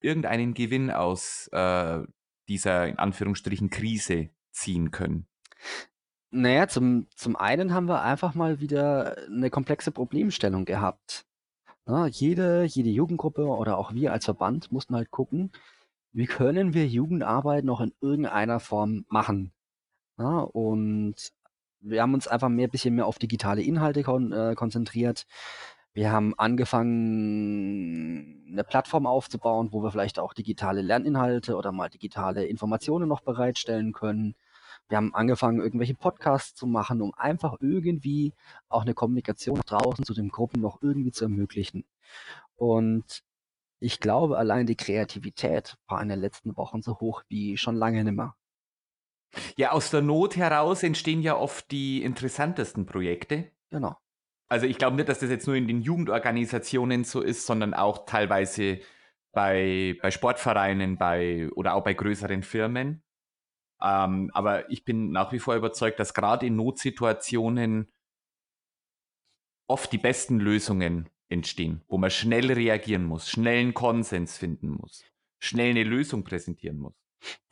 irgendeinen 0.00 0.54
Gewinn 0.54 0.90
aus 0.90 1.48
äh, 1.52 2.02
dieser 2.48 2.88
in 2.88 2.98
Anführungsstrichen 2.98 3.70
Krise 3.70 4.30
ziehen 4.50 4.90
können? 4.90 5.26
Naja, 6.30 6.66
zum, 6.66 7.08
zum 7.14 7.36
einen 7.36 7.74
haben 7.74 7.88
wir 7.88 8.02
einfach 8.02 8.34
mal 8.34 8.60
wieder 8.60 9.16
eine 9.26 9.50
komplexe 9.50 9.92
Problemstellung 9.92 10.64
gehabt. 10.64 11.26
Na, 11.86 12.06
jede, 12.06 12.64
jede 12.64 12.90
Jugendgruppe 12.90 13.44
oder 13.46 13.76
auch 13.78 13.92
wir 13.92 14.12
als 14.12 14.24
Verband 14.24 14.70
mussten 14.70 14.94
halt 14.94 15.10
gucken, 15.10 15.50
wie 16.12 16.26
können 16.26 16.74
wir 16.74 16.86
Jugendarbeit 16.86 17.64
noch 17.64 17.80
in 17.80 17.92
irgendeiner 18.00 18.60
Form 18.60 19.04
machen. 19.08 19.52
Na, 20.16 20.40
und 20.40 21.16
wir 21.80 22.02
haben 22.02 22.14
uns 22.14 22.28
einfach 22.28 22.48
mehr, 22.48 22.68
bisschen 22.68 22.94
mehr 22.94 23.06
auf 23.06 23.18
digitale 23.18 23.62
Inhalte 23.62 24.02
kon 24.04 24.32
äh, 24.32 24.54
konzentriert. 24.56 25.26
Wir 25.94 26.12
haben 26.12 26.34
angefangen, 26.38 26.88
eine 28.50 28.64
Plattform 28.64 29.06
aufzubauen, 29.06 29.72
wo 29.72 29.82
wir 29.82 29.90
vielleicht 29.90 30.18
auch 30.18 30.34
digitale 30.34 30.82
Lerninhalte 30.82 31.56
oder 31.56 31.72
mal 31.72 31.88
digitale 31.90 32.46
Informationen 32.46 33.08
noch 33.08 33.20
bereitstellen 33.22 33.92
können. 33.92 34.34
Wir 34.88 34.96
haben 34.98 35.14
angefangen, 35.14 35.60
irgendwelche 35.60 35.94
Podcasts 35.94 36.54
zu 36.54 36.66
machen, 36.66 37.00
um 37.00 37.14
einfach 37.14 37.56
irgendwie 37.60 38.34
auch 38.68 38.82
eine 38.82 38.94
Kommunikation 38.94 39.56
nach 39.56 39.64
draußen 39.64 40.04
zu 40.04 40.12
den 40.14 40.28
Gruppen 40.28 40.60
noch 40.60 40.82
irgendwie 40.82 41.12
zu 41.12 41.24
ermöglichen. 41.24 41.84
Und 42.56 43.22
ich 43.80 44.00
glaube, 44.00 44.38
allein 44.38 44.66
die 44.66 44.76
Kreativität 44.76 45.76
war 45.88 46.00
in 46.02 46.08
den 46.08 46.20
letzten 46.20 46.56
Wochen 46.56 46.82
so 46.82 47.00
hoch 47.00 47.22
wie 47.28 47.56
schon 47.56 47.74
lange 47.74 48.04
nimmer. 48.04 48.36
Ja, 49.56 49.72
aus 49.72 49.90
der 49.90 50.02
Not 50.02 50.36
heraus 50.36 50.82
entstehen 50.82 51.22
ja 51.22 51.36
oft 51.36 51.70
die 51.70 52.02
interessantesten 52.02 52.86
Projekte. 52.86 53.50
Genau. 53.70 53.96
Also 54.48 54.66
ich 54.66 54.76
glaube 54.76 54.96
nicht, 54.96 55.08
dass 55.08 55.20
das 55.20 55.30
jetzt 55.30 55.46
nur 55.46 55.56
in 55.56 55.66
den 55.66 55.80
Jugendorganisationen 55.80 57.04
so 57.04 57.22
ist, 57.22 57.46
sondern 57.46 57.72
auch 57.72 58.04
teilweise 58.04 58.80
bei, 59.32 59.96
bei 60.02 60.10
Sportvereinen 60.10 60.98
bei, 60.98 61.48
oder 61.52 61.74
auch 61.74 61.82
bei 61.82 61.94
größeren 61.94 62.42
Firmen. 62.42 63.02
Ähm, 63.82 64.30
aber 64.32 64.70
ich 64.70 64.84
bin 64.84 65.10
nach 65.10 65.32
wie 65.32 65.38
vor 65.38 65.56
überzeugt, 65.56 65.98
dass 65.98 66.14
gerade 66.14 66.46
in 66.46 66.56
Notsituationen 66.56 67.90
oft 69.66 69.92
die 69.92 69.98
besten 69.98 70.38
Lösungen 70.38 71.08
entstehen, 71.28 71.82
wo 71.88 71.98
man 71.98 72.10
schnell 72.10 72.52
reagieren 72.52 73.04
muss, 73.04 73.28
schnell 73.28 73.60
einen 73.60 73.74
Konsens 73.74 74.36
finden 74.36 74.70
muss, 74.70 75.04
schnell 75.38 75.70
eine 75.70 75.84
Lösung 75.84 76.24
präsentieren 76.24 76.78
muss. 76.78 76.94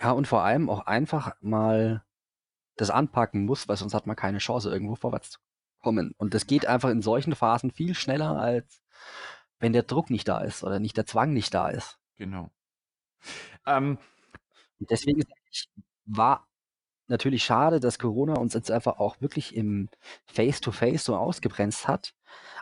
Ja, 0.00 0.12
und 0.12 0.28
vor 0.28 0.42
allem 0.42 0.68
auch 0.68 0.86
einfach 0.86 1.34
mal 1.40 2.04
das 2.76 2.90
anpacken 2.90 3.44
muss, 3.44 3.68
weil 3.68 3.76
sonst 3.76 3.94
hat 3.94 4.06
man 4.06 4.16
keine 4.16 4.38
Chance, 4.38 4.70
irgendwo 4.70 4.96
vorwärts 4.96 5.30
zu 5.30 5.38
kommen. 5.80 6.14
Und 6.18 6.34
das 6.34 6.46
geht 6.46 6.66
einfach 6.66 6.90
in 6.90 7.02
solchen 7.02 7.34
Phasen 7.34 7.70
viel 7.70 7.94
schneller, 7.94 8.38
als 8.38 8.82
wenn 9.58 9.72
der 9.72 9.82
Druck 9.82 10.10
nicht 10.10 10.28
da 10.28 10.40
ist 10.40 10.64
oder 10.64 10.78
nicht 10.78 10.96
der 10.96 11.06
Zwang 11.06 11.32
nicht 11.32 11.54
da 11.54 11.68
ist. 11.68 11.98
Genau. 12.16 12.50
Ähm, 13.66 13.98
deswegen 14.78 15.22
sag 15.22 15.38
ich, 15.50 15.68
war 16.16 16.46
natürlich 17.08 17.44
schade, 17.44 17.80
dass 17.80 17.98
Corona 17.98 18.34
uns 18.34 18.54
jetzt 18.54 18.70
einfach 18.70 18.98
auch 18.98 19.20
wirklich 19.20 19.54
im 19.56 19.88
Face-to-Face 20.26 21.04
so 21.04 21.16
ausgebremst 21.16 21.88
hat, 21.88 22.14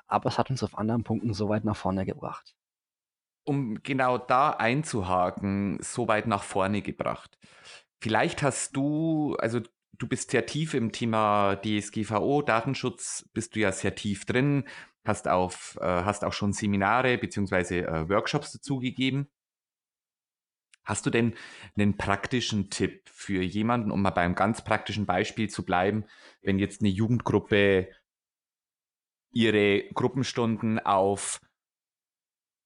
aber 0.07 0.29
es 0.29 0.39
hat 0.39 0.51
uns 0.51 0.63
auf 0.63 0.79
anderen 0.79 1.05
Punkten 1.05 1.35
so 1.35 1.49
weit 1.49 1.65
nach 1.65 1.77
vorne 1.77 2.07
gebracht. 2.07 2.55
um 3.45 3.83
genau 3.83 4.19
da 4.19 4.51
einzuhaken, 4.51 5.79
so 5.81 6.07
weit 6.07 6.27
nach 6.27 6.43
vorne 6.43 6.83
gebracht. 6.83 7.39
Vielleicht 8.01 8.43
hast 8.43 8.77
du, 8.77 9.37
also 9.41 9.61
du 9.99 10.07
bist 10.07 10.31
sehr 10.31 10.47
tief 10.47 10.75
im 10.75 10.93
Thema 10.93 11.57
DSGVO, 11.57 12.43
Datenschutz, 12.43 13.29
bist 13.33 13.57
du 13.57 13.61
ja 13.61 13.73
sehr 13.73 13.95
tief 13.95 14.27
drin, 14.27 14.65
hast, 15.05 15.29
auf, 15.29 15.79
äh, 15.81 15.87
hast 15.87 16.25
auch 16.25 16.35
schon 16.35 16.53
Seminare 16.53 17.17
beziehungsweise 17.19 17.87
äh, 17.87 18.09
Workshops 18.09 18.53
dazu 18.53 18.79
gegeben. 18.79 19.29
Hast 20.89 21.05
du 21.05 21.11
denn 21.11 21.35
einen 21.77 21.99
praktischen 21.99 22.71
Tipp 22.71 23.11
für 23.11 23.43
jemanden, 23.43 23.91
um 23.91 24.01
mal 24.01 24.09
beim 24.09 24.35
ganz 24.35 24.65
praktischen 24.65 25.05
Beispiel 25.05 25.51
zu 25.51 25.63
bleiben, 25.63 26.07
wenn 26.41 26.59
jetzt 26.59 26.81
eine 26.81 26.89
Jugendgruppe 26.89 27.89
ihre 29.31 29.83
Gruppenstunden 29.93 30.79
auf 30.79 31.43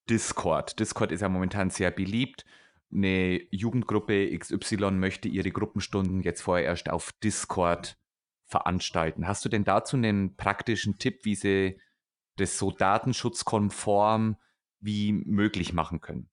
Discord. 0.09 0.79
Discord 0.79 1.11
ist 1.11 1.23
ja 1.23 1.29
momentan 1.29 1.71
sehr 1.71 1.91
beliebt. 1.91 2.45
Eine 2.93 3.41
Jugendgruppe 3.51 4.39
XY 4.39 4.93
möchte 4.93 5.29
ihre 5.29 5.51
Gruppenstunden 5.51 6.23
jetzt 6.23 6.43
vorher 6.43 6.67
erst 6.67 6.91
auf 6.91 7.11
Discord 7.25 7.99
veranstalten. 8.45 9.27
Hast 9.27 9.45
du 9.45 9.49
denn 9.49 9.65
dazu 9.65 9.97
einen 9.97 10.37
praktischen 10.37 10.97
Tipp, 10.97 11.25
wie 11.25 11.35
sie 11.35 11.81
das 12.37 12.57
so 12.57 12.71
datenschutzkonform 12.71 14.37
wie 14.79 15.13
möglich 15.13 15.73
machen 15.73 16.01
können? 16.01 16.32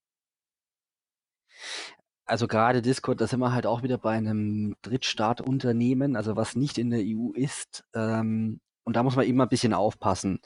Also 2.25 2.47
gerade 2.47 2.81
Discord, 2.83 3.21
da 3.21 3.27
sind 3.27 3.39
wir 3.39 3.53
halt 3.53 3.65
auch 3.65 3.81
wieder 3.81 3.97
bei 3.97 4.15
einem 4.15 4.75
Drittstaatunternehmen, 4.83 6.15
also 6.15 6.35
was 6.35 6.55
nicht 6.55 6.77
in 6.77 6.91
der 6.91 7.01
EU 7.01 7.31
ist. 7.33 7.85
Ähm, 7.95 8.59
und 8.83 8.95
da 8.95 9.03
muss 9.03 9.15
man 9.15 9.25
immer 9.25 9.45
ein 9.45 9.49
bisschen 9.49 9.73
aufpassen. 9.73 10.39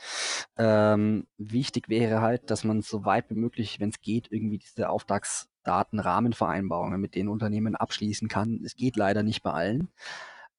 Ähm, 0.57 1.27
wichtig 1.37 1.89
wäre 1.89 2.21
halt, 2.21 2.49
dass 2.51 2.63
man 2.63 2.81
so 2.81 3.05
weit 3.05 3.29
wie 3.29 3.35
möglich, 3.35 3.79
wenn 3.79 3.89
es 3.89 4.01
geht, 4.01 4.31
irgendwie 4.31 4.57
diese 4.57 4.89
Auftragsdatenrahmenvereinbarungen 4.89 6.99
mit 6.99 7.15
den 7.15 7.27
Unternehmen 7.27 7.75
abschließen 7.75 8.27
kann. 8.27 8.61
Es 8.65 8.75
geht 8.75 8.95
leider 8.95 9.23
nicht 9.23 9.43
bei 9.43 9.51
allen. 9.51 9.89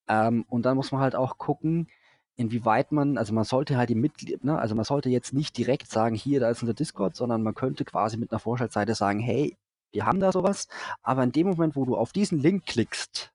Ähm, 0.07 0.45
und 0.47 0.65
dann 0.65 0.77
muss 0.77 0.91
man 0.91 1.01
halt 1.01 1.15
auch 1.15 1.37
gucken, 1.37 1.87
inwieweit 2.35 2.91
man, 2.91 3.17
also 3.17 3.33
man 3.33 3.43
sollte 3.43 3.77
halt 3.77 3.89
die 3.89 3.95
Mitglieder, 3.95 4.37
ne, 4.41 4.59
also 4.59 4.75
man 4.75 4.85
sollte 4.85 5.09
jetzt 5.09 5.33
nicht 5.33 5.57
direkt 5.57 5.89
sagen, 5.89 6.15
hier, 6.15 6.39
da 6.39 6.49
ist 6.49 6.61
unser 6.61 6.73
Discord, 6.73 7.15
sondern 7.15 7.43
man 7.43 7.55
könnte 7.55 7.85
quasi 7.85 8.17
mit 8.17 8.31
einer 8.31 8.39
Vorschaltseite 8.39 8.95
sagen, 8.95 9.19
hey, 9.19 9.57
wir 9.95 10.05
haben 10.05 10.19
da 10.19 10.31
sowas, 10.31 10.67
aber 11.01 11.23
in 11.23 11.31
dem 11.31 11.47
Moment, 11.47 11.75
wo 11.75 11.85
du 11.85 11.95
auf 11.95 12.11
diesen 12.11 12.39
Link 12.39 12.65
klickst, 12.65 13.31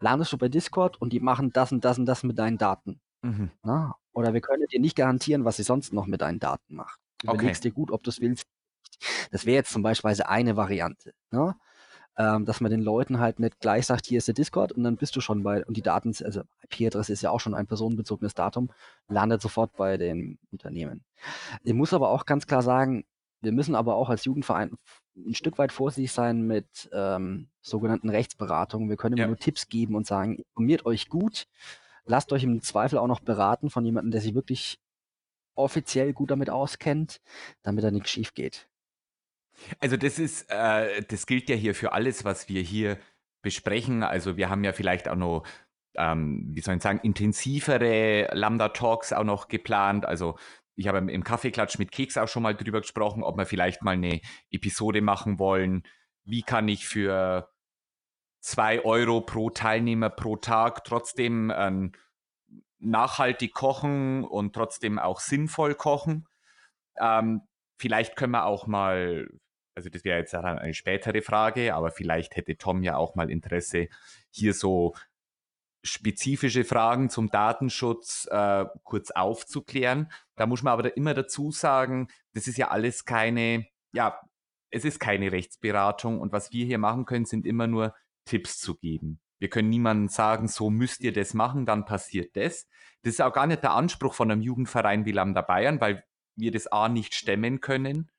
landest 0.00 0.32
du 0.32 0.38
bei 0.38 0.48
Discord 0.48 1.00
und 1.00 1.12
die 1.12 1.20
machen 1.20 1.52
das 1.52 1.72
und 1.72 1.84
das 1.84 1.98
und 1.98 2.06
das 2.06 2.24
mit 2.24 2.38
deinen 2.38 2.58
Daten. 2.58 3.00
Mhm. 3.22 3.50
Na? 3.62 3.94
Oder 4.12 4.34
wir 4.34 4.40
können 4.40 4.66
dir 4.66 4.80
nicht 4.80 4.96
garantieren, 4.96 5.44
was 5.44 5.56
sie 5.56 5.62
sonst 5.62 5.92
noch 5.92 6.06
mit 6.06 6.20
deinen 6.20 6.40
Daten 6.40 6.74
macht. 6.74 7.00
Okay. 7.22 7.34
Überlegst 7.34 7.64
dir 7.64 7.70
gut, 7.70 7.90
ob 7.90 8.02
du 8.02 8.10
es 8.10 8.20
willst. 8.20 8.46
Das 9.30 9.46
wäre 9.46 9.56
jetzt 9.56 9.72
zum 9.72 9.82
Beispiel 9.82 10.10
eine 10.24 10.56
Variante. 10.56 11.12
Ne? 11.30 11.54
Ähm, 12.18 12.46
dass 12.46 12.60
man 12.60 12.70
den 12.70 12.80
Leuten 12.80 13.20
halt 13.20 13.38
nicht 13.38 13.60
gleich 13.60 13.86
sagt, 13.86 14.06
hier 14.06 14.18
ist 14.18 14.26
der 14.26 14.34
Discord 14.34 14.72
und 14.72 14.84
dann 14.84 14.96
bist 14.96 15.14
du 15.16 15.20
schon 15.20 15.42
bei, 15.42 15.64
und 15.66 15.76
die 15.76 15.82
Daten, 15.82 16.14
also 16.24 16.42
IP-Adresse 16.62 17.12
ist 17.12 17.22
ja 17.22 17.30
auch 17.30 17.40
schon 17.40 17.54
ein 17.54 17.66
personenbezogenes 17.66 18.32
Datum, 18.34 18.70
landet 19.06 19.42
sofort 19.42 19.76
bei 19.76 19.98
dem 19.98 20.38
Unternehmen. 20.50 21.04
Ich 21.62 21.74
muss 21.74 21.92
aber 21.92 22.08
auch 22.08 22.24
ganz 22.24 22.46
klar 22.46 22.62
sagen, 22.62 23.04
wir 23.40 23.52
müssen 23.52 23.74
aber 23.74 23.94
auch 23.96 24.08
als 24.08 24.24
Jugendverein 24.24 24.76
ein 25.16 25.34
Stück 25.34 25.58
weit 25.58 25.72
vorsichtig 25.72 26.12
sein 26.12 26.42
mit 26.46 26.88
ähm, 26.92 27.48
sogenannten 27.60 28.10
Rechtsberatungen. 28.10 28.88
Wir 28.88 28.96
können 28.96 29.14
immer 29.14 29.22
Ja. 29.22 29.28
nur 29.28 29.38
Tipps 29.38 29.68
geben 29.68 29.94
und 29.94 30.06
sagen, 30.06 30.36
informiert 30.36 30.84
euch 30.86 31.08
gut, 31.08 31.46
lasst 32.04 32.32
euch 32.32 32.44
im 32.44 32.60
Zweifel 32.62 32.98
auch 32.98 33.06
noch 33.06 33.20
beraten 33.20 33.70
von 33.70 33.84
jemandem, 33.84 34.10
der 34.10 34.20
sich 34.20 34.34
wirklich 34.34 34.78
offiziell 35.54 36.12
gut 36.12 36.30
damit 36.30 36.50
auskennt, 36.50 37.20
damit 37.62 37.84
da 37.84 37.90
nichts 37.90 38.10
schief 38.10 38.34
geht. 38.34 38.68
Also 39.78 39.96
das 39.96 40.18
ist, 40.18 40.50
äh, 40.50 41.02
das 41.02 41.26
gilt 41.26 41.48
ja 41.48 41.56
hier 41.56 41.74
für 41.74 41.92
alles, 41.92 42.24
was 42.24 42.48
wir 42.48 42.60
hier 42.60 42.98
besprechen. 43.42 44.02
Also 44.02 44.36
wir 44.36 44.50
haben 44.50 44.64
ja 44.64 44.72
vielleicht 44.72 45.08
auch 45.08 45.16
noch, 45.16 45.44
ähm, 45.94 46.50
wie 46.52 46.60
soll 46.60 46.76
ich 46.76 46.82
sagen, 46.82 47.00
intensivere 47.02 48.28
Lambda-Talks 48.32 49.14
auch 49.14 49.24
noch 49.24 49.48
geplant. 49.48 50.04
Also 50.04 50.36
ich 50.76 50.88
habe 50.88 50.98
im 50.98 51.24
Kaffeeklatsch 51.24 51.78
mit 51.78 51.90
Keks 51.90 52.18
auch 52.18 52.28
schon 52.28 52.42
mal 52.42 52.54
drüber 52.54 52.82
gesprochen, 52.82 53.22
ob 53.22 53.36
wir 53.38 53.46
vielleicht 53.46 53.82
mal 53.82 53.92
eine 53.92 54.20
Episode 54.50 55.00
machen 55.00 55.38
wollen. 55.38 55.82
Wie 56.24 56.42
kann 56.42 56.68
ich 56.68 56.86
für 56.86 57.48
zwei 58.40 58.84
Euro 58.84 59.22
pro 59.22 59.50
Teilnehmer 59.50 60.10
pro 60.10 60.36
Tag 60.36 60.84
trotzdem 60.84 61.50
ähm, 61.56 61.92
nachhaltig 62.78 63.54
kochen 63.54 64.24
und 64.24 64.54
trotzdem 64.54 64.98
auch 64.98 65.20
sinnvoll 65.20 65.74
kochen? 65.74 66.28
Ähm, 66.98 67.40
vielleicht 67.78 68.14
können 68.14 68.32
wir 68.32 68.44
auch 68.44 68.66
mal, 68.66 69.28
also 69.74 69.88
das 69.88 70.04
wäre 70.04 70.18
jetzt 70.18 70.34
eine 70.34 70.74
spätere 70.74 71.22
Frage, 71.22 71.74
aber 71.74 71.90
vielleicht 71.90 72.36
hätte 72.36 72.58
Tom 72.58 72.82
ja 72.82 72.96
auch 72.96 73.14
mal 73.14 73.30
Interesse, 73.30 73.88
hier 74.30 74.52
so 74.52 74.94
spezifische 75.86 76.64
Fragen 76.64 77.10
zum 77.10 77.30
Datenschutz 77.30 78.26
äh, 78.30 78.66
kurz 78.84 79.10
aufzuklären. 79.10 80.10
Da 80.36 80.46
muss 80.46 80.62
man 80.62 80.72
aber 80.72 80.96
immer 80.96 81.14
dazu 81.14 81.50
sagen, 81.50 82.08
das 82.34 82.46
ist 82.46 82.58
ja 82.58 82.68
alles 82.68 83.04
keine, 83.04 83.66
ja, 83.92 84.20
es 84.70 84.84
ist 84.84 85.00
keine 85.00 85.32
Rechtsberatung 85.32 86.20
und 86.20 86.32
was 86.32 86.52
wir 86.52 86.66
hier 86.66 86.78
machen 86.78 87.06
können, 87.06 87.24
sind 87.24 87.46
immer 87.46 87.66
nur 87.66 87.94
Tipps 88.24 88.58
zu 88.58 88.74
geben. 88.74 89.20
Wir 89.38 89.48
können 89.48 89.68
niemandem 89.68 90.08
sagen, 90.08 90.48
so 90.48 90.70
müsst 90.70 91.00
ihr 91.00 91.12
das 91.12 91.34
machen, 91.34 91.66
dann 91.66 91.84
passiert 91.84 92.36
das. 92.36 92.66
Das 93.02 93.14
ist 93.14 93.22
auch 93.22 93.32
gar 93.32 93.46
nicht 93.46 93.62
der 93.62 93.72
Anspruch 93.72 94.14
von 94.14 94.30
einem 94.30 94.40
Jugendverein 94.40 95.04
wie 95.04 95.12
Lambda 95.12 95.42
Bayern, 95.42 95.80
weil 95.80 96.04
wir 96.36 96.50
das 96.50 96.66
A 96.66 96.88
nicht 96.88 97.14
stemmen 97.14 97.60
können 97.60 98.10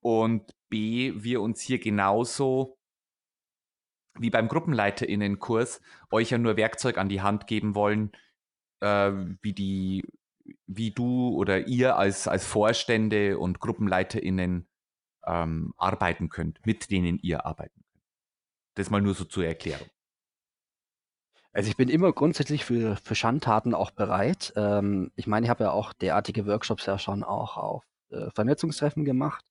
und 0.00 0.54
B, 0.68 1.12
wir 1.16 1.40
uns 1.40 1.60
hier 1.60 1.78
genauso 1.78 2.76
wie 4.18 4.30
beim 4.30 4.48
GruppenleiterInnenkurs 4.48 5.80
euch 6.10 6.30
ja 6.30 6.38
nur 6.38 6.56
Werkzeug 6.56 6.98
an 6.98 7.08
die 7.08 7.22
Hand 7.22 7.46
geben 7.46 7.74
wollen, 7.74 8.12
äh, 8.80 9.12
wie 9.42 9.52
die, 9.52 10.04
wie 10.66 10.90
du 10.90 11.30
oder 11.36 11.66
ihr 11.66 11.96
als, 11.96 12.28
als 12.28 12.46
Vorstände 12.46 13.38
und 13.38 13.60
GruppenleiterInnen 13.60 14.68
ähm, 15.26 15.74
arbeiten 15.76 16.28
könnt, 16.28 16.64
mit 16.66 16.90
denen 16.90 17.18
ihr 17.18 17.46
arbeiten 17.46 17.82
könnt. 17.82 18.04
Das 18.74 18.90
mal 18.90 19.00
nur 19.00 19.14
so 19.14 19.24
zur 19.24 19.46
Erklärung. 19.46 19.88
Also 21.52 21.70
ich 21.70 21.76
bin 21.76 21.88
immer 21.88 22.12
grundsätzlich 22.12 22.64
für, 22.64 22.96
für 22.96 23.14
Schandtaten 23.14 23.74
auch 23.74 23.92
bereit. 23.92 24.52
Ähm, 24.56 25.12
ich 25.14 25.28
meine, 25.28 25.46
ich 25.46 25.50
habe 25.50 25.64
ja 25.64 25.70
auch 25.70 25.92
derartige 25.92 26.46
Workshops 26.46 26.86
ja 26.86 26.98
schon 26.98 27.22
auch 27.22 27.56
auf 27.56 27.84
äh, 28.10 28.28
Vernetzungstreffen 28.34 29.04
gemacht. 29.04 29.44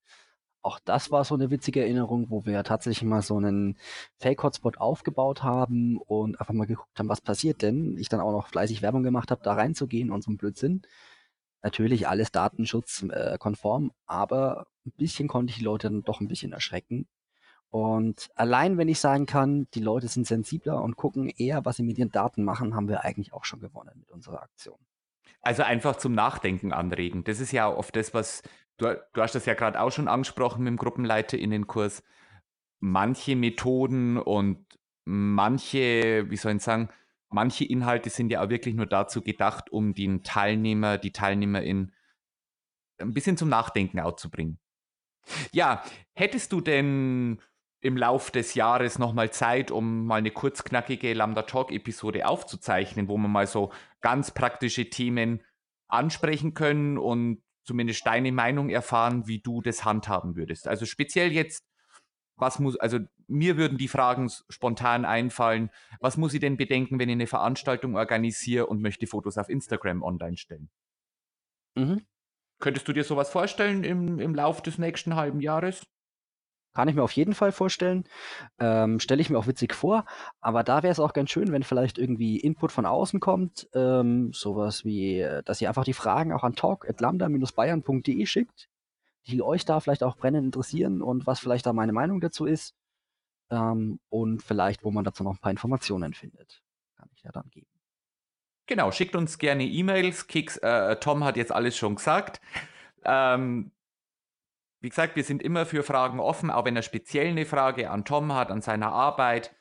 Auch 0.63 0.79
das 0.79 1.11
war 1.11 1.25
so 1.25 1.35
eine 1.35 1.51
witzige 1.51 1.81
Erinnerung, 1.81 2.29
wo 2.29 2.45
wir 2.45 2.63
tatsächlich 2.63 3.03
mal 3.03 3.21
so 3.21 3.35
einen 3.35 3.77
Fake-Hotspot 4.19 4.77
aufgebaut 4.77 5.43
haben 5.43 5.97
und 5.97 6.39
einfach 6.39 6.53
mal 6.53 6.65
geguckt 6.65 6.97
haben, 6.97 7.09
was 7.09 7.19
passiert 7.19 7.61
denn. 7.61 7.97
Ich 7.97 8.07
dann 8.07 8.21
auch 8.21 8.31
noch 8.31 8.47
fleißig 8.47 8.81
Werbung 8.81 9.03
gemacht 9.03 9.29
habe, 9.29 9.43
da 9.43 9.53
reinzugehen 9.53 10.09
und 10.09 10.23
so 10.23 10.31
ein 10.31 10.37
Blödsinn. 10.37 10.81
Natürlich 11.61 12.07
alles 12.07 12.31
datenschutzkonform, 12.31 13.91
aber 14.05 14.67
ein 14.85 14.93
bisschen 14.97 15.27
konnte 15.27 15.51
ich 15.51 15.57
die 15.57 15.65
Leute 15.65 15.89
dann 15.89 16.03
doch 16.03 16.21
ein 16.21 16.29
bisschen 16.29 16.53
erschrecken. 16.53 17.07
Und 17.69 18.29
allein 18.35 18.77
wenn 18.77 18.87
ich 18.87 18.99
sagen 18.99 19.25
kann, 19.25 19.67
die 19.73 19.81
Leute 19.81 20.07
sind 20.07 20.27
sensibler 20.27 20.81
und 20.81 20.95
gucken 20.95 21.27
eher, 21.27 21.65
was 21.65 21.75
sie 21.75 21.83
mit 21.83 21.97
ihren 21.97 22.11
Daten 22.11 22.43
machen, 22.45 22.73
haben 22.73 22.87
wir 22.87 23.03
eigentlich 23.03 23.33
auch 23.33 23.43
schon 23.43 23.59
gewonnen 23.59 23.95
mit 23.99 24.11
unserer 24.11 24.43
Aktion. 24.43 24.77
Also 25.41 25.63
einfach 25.63 25.97
zum 25.97 26.13
Nachdenken 26.13 26.71
anregen. 26.71 27.25
Das 27.25 27.41
ist 27.41 27.51
ja 27.51 27.67
oft 27.67 27.95
das, 27.97 28.13
was 28.13 28.43
du, 28.77 29.01
du 29.13 29.21
hast 29.21 29.35
das 29.35 29.45
ja 29.45 29.53
gerade 29.53 29.79
auch 29.79 29.91
schon 29.91 30.07
angesprochen 30.07 30.63
mit 30.63 30.71
dem 30.71 30.77
GruppenleiterInnenkurs. 30.77 32.03
Manche 32.79 33.35
Methoden 33.35 34.17
und 34.17 34.65
manche, 35.05 36.29
wie 36.29 36.37
soll 36.37 36.55
ich 36.55 36.63
sagen, 36.63 36.89
manche 37.29 37.65
Inhalte 37.65 38.09
sind 38.09 38.31
ja 38.31 38.43
auch 38.43 38.49
wirklich 38.49 38.75
nur 38.75 38.85
dazu 38.85 39.21
gedacht, 39.21 39.71
um 39.71 39.93
den 39.93 40.23
Teilnehmer, 40.23 40.97
die 40.97 41.11
Teilnehmerin 41.11 41.91
ein 42.99 43.13
bisschen 43.13 43.37
zum 43.37 43.49
Nachdenken 43.49 43.99
auch 43.99 44.15
zu 44.15 44.29
bringen. 44.29 44.59
Ja, 45.51 45.83
hättest 46.13 46.51
du 46.51 46.61
denn 46.61 47.41
im 47.81 47.97
Lauf 47.97 48.31
des 48.31 48.53
Jahres 48.53 48.97
nochmal 48.97 49.31
Zeit, 49.31 49.71
um 49.71 50.05
mal 50.05 50.17
eine 50.17 50.31
kurzknackige 50.31 51.13
Lambda 51.13 51.43
Talk 51.43 51.71
Episode 51.71 52.27
aufzuzeichnen, 52.27 53.09
wo 53.09 53.17
wir 53.17 53.27
mal 53.27 53.47
so 53.47 53.71
ganz 54.01 54.31
praktische 54.31 54.89
Themen 54.89 55.41
ansprechen 55.89 56.53
können 56.53 56.97
und 56.97 57.41
zumindest 57.63 58.05
deine 58.05 58.31
Meinung 58.31 58.69
erfahren, 58.69 59.27
wie 59.27 59.39
du 59.39 59.61
das 59.61 59.85
handhaben 59.85 60.35
würdest. 60.35 60.67
Also 60.67 60.85
speziell 60.85 61.31
jetzt, 61.31 61.65
was 62.35 62.59
muss, 62.59 62.77
also 62.77 62.99
mir 63.27 63.57
würden 63.57 63.77
die 63.77 63.87
Fragen 63.87 64.29
spontan 64.49 65.05
einfallen. 65.05 65.69
Was 65.99 66.17
muss 66.17 66.33
ich 66.33 66.39
denn 66.39 66.57
bedenken, 66.57 66.99
wenn 66.99 67.09
ich 67.09 67.13
eine 67.13 67.27
Veranstaltung 67.27 67.95
organisiere 67.95 68.67
und 68.67 68.81
möchte 68.81 69.07
Fotos 69.07 69.37
auf 69.37 69.49
Instagram 69.49 70.03
online 70.03 70.37
stellen? 70.37 70.69
Mhm. 71.75 72.05
Könntest 72.59 72.87
du 72.87 72.93
dir 72.93 73.03
sowas 73.03 73.29
vorstellen 73.29 73.83
im, 73.83 74.19
im 74.19 74.35
Lauf 74.35 74.61
des 74.61 74.77
nächsten 74.77 75.15
halben 75.15 75.41
Jahres? 75.41 75.83
Kann 76.73 76.87
ich 76.87 76.95
mir 76.95 77.03
auf 77.03 77.11
jeden 77.11 77.35
Fall 77.35 77.51
vorstellen. 77.51 78.05
Ähm, 78.59 78.99
Stelle 78.99 79.21
ich 79.21 79.29
mir 79.29 79.37
auch 79.37 79.47
witzig 79.47 79.73
vor. 79.75 80.05
Aber 80.41 80.63
da 80.63 80.81
wäre 80.81 80.91
es 80.91 80.99
auch 80.99 81.13
ganz 81.13 81.29
schön, 81.29 81.51
wenn 81.51 81.63
vielleicht 81.63 81.97
irgendwie 81.97 82.39
Input 82.39 82.71
von 82.71 82.85
außen 82.85 83.19
kommt. 83.19 83.69
Ähm, 83.73 84.33
sowas 84.33 84.83
wie, 84.83 85.19
äh, 85.19 85.43
dass 85.43 85.61
ihr 85.61 85.67
einfach 85.67 85.83
die 85.83 85.93
Fragen 85.93 86.33
auch 86.33 86.43
an 86.43 86.55
talk.lambda-bayern.de 86.55 88.25
schickt, 88.25 88.69
die 89.27 89.41
euch 89.41 89.65
da 89.65 89.79
vielleicht 89.79 90.03
auch 90.03 90.17
brennend 90.17 90.45
interessieren 90.45 91.01
und 91.01 91.27
was 91.27 91.39
vielleicht 91.39 91.65
da 91.65 91.73
meine 91.73 91.93
Meinung 91.93 92.21
dazu 92.21 92.45
ist. 92.45 92.73
Ähm, 93.51 93.99
und 94.09 94.41
vielleicht, 94.41 94.83
wo 94.83 94.89
man 94.89 95.03
dazu 95.03 95.23
noch 95.23 95.33
ein 95.33 95.39
paar 95.39 95.51
Informationen 95.51 96.13
findet. 96.13 96.63
Kann 96.97 97.09
ich 97.13 97.23
ja 97.23 97.31
dann 97.31 97.49
geben. 97.51 97.67
Genau, 98.65 98.91
schickt 98.91 99.15
uns 99.15 99.37
gerne 99.37 99.63
E-Mails. 99.65 100.25
Äh, 100.61 100.95
Tom 100.95 101.23
hat 101.23 101.37
jetzt 101.37 101.51
alles 101.51 101.77
schon 101.77 101.95
gesagt. 101.95 102.41
Ähm, 103.03 103.71
wie 104.83 104.89
gesagt, 104.89 105.15
wir 105.15 105.23
sind 105.23 105.41
immer 105.41 105.65
für 105.65 105.81
Fragen 105.81 106.19
offen, 106.19 106.51
auch 106.51 106.65
wenn 106.65 106.75
er 106.75 106.81
speziell 106.81 107.27
eine 107.27 107.45
Frage 107.45 107.89
an 107.89 108.03
Tom 108.03 108.33
hat, 108.33 108.51
an 108.51 108.61
seiner 108.61 108.91
Arbeit. 108.91 109.55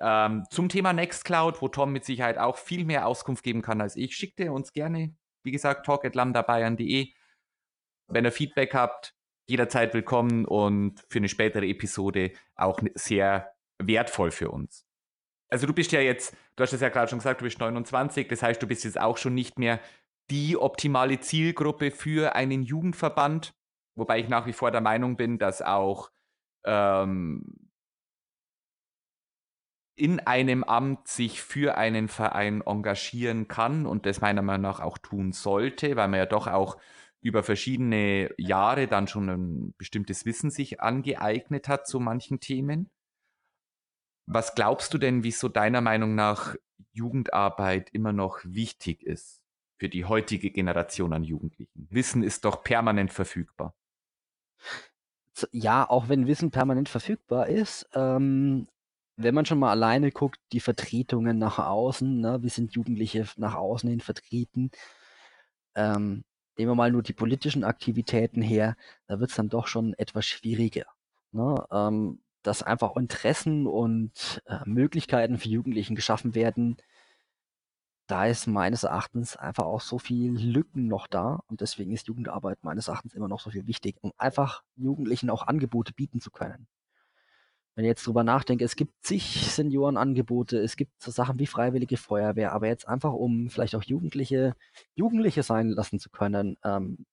Ähm, 0.00 0.46
zum 0.50 0.68
Thema 0.68 0.92
Nextcloud, 0.92 1.62
wo 1.62 1.68
Tom 1.68 1.92
mit 1.92 2.04
Sicherheit 2.04 2.38
auch 2.38 2.56
viel 2.56 2.84
mehr 2.84 3.06
Auskunft 3.06 3.44
geben 3.44 3.62
kann 3.62 3.80
als 3.80 3.94
ich, 3.94 4.16
schickt 4.16 4.40
er 4.40 4.52
uns 4.52 4.72
gerne, 4.72 5.14
wie 5.44 5.52
gesagt, 5.52 5.86
talk.lambdabayern.de. 5.86 7.12
Wenn 8.08 8.24
ihr 8.24 8.32
Feedback 8.32 8.74
habt, 8.74 9.14
jederzeit 9.46 9.94
willkommen 9.94 10.44
und 10.44 11.04
für 11.08 11.20
eine 11.20 11.28
spätere 11.28 11.66
Episode 11.66 12.32
auch 12.56 12.80
sehr 12.94 13.54
wertvoll 13.78 14.32
für 14.32 14.50
uns. 14.50 14.84
Also 15.50 15.68
du 15.68 15.72
bist 15.72 15.92
ja 15.92 16.00
jetzt, 16.00 16.36
du 16.56 16.64
hast 16.64 16.72
es 16.72 16.80
ja 16.80 16.88
gerade 16.88 17.08
schon 17.08 17.20
gesagt, 17.20 17.42
du 17.42 17.44
bist 17.44 17.60
29, 17.60 18.26
das 18.26 18.42
heißt, 18.42 18.60
du 18.60 18.66
bist 18.66 18.82
jetzt 18.82 19.00
auch 19.00 19.18
schon 19.18 19.34
nicht 19.34 19.56
mehr 19.56 19.78
die 20.30 20.56
optimale 20.56 21.20
Zielgruppe 21.20 21.92
für 21.92 22.34
einen 22.34 22.64
Jugendverband, 22.64 23.54
wobei 23.98 24.20
ich 24.20 24.28
nach 24.28 24.46
wie 24.46 24.52
vor 24.52 24.70
der 24.70 24.80
Meinung 24.80 25.16
bin, 25.16 25.38
dass 25.38 25.62
auch 25.62 26.10
ähm, 26.64 27.68
in 29.98 30.20
einem 30.20 30.62
Amt 30.62 31.08
sich 31.08 31.42
für 31.42 31.76
einen 31.76 32.08
Verein 32.08 32.62
engagieren 32.64 33.48
kann 33.48 33.84
und 33.84 34.06
das 34.06 34.20
meiner 34.20 34.42
Meinung 34.42 34.62
nach 34.62 34.80
auch 34.80 34.96
tun 34.98 35.32
sollte, 35.32 35.96
weil 35.96 36.08
man 36.08 36.20
ja 36.20 36.26
doch 36.26 36.46
auch 36.46 36.78
über 37.20 37.42
verschiedene 37.42 38.30
Jahre 38.38 38.86
dann 38.86 39.08
schon 39.08 39.28
ein 39.28 39.74
bestimmtes 39.76 40.24
Wissen 40.24 40.50
sich 40.50 40.80
angeeignet 40.80 41.68
hat 41.68 41.88
zu 41.88 41.98
manchen 41.98 42.38
Themen. 42.38 42.90
Was 44.26 44.54
glaubst 44.54 44.94
du 44.94 44.98
denn, 44.98 45.24
wieso 45.24 45.48
deiner 45.48 45.80
Meinung 45.80 46.14
nach 46.14 46.54
Jugendarbeit 46.92 47.90
immer 47.90 48.12
noch 48.12 48.38
wichtig 48.44 49.02
ist 49.02 49.42
für 49.78 49.88
die 49.88 50.04
heutige 50.04 50.50
Generation 50.50 51.12
an 51.12 51.24
Jugendlichen? 51.24 51.88
Wissen 51.90 52.22
ist 52.22 52.44
doch 52.44 52.62
permanent 52.62 53.12
verfügbar. 53.12 53.74
Ja, 55.52 55.88
auch 55.88 56.08
wenn 56.08 56.26
Wissen 56.26 56.50
permanent 56.50 56.88
verfügbar 56.88 57.48
ist, 57.48 57.88
ähm, 57.94 58.66
wenn 59.16 59.34
man 59.34 59.46
schon 59.46 59.58
mal 59.58 59.70
alleine 59.70 60.10
guckt, 60.10 60.38
die 60.52 60.60
Vertretungen 60.60 61.38
nach 61.38 61.58
außen, 61.58 62.20
ne, 62.20 62.42
wie 62.42 62.48
sind 62.48 62.74
Jugendliche 62.74 63.26
nach 63.36 63.54
außen 63.54 63.88
hin 63.90 64.00
vertreten, 64.00 64.70
ähm, 65.74 66.24
nehmen 66.56 66.70
wir 66.72 66.74
mal 66.74 66.92
nur 66.92 67.02
die 67.02 67.12
politischen 67.12 67.64
Aktivitäten 67.64 68.42
her, 68.42 68.76
da 69.06 69.20
wird 69.20 69.30
es 69.30 69.36
dann 69.36 69.48
doch 69.48 69.66
schon 69.66 69.94
etwas 69.94 70.26
schwieriger. 70.26 70.86
Ne? 71.32 71.64
Ähm, 71.70 72.20
dass 72.42 72.62
einfach 72.62 72.96
Interessen 72.96 73.66
und 73.66 74.42
äh, 74.46 74.58
Möglichkeiten 74.64 75.38
für 75.38 75.48
Jugendlichen 75.48 75.96
geschaffen 75.96 76.34
werden, 76.34 76.76
da 78.08 78.26
ist 78.26 78.46
meines 78.48 78.82
Erachtens 78.84 79.36
einfach 79.36 79.64
auch 79.66 79.80
so 79.82 79.98
viel 79.98 80.32
Lücken 80.38 80.88
noch 80.88 81.06
da 81.06 81.40
und 81.48 81.60
deswegen 81.60 81.92
ist 81.92 82.08
Jugendarbeit 82.08 82.58
meines 82.64 82.88
Erachtens 82.88 83.14
immer 83.14 83.28
noch 83.28 83.40
so 83.40 83.50
viel 83.50 83.66
wichtig, 83.68 83.96
um 84.02 84.12
einfach 84.18 84.64
Jugendlichen 84.76 85.30
auch 85.30 85.46
Angebote 85.46 85.92
bieten 85.94 86.20
zu 86.20 86.30
können. 86.32 86.68
Wenn 87.74 87.84
ich 87.84 87.88
jetzt 87.90 88.06
drüber 88.06 88.24
nachdenke, 88.24 88.64
es 88.64 88.74
gibt 88.74 88.92
zig 89.04 89.22
Seniorenangebote, 89.52 90.58
es 90.58 90.76
gibt 90.76 91.00
so 91.00 91.10
Sachen 91.12 91.38
wie 91.38 91.46
Freiwillige 91.46 91.96
Feuerwehr, 91.96 92.52
aber 92.52 92.66
jetzt 92.66 92.88
einfach, 92.88 93.12
um 93.12 93.50
vielleicht 93.50 93.76
auch 93.76 93.84
Jugendliche 93.84 94.54
Jugendliche 94.96 95.42
sein 95.44 95.68
lassen 95.70 96.00
zu 96.00 96.10
können, 96.10 96.56
ähm, 96.64 97.06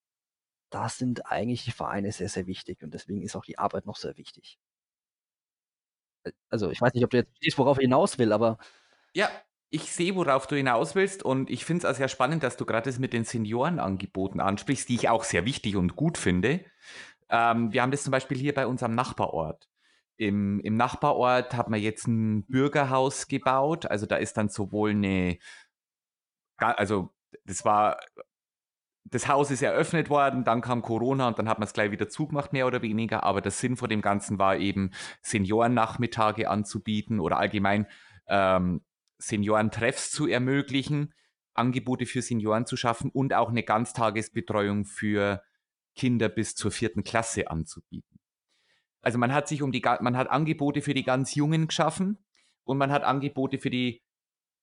da 0.71 0.89
sind 0.89 1.27
eigentlich 1.31 1.65
die 1.65 1.71
Vereine 1.71 2.11
sehr, 2.13 2.29
sehr 2.29 2.47
wichtig 2.47 2.83
und 2.83 2.93
deswegen 2.93 3.23
ist 3.23 3.35
auch 3.37 3.45
die 3.45 3.59
Arbeit 3.59 3.85
noch 3.87 3.97
sehr 3.97 4.17
wichtig. 4.17 4.59
Äh, 6.23 6.31
also 6.49 6.69
ich 6.71 6.81
weiß 6.81 6.93
nicht, 6.93 7.03
ob 7.03 7.11
du 7.11 7.17
jetzt 7.17 7.29
verstehst, 7.31 7.57
worauf 7.57 7.77
ich 7.77 7.83
hinaus 7.83 8.17
will, 8.17 8.31
aber 8.33 8.57
Ja, 9.13 9.29
ich 9.75 9.91
sehe, 9.91 10.15
worauf 10.15 10.47
du 10.47 10.55
hinaus 10.55 10.95
willst 10.95 11.21
und 11.21 11.49
ich 11.49 11.65
finde 11.65 11.85
es 11.85 11.93
auch 11.93 11.97
sehr 11.97 12.07
spannend, 12.07 12.43
dass 12.43 12.55
du 12.55 12.65
gerade 12.65 12.89
das 12.89 12.97
mit 12.97 13.11
den 13.11 13.25
Seniorenangeboten 13.25 14.39
ansprichst, 14.39 14.87
die 14.87 14.95
ich 14.95 15.09
auch 15.09 15.25
sehr 15.25 15.45
wichtig 15.45 15.75
und 15.75 15.97
gut 15.97 16.17
finde. 16.17 16.63
Ähm, 17.29 17.73
wir 17.73 17.81
haben 17.81 17.91
das 17.91 18.03
zum 18.03 18.11
Beispiel 18.11 18.37
hier 18.37 18.53
bei 18.53 18.67
unserem 18.67 18.95
Nachbarort. 18.95 19.67
Im, 20.15 20.61
Im 20.61 20.77
Nachbarort 20.77 21.55
hat 21.55 21.69
man 21.69 21.81
jetzt 21.81 22.07
ein 22.07 22.45
Bürgerhaus 22.45 23.27
gebaut. 23.27 23.85
Also 23.85 24.05
da 24.05 24.15
ist 24.15 24.37
dann 24.37 24.47
sowohl 24.47 24.91
eine, 24.91 25.39
also 26.57 27.13
das 27.43 27.65
war, 27.65 27.99
das 29.03 29.27
Haus 29.27 29.51
ist 29.51 29.61
eröffnet 29.61 30.09
worden, 30.09 30.45
dann 30.45 30.61
kam 30.61 30.81
Corona 30.81 31.27
und 31.27 31.37
dann 31.37 31.49
hat 31.49 31.59
man 31.59 31.67
es 31.67 31.73
gleich 31.73 31.91
wieder 31.91 32.07
zugemacht, 32.07 32.53
mehr 32.53 32.65
oder 32.65 32.81
weniger. 32.81 33.23
Aber 33.23 33.41
der 33.41 33.51
Sinn 33.51 33.75
von 33.75 33.89
dem 33.89 34.01
Ganzen 34.01 34.39
war 34.39 34.55
eben, 34.55 34.91
Seniorennachmittage 35.21 36.49
anzubieten 36.49 37.19
oder 37.19 37.37
allgemein 37.37 37.87
ähm, 38.27 38.81
Seniorentreffs 39.17 40.11
zu 40.11 40.27
ermöglichen, 40.27 41.13
Angebote 41.53 42.05
für 42.05 42.21
Senioren 42.21 42.65
zu 42.65 42.77
schaffen 42.77 43.09
und 43.11 43.33
auch 43.33 43.49
eine 43.49 43.63
Ganztagesbetreuung 43.63 44.85
für 44.85 45.41
Kinder 45.95 46.29
bis 46.29 46.55
zur 46.55 46.71
vierten 46.71 47.03
Klasse 47.03 47.49
anzubieten. 47.49 48.19
Also 49.01 49.17
man 49.17 49.33
hat 49.33 49.47
sich 49.47 49.61
um 49.61 49.71
die, 49.71 49.81
man 50.01 50.17
hat 50.17 50.29
Angebote 50.29 50.81
für 50.81 50.93
die 50.93 51.03
ganz 51.03 51.35
Jungen 51.35 51.67
geschaffen 51.67 52.17
und 52.63 52.77
man 52.77 52.91
hat 52.91 53.03
Angebote 53.03 53.59
für 53.59 53.69
die 53.69 54.01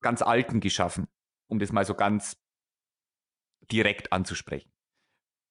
ganz 0.01 0.21
Alten 0.21 0.61
geschaffen, 0.61 1.09
um 1.47 1.59
das 1.59 1.73
mal 1.73 1.87
so 1.87 1.95
ganz 1.95 2.37
direkt 3.71 4.13
anzusprechen. 4.13 4.73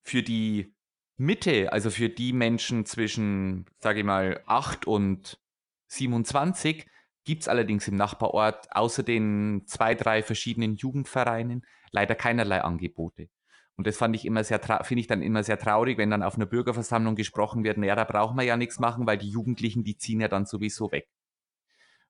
Für 0.04 0.22
die 0.24 0.76
Mitte, 1.18 1.72
also 1.72 1.90
für 1.90 2.10
die 2.10 2.34
Menschen 2.34 2.86
zwischen, 2.86 3.66
sage 3.80 4.00
ich 4.00 4.06
mal, 4.06 4.44
8 4.46 4.86
und 4.86 5.40
27, 5.88 6.86
gibt 7.24 7.44
es 7.44 7.48
allerdings 7.48 7.88
im 7.88 7.96
Nachbarort 7.96 8.68
außer 8.76 9.04
den 9.04 9.64
zwei, 9.68 9.96
drei 9.96 10.24
verschiedenen 10.24 10.76
Jugendvereinen 10.76 11.66
leider 11.92 12.16
keinerlei 12.16 12.62
Angebote. 12.62 13.30
Und 13.76 13.88
das 13.88 13.98
fand 13.98 14.16
ich 14.16 14.26
immer 14.26 14.44
sehr, 14.44 14.60
finde 14.84 15.02
ich 15.02 15.08
dann 15.08 15.22
immer 15.22 15.44
sehr 15.44 15.58
traurig, 15.58 15.98
wenn 15.98 16.12
dann 16.12 16.24
auf 16.24 16.36
einer 16.36 16.46
Bürgerversammlung 16.46 17.16
gesprochen 17.16 17.64
wird, 17.64 17.78
naja, 17.78 17.96
da 17.96 18.04
brauchen 18.04 18.38
wir 18.38 18.44
ja 18.44 18.58
nichts 18.58 18.80
machen, 18.80 19.08
weil 19.08 19.18
die 19.18 19.30
Jugendlichen, 19.30 19.84
die 19.84 19.98
ziehen 19.98 20.22
ja 20.22 20.28
dann 20.28 20.46
sowieso 20.46 20.92
weg. 20.92 21.08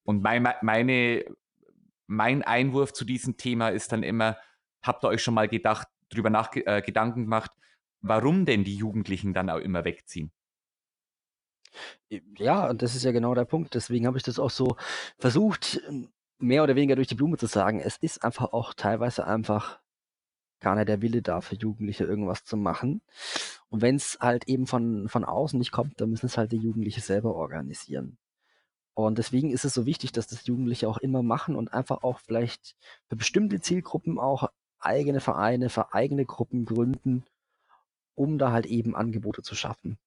Und 0.04 0.22
mein, 0.22 0.48
meine, 0.62 1.24
mein 2.08 2.42
Einwurf 2.42 2.94
zu 2.94 3.06
diesem 3.06 3.38
Thema 3.38 3.70
ist 3.70 3.92
dann 3.92 4.04
immer, 4.04 4.38
habt 4.82 5.04
ihr 5.06 5.10
euch 5.10 5.24
schon 5.24 5.34
mal 5.34 5.48
gedacht, 5.48 5.88
drüber 6.10 6.30
nach, 6.30 6.54
äh, 6.56 6.82
Gedanken 6.82 7.24
gemacht, 7.24 7.52
warum 8.02 8.46
denn 8.46 8.64
die 8.64 8.76
Jugendlichen 8.76 9.34
dann 9.34 9.50
auch 9.50 9.60
immer 9.60 9.86
wegziehen? 9.86 10.32
Ja, 12.38 12.70
und 12.70 12.82
das 12.82 12.96
ist 12.96 13.04
ja 13.04 13.12
genau 13.12 13.34
der 13.34 13.46
Punkt. 13.46 13.74
Deswegen 13.76 14.08
habe 14.08 14.18
ich 14.18 14.24
das 14.24 14.40
auch 14.40 14.50
so 14.50 14.76
versucht, 15.18 15.82
mehr 16.40 16.64
oder 16.64 16.76
weniger 16.76 16.96
durch 16.96 17.08
die 17.08 17.16
Blume 17.16 17.38
zu 17.38 17.46
sagen. 17.46 17.80
Es 17.80 17.98
ist 17.98 18.24
einfach 18.24 18.54
auch 18.54 18.74
teilweise 18.74 19.26
einfach 19.26 19.80
gar 20.60 20.76
nicht 20.76 20.90
der 20.90 21.02
Wille 21.02 21.22
da, 21.22 21.42
für 21.42 21.56
Jugendliche 21.56 22.04
irgendwas 22.04 22.44
zu 22.44 22.58
machen. 22.58 23.02
Und 23.70 23.82
wenn 23.82 23.96
es 23.96 24.18
halt 24.20 24.48
eben 24.48 24.68
von, 24.68 25.10
von 25.10 25.24
außen 25.24 25.58
nicht 25.58 25.72
kommt, 25.72 26.00
dann 26.02 26.10
müssen 26.10 26.28
es 26.28 26.38
halt 26.38 26.52
die 26.52 26.58
Jugendliche 26.58 27.02
selber 27.02 27.36
organisieren. 27.36 28.18
Und 28.94 29.18
deswegen 29.18 29.52
ist 29.52 29.66
es 29.66 29.74
so 29.74 29.86
wichtig, 29.86 30.12
dass 30.12 30.28
das 30.28 30.46
Jugendliche 30.46 30.88
auch 30.88 30.98
immer 30.98 31.24
machen 31.24 31.56
und 31.56 31.74
einfach 31.74 32.04
auch 32.04 32.20
vielleicht 32.20 32.76
für 33.08 33.16
bestimmte 33.16 33.62
Zielgruppen 33.62 34.20
auch 34.20 34.50
eigene 34.80 35.22
Vereine, 35.22 35.70
für 35.70 35.94
eigene 35.94 36.26
Gruppen 36.26 36.66
gründen, 36.66 37.24
um 38.16 38.38
da 38.38 38.52
halt 38.52 38.66
eben 38.66 38.96
Angebote 38.96 39.42
zu 39.42 39.56
schaffen 39.56 39.98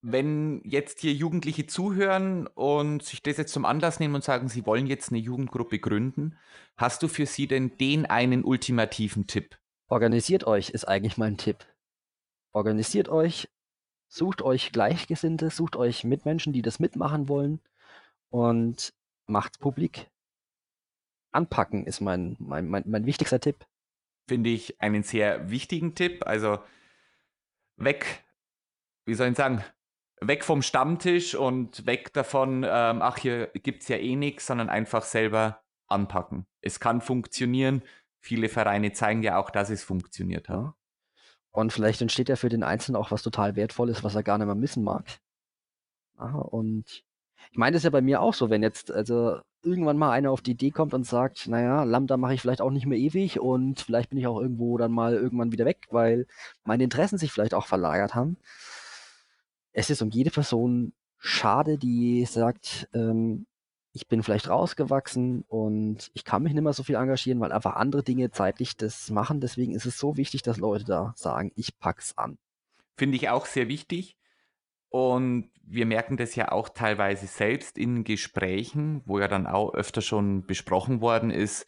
wenn 0.00 0.60
jetzt 0.64 1.00
hier 1.00 1.12
Jugendliche 1.12 1.66
zuhören 1.66 2.46
und 2.46 3.02
sich 3.02 3.22
das 3.22 3.36
jetzt 3.36 3.52
zum 3.52 3.64
Anlass 3.64 3.98
nehmen 3.98 4.14
und 4.14 4.24
sagen, 4.24 4.48
sie 4.48 4.64
wollen 4.64 4.86
jetzt 4.86 5.10
eine 5.10 5.18
Jugendgruppe 5.18 5.78
gründen, 5.78 6.38
hast 6.76 7.02
du 7.02 7.08
für 7.08 7.26
sie 7.26 7.48
denn 7.48 7.76
den 7.78 8.06
einen 8.06 8.44
ultimativen 8.44 9.26
Tipp? 9.26 9.58
Organisiert 9.88 10.46
euch 10.46 10.70
ist 10.70 10.86
eigentlich 10.86 11.16
mein 11.16 11.36
Tipp. 11.36 11.66
Organisiert 12.52 13.08
euch, 13.08 13.48
sucht 14.06 14.42
euch 14.42 14.72
Gleichgesinnte, 14.72 15.50
sucht 15.50 15.76
euch 15.76 16.04
Mitmenschen, 16.04 16.52
die 16.52 16.62
das 16.62 16.78
mitmachen 16.78 17.28
wollen 17.28 17.60
und 18.30 18.92
macht's 19.26 19.58
publik. 19.58 20.08
Anpacken 21.32 21.86
ist 21.86 22.00
mein, 22.00 22.36
mein, 22.38 22.68
mein, 22.68 22.84
mein 22.86 23.04
wichtigster 23.04 23.40
Tipp. 23.40 23.66
Finde 24.28 24.50
ich 24.50 24.80
einen 24.80 25.02
sehr 25.02 25.50
wichtigen 25.50 25.94
Tipp. 25.94 26.26
Also 26.26 26.58
weg, 27.76 28.24
wie 29.04 29.14
soll 29.14 29.28
ich 29.28 29.36
sagen, 29.36 29.64
weg 30.20 30.44
vom 30.44 30.62
Stammtisch 30.62 31.34
und 31.34 31.86
weg 31.86 32.12
davon, 32.12 32.64
ähm, 32.64 33.02
ach, 33.02 33.18
hier 33.18 33.48
gibt 33.54 33.82
es 33.82 33.88
ja 33.88 33.96
eh 33.96 34.16
nichts, 34.16 34.46
sondern 34.46 34.68
einfach 34.68 35.02
selber 35.02 35.62
anpacken. 35.86 36.46
Es 36.60 36.80
kann 36.80 37.00
funktionieren. 37.00 37.82
Viele 38.20 38.48
Vereine 38.48 38.92
zeigen 38.92 39.22
ja 39.22 39.38
auch, 39.38 39.50
dass 39.50 39.70
es 39.70 39.84
funktioniert 39.84 40.48
hat. 40.48 40.74
Und 41.50 41.72
vielleicht 41.72 42.02
entsteht 42.02 42.28
ja 42.28 42.36
für 42.36 42.48
den 42.48 42.62
Einzelnen 42.62 42.96
auch 42.96 43.10
was 43.10 43.22
total 43.22 43.56
Wertvolles, 43.56 44.04
was 44.04 44.14
er 44.14 44.22
gar 44.22 44.38
nicht 44.38 44.46
mehr 44.46 44.54
missen 44.54 44.84
mag. 44.84 45.04
Aha, 46.16 46.38
und 46.38 47.04
ich 47.50 47.58
meine 47.58 47.74
das 47.74 47.80
ist 47.80 47.84
ja 47.84 47.90
bei 47.90 48.02
mir 48.02 48.20
auch 48.20 48.34
so, 48.34 48.50
wenn 48.50 48.62
jetzt 48.62 48.90
also 48.90 49.38
irgendwann 49.62 49.98
mal 49.98 50.10
einer 50.10 50.30
auf 50.30 50.42
die 50.42 50.52
Idee 50.52 50.70
kommt 50.70 50.94
und 50.94 51.04
sagt, 51.04 51.48
naja, 51.48 51.84
Lambda 51.84 52.16
mache 52.16 52.34
ich 52.34 52.40
vielleicht 52.40 52.60
auch 52.60 52.70
nicht 52.70 52.86
mehr 52.86 52.98
ewig 52.98 53.40
und 53.40 53.80
vielleicht 53.80 54.10
bin 54.10 54.18
ich 54.18 54.26
auch 54.26 54.40
irgendwo 54.40 54.76
dann 54.78 54.92
mal 54.92 55.14
irgendwann 55.14 55.52
wieder 55.52 55.64
weg, 55.64 55.86
weil 55.90 56.26
meine 56.64 56.84
Interessen 56.84 57.18
sich 57.18 57.32
vielleicht 57.32 57.54
auch 57.54 57.66
verlagert 57.66 58.14
haben 58.14 58.36
es 59.78 59.90
ist 59.90 60.02
um 60.02 60.10
jede 60.10 60.30
Person 60.30 60.92
schade, 61.18 61.78
die 61.78 62.24
sagt, 62.24 62.88
ähm, 62.94 63.46
ich 63.92 64.08
bin 64.08 64.24
vielleicht 64.24 64.48
rausgewachsen 64.48 65.44
und 65.46 66.10
ich 66.14 66.24
kann 66.24 66.42
mich 66.42 66.52
nicht 66.52 66.64
mehr 66.64 66.72
so 66.72 66.82
viel 66.82 66.96
engagieren, 66.96 67.38
weil 67.38 67.52
einfach 67.52 67.76
andere 67.76 68.02
Dinge 68.02 68.32
zeitlich 68.32 68.76
das 68.76 69.08
machen. 69.10 69.40
Deswegen 69.40 69.74
ist 69.74 69.86
es 69.86 69.96
so 69.96 70.16
wichtig, 70.16 70.42
dass 70.42 70.56
Leute 70.56 70.84
da 70.84 71.12
sagen, 71.16 71.52
ich 71.54 71.78
pack's 71.78 72.18
an. 72.18 72.38
Finde 72.96 73.16
ich 73.16 73.28
auch 73.28 73.46
sehr 73.46 73.68
wichtig. 73.68 74.16
Und 74.88 75.48
wir 75.62 75.86
merken 75.86 76.16
das 76.16 76.34
ja 76.34 76.50
auch 76.50 76.70
teilweise 76.70 77.28
selbst 77.28 77.78
in 77.78 78.02
Gesprächen, 78.02 79.02
wo 79.04 79.20
ja 79.20 79.28
dann 79.28 79.46
auch 79.46 79.74
öfter 79.74 80.00
schon 80.00 80.44
besprochen 80.44 81.00
worden 81.00 81.30
ist, 81.30 81.66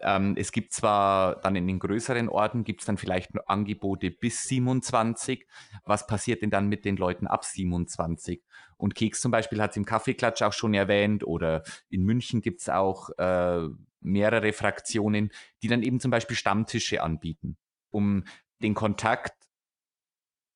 ähm, 0.00 0.34
es 0.36 0.52
gibt 0.52 0.72
zwar 0.72 1.40
dann 1.40 1.56
in 1.56 1.66
den 1.66 1.78
größeren 1.78 2.28
Orten, 2.28 2.64
gibt 2.64 2.80
es 2.80 2.86
dann 2.86 2.98
vielleicht 2.98 3.30
Angebote 3.48 4.10
bis 4.10 4.44
27. 4.44 5.46
Was 5.84 6.06
passiert 6.06 6.42
denn 6.42 6.50
dann 6.50 6.68
mit 6.68 6.84
den 6.84 6.96
Leuten 6.96 7.26
ab 7.26 7.44
27? 7.44 8.42
Und 8.76 8.94
Keks 8.94 9.20
zum 9.20 9.30
Beispiel 9.30 9.60
hat 9.60 9.72
es 9.72 9.76
im 9.76 9.84
Kaffeeklatsch 9.84 10.42
auch 10.42 10.52
schon 10.52 10.74
erwähnt 10.74 11.26
oder 11.26 11.62
in 11.88 12.04
München 12.04 12.40
gibt 12.40 12.60
es 12.60 12.68
auch 12.68 13.10
äh, 13.18 13.68
mehrere 14.00 14.52
Fraktionen, 14.52 15.30
die 15.62 15.68
dann 15.68 15.82
eben 15.82 15.98
zum 15.98 16.10
Beispiel 16.10 16.36
Stammtische 16.36 17.02
anbieten, 17.02 17.56
um 17.90 18.24
den 18.62 18.74
Kontakt 18.74 19.34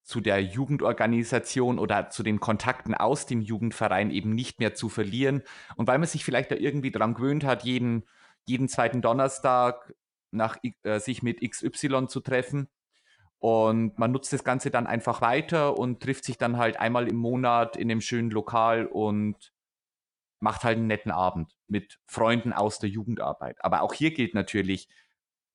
zu 0.05 0.21
der 0.21 0.43
Jugendorganisation 0.43 1.79
oder 1.79 2.11
zu 2.11 2.23
den 2.23 2.41
Kontakten 2.41 2.95
aus 2.95 3.27
dem 3.27 3.41
Jugendverein 3.41 4.11
eben 4.11 4.35
nicht 4.35 4.59
mehr 4.59 4.75
zu 4.75 4.89
verlieren. 4.89 5.43
Und 5.77 5.87
weil 5.87 5.99
man 5.99 6.09
sich 6.09 6.25
vielleicht 6.25 6.51
da 6.51 6.57
irgendwie 6.57 6.91
dran 6.91 7.15
gewöhnt 7.15 7.45
hat, 7.45 7.65
jeden 7.65 8.05
jeden 8.47 8.69
zweiten 8.69 9.03
Donnerstag 9.03 9.95
nach, 10.31 10.57
äh, 10.83 10.99
sich 10.99 11.23
mit 11.23 11.41
XY 11.41 12.07
zu 12.09 12.21
treffen. 12.21 12.69
Und 13.39 13.99
man 13.99 14.13
nutzt 14.13 14.33
das 14.33 14.45
Ganze 14.45 14.71
dann 14.71 14.87
einfach 14.87 15.21
weiter 15.21 15.77
und 15.77 16.01
trifft 16.01 16.25
sich 16.25 16.39
dann 16.39 16.59
halt 16.59 16.79
einmal 16.79 17.09
im 17.09 17.17
Monat 17.17 17.77
in 17.77 17.91
einem 17.91 18.01
schönen 18.01 18.31
Lokal 18.31 18.87
und 18.87 19.53
macht 20.39 20.65
halt 20.65 20.79
einen 20.79 20.87
netten 20.87 21.11
Abend 21.11 21.57
mit 21.67 21.99
Freunden 22.07 22.53
aus 22.53 22.79
der 22.79 22.89
Jugendarbeit. 22.89 23.65
Aber 23.65 23.83
auch 23.83 23.95
hier 23.95 24.13
gilt 24.13 24.35
natürlich, 24.35 24.89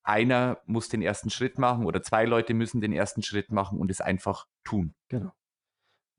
einer 0.04 0.62
muss 0.66 0.90
den 0.90 1.02
ersten 1.02 1.30
Schritt 1.30 1.58
machen 1.58 1.86
oder 1.86 2.02
zwei 2.02 2.26
Leute 2.26 2.54
müssen 2.54 2.82
den 2.82 2.94
ersten 2.94 3.22
Schritt 3.24 3.52
machen 3.52 3.80
und 3.80 3.92
es 3.92 4.02
einfach 4.02 4.48
tun. 4.64 4.96
Genau. 5.10 5.34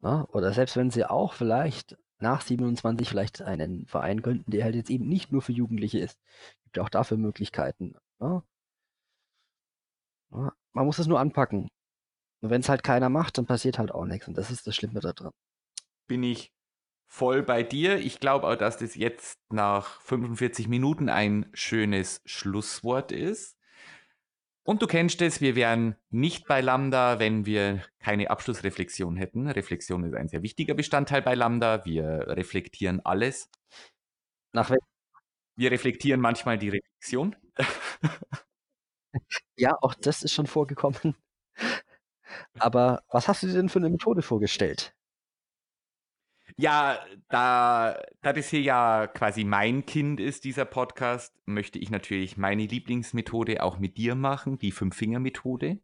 Ja, 0.03 0.27
oder 0.33 0.53
selbst 0.53 0.77
wenn 0.77 0.91
sie 0.91 1.05
auch 1.05 1.33
vielleicht 1.33 1.97
nach 2.21 2.43
27 2.43 3.09
vielleicht 3.09 3.43
einen 3.43 3.87
Verein 3.87 4.23
gründen, 4.23 4.51
der 4.51 4.65
halt 4.65 4.75
jetzt 4.75 4.91
eben 4.91 5.09
nicht 5.09 5.33
nur 5.33 5.43
für 5.43 5.53
Jugendliche 5.53 5.99
ist. 5.99 6.19
Gibt 6.69 6.77
ja 6.77 6.83
auch 6.83 6.91
dafür 6.91 7.17
Möglichkeiten. 7.17 7.95
Ja, 8.21 8.43
man 10.31 10.85
muss 10.85 10.99
es 10.99 11.07
nur 11.07 11.19
anpacken. 11.19 11.71
Und 12.43 12.51
wenn 12.51 12.61
es 12.61 12.69
halt 12.69 12.85
keiner 12.85 13.09
macht, 13.09 13.39
dann 13.39 13.47
passiert 13.47 13.79
halt 13.79 13.91
auch 13.91 14.05
nichts. 14.05 14.29
Und 14.29 14.37
das 14.37 14.51
ist 14.51 14.67
das 14.67 14.77
Schlimme 14.77 15.01
daran. 15.01 15.33
Bin 16.07 16.23
ich 16.23 16.53
voll 17.07 17.43
bei 17.43 17.63
dir. 17.63 17.97
Ich 17.97 18.21
glaube 18.21 18.47
auch, 18.47 18.57
dass 18.57 18.77
das 18.77 18.97
jetzt 18.97 19.39
nach 19.51 20.03
45 20.03 20.69
Minuten 20.69 21.09
ein 21.09 21.49
schönes 21.55 22.21
Schlusswort 22.27 23.13
ist. 23.13 23.57
Und 24.63 24.83
du 24.83 24.87
kennst 24.87 25.23
es, 25.23 25.41
wir 25.41 25.57
wären 25.57 25.97
nicht 26.11 26.47
bei 26.47 26.61
Lambda, 26.61 27.19
wenn 27.19 27.47
wir 27.47 27.83
keine 27.99 28.29
Abschlussreflexion 28.29 29.17
hätten. 29.17 29.49
Reflexion 29.49 30.05
ist 30.05 30.15
ein 30.15 30.29
sehr 30.29 30.43
wichtiger 30.43 30.75
Bestandteil 30.75 31.23
bei 31.23 31.35
Lambda. 31.35 31.87
Wir 31.87 32.05
reflektieren 32.27 33.01
alles. 33.01 33.51
Nach 34.53 34.71
wir 35.59 35.73
reflektieren 35.73 36.21
manchmal 36.21 36.57
die 36.57 36.69
Reflexion. 36.69 37.35
ja, 39.57 39.77
auch 39.83 39.95
das 39.95 40.23
ist 40.23 40.33
schon 40.33 40.47
vorgekommen. 40.47 41.17
Aber 42.59 43.03
was 43.11 43.27
hast 43.27 43.43
du 43.43 43.49
dir 43.49 43.55
denn 43.55 43.69
für 43.69 43.81
eine 43.81 43.91
Methode 43.91 44.23
vorgestellt? 44.23 44.95
Ja, 46.57 47.05
da, 47.29 48.01
da 48.23 48.33
das 48.33 48.49
hier 48.49 48.61
ja 48.61 49.07
quasi 49.09 49.45
mein 49.45 49.85
Kind 49.85 50.21
ist, 50.21 50.45
dieser 50.45 50.65
Podcast, 50.65 51.35
möchte 51.45 51.79
ich 51.79 51.91
natürlich 51.91 52.37
meine 52.37 52.67
Lieblingsmethode 52.67 53.63
auch 53.63 53.79
mit 53.79 53.97
dir 53.97 54.15
machen, 54.15 54.59
die 54.59 54.73
Fünf-Finger-Methode. 54.73 55.81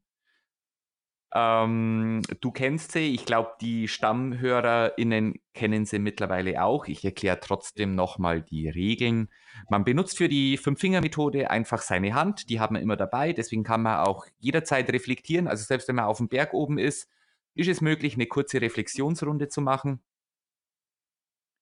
Ähm, 1.36 2.22
du 2.40 2.52
kennst 2.52 2.92
sie, 2.92 3.12
ich 3.12 3.26
glaube, 3.26 3.54
die 3.60 3.88
StammhörerInnen 3.88 5.40
kennen 5.52 5.84
sie 5.84 5.98
mittlerweile 5.98 6.62
auch. 6.62 6.86
Ich 6.86 7.04
erkläre 7.04 7.40
trotzdem 7.40 7.96
nochmal 7.96 8.42
die 8.42 8.68
Regeln. 8.68 9.28
Man 9.68 9.84
benutzt 9.84 10.18
für 10.18 10.28
die 10.28 10.56
Fünf-Finger-Methode 10.56 11.50
einfach 11.50 11.82
seine 11.82 12.14
Hand, 12.14 12.48
die 12.50 12.60
haben 12.60 12.76
wir 12.76 12.82
immer 12.82 12.96
dabei, 12.96 13.32
deswegen 13.32 13.64
kann 13.64 13.82
man 13.82 14.06
auch 14.06 14.26
jederzeit 14.38 14.88
reflektieren. 14.92 15.48
Also 15.48 15.64
selbst 15.64 15.88
wenn 15.88 15.96
man 15.96 16.04
auf 16.04 16.18
dem 16.18 16.28
Berg 16.28 16.54
oben 16.54 16.78
ist, 16.78 17.08
ist 17.54 17.68
es 17.68 17.80
möglich, 17.80 18.14
eine 18.14 18.26
kurze 18.26 18.60
Reflexionsrunde 18.60 19.48
zu 19.48 19.60
machen. 19.60 20.04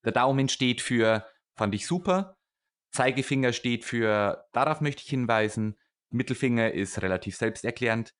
Der 0.04 0.12
Daumen 0.12 0.48
steht 0.48 0.82
für 0.82 1.24
fand 1.54 1.74
ich 1.74 1.86
super. 1.86 2.36
Zeigefinger 2.90 3.52
steht 3.52 3.84
für 3.84 4.44
darauf 4.52 4.80
möchte 4.80 5.02
ich 5.02 5.08
hinweisen. 5.08 5.78
Mittelfinger 6.10 6.72
ist 6.72 7.00
relativ 7.00 7.36
selbsterklärend. 7.36 8.14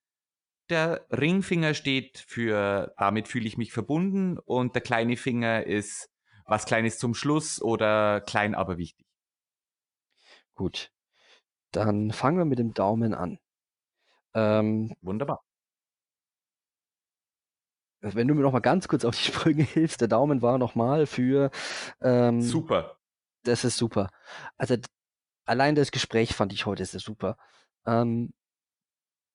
Der 0.73 1.05
Ringfinger 1.11 1.75
steht 1.75 2.17
für 2.17 2.95
damit 2.97 3.27
fühle 3.27 3.45
ich 3.45 3.59
mich 3.59 3.71
verbunden 3.71 4.39
und 4.39 4.73
der 4.73 4.81
kleine 4.81 5.17
Finger 5.17 5.67
ist 5.67 6.09
was 6.47 6.65
Kleines 6.65 6.97
zum 6.97 7.13
Schluss 7.13 7.61
oder 7.61 8.21
klein 8.21 8.55
aber 8.55 8.79
wichtig. 8.79 9.05
Gut. 10.55 10.89
Dann 11.69 12.09
fangen 12.09 12.39
wir 12.39 12.45
mit 12.45 12.57
dem 12.57 12.73
Daumen 12.73 13.13
an. 13.13 13.37
Ähm, 14.33 14.95
Wunderbar. 15.01 15.43
Wenn 18.01 18.27
du 18.27 18.33
mir 18.33 18.41
noch 18.41 18.51
mal 18.51 18.59
ganz 18.59 18.87
kurz 18.87 19.05
auf 19.05 19.15
die 19.15 19.31
Sprünge 19.31 19.61
hilfst, 19.65 20.01
der 20.01 20.07
Daumen 20.07 20.41
war 20.41 20.57
noch 20.57 20.73
mal 20.73 21.05
für 21.05 21.51
ähm, 22.01 22.41
super. 22.41 22.97
Das 23.43 23.63
ist 23.63 23.77
super. 23.77 24.09
Also 24.57 24.75
allein 25.45 25.75
das 25.75 25.91
Gespräch 25.91 26.33
fand 26.33 26.51
ich 26.51 26.65
heute 26.65 26.83
sehr 26.83 26.99
super. 26.99 27.37
Ähm, 27.85 28.33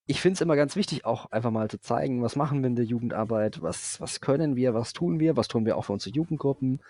ich 0.08 0.22
finde 0.22 0.34
es 0.34 0.40
immer 0.40 0.56
ganz 0.56 0.74
wichtig, 0.74 1.04
auch 1.04 1.30
einfach 1.32 1.50
mal 1.50 1.68
zu 1.68 1.78
zeigen, 1.78 2.22
was 2.22 2.34
machen 2.34 2.62
wir 2.62 2.68
in 2.68 2.76
der 2.76 2.86
Jugendarbeit, 2.86 3.60
was, 3.60 4.00
was 4.00 4.22
können 4.22 4.56
wir, 4.56 4.72
was 4.72 4.94
tun 4.94 5.20
wir, 5.20 5.36
was 5.36 5.48
tun 5.48 5.66
wir 5.66 5.76
auch 5.76 5.84
für 5.84 5.92
unsere 5.92 6.14
Jugendgruppen, 6.14 6.80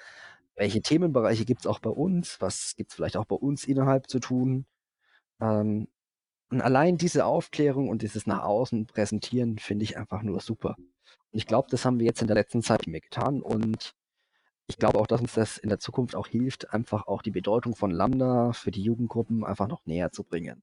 welche 0.54 0.82
Themenbereiche 0.82 1.44
gibt 1.44 1.62
es 1.62 1.66
auch 1.66 1.80
bei 1.80 1.90
uns, 1.90 2.40
was 2.40 2.76
gibt 2.76 2.90
es 2.90 2.96
vielleicht 2.96 3.16
auch 3.16 3.24
bei 3.24 3.34
uns 3.34 3.64
innerhalb 3.64 4.08
zu 4.08 4.20
tun. 4.20 4.66
Ähm, 5.40 5.88
und 6.50 6.60
allein 6.62 6.96
diese 6.96 7.26
Aufklärung 7.26 7.88
und 7.88 8.02
dieses 8.02 8.26
nach 8.26 8.42
außen 8.44 8.86
präsentieren 8.86 9.58
finde 9.58 9.84
ich 9.84 9.98
einfach 9.98 10.22
nur 10.22 10.40
super. 10.40 10.76
Und 10.78 10.88
ich 11.32 11.46
glaube, 11.46 11.68
das 11.70 11.84
haben 11.84 11.98
wir 11.98 12.06
jetzt 12.06 12.22
in 12.22 12.28
der 12.28 12.36
letzten 12.36 12.62
Zeit 12.62 12.86
mehr 12.86 13.00
getan 13.00 13.42
und 13.42 13.94
ich 14.68 14.78
glaube 14.78 14.98
auch, 15.00 15.08
dass 15.08 15.20
uns 15.20 15.34
das 15.34 15.58
in 15.58 15.70
der 15.70 15.80
Zukunft 15.80 16.14
auch 16.14 16.28
hilft, 16.28 16.72
einfach 16.72 17.08
auch 17.08 17.22
die 17.22 17.32
Bedeutung 17.32 17.74
von 17.74 17.90
Lambda 17.90 18.52
für 18.52 18.70
die 18.70 18.82
Jugendgruppen 18.82 19.44
einfach 19.44 19.68
noch 19.68 19.86
näher 19.86 20.12
zu 20.12 20.24
bringen. 20.24 20.62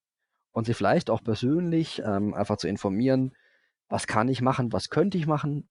Und 0.55 0.63
sie 0.63 0.73
vielleicht 0.73 1.09
auch 1.09 1.21
persönlich 1.21 2.01
ähm, 2.05 2.33
einfach 2.33 2.55
zu 2.55 2.69
informieren, 2.69 3.35
was 3.89 4.07
kann 4.07 4.29
ich 4.29 4.41
machen, 4.41 4.71
was 4.71 4.89
könnte 4.89 5.17
ich 5.17 5.27
machen, 5.27 5.67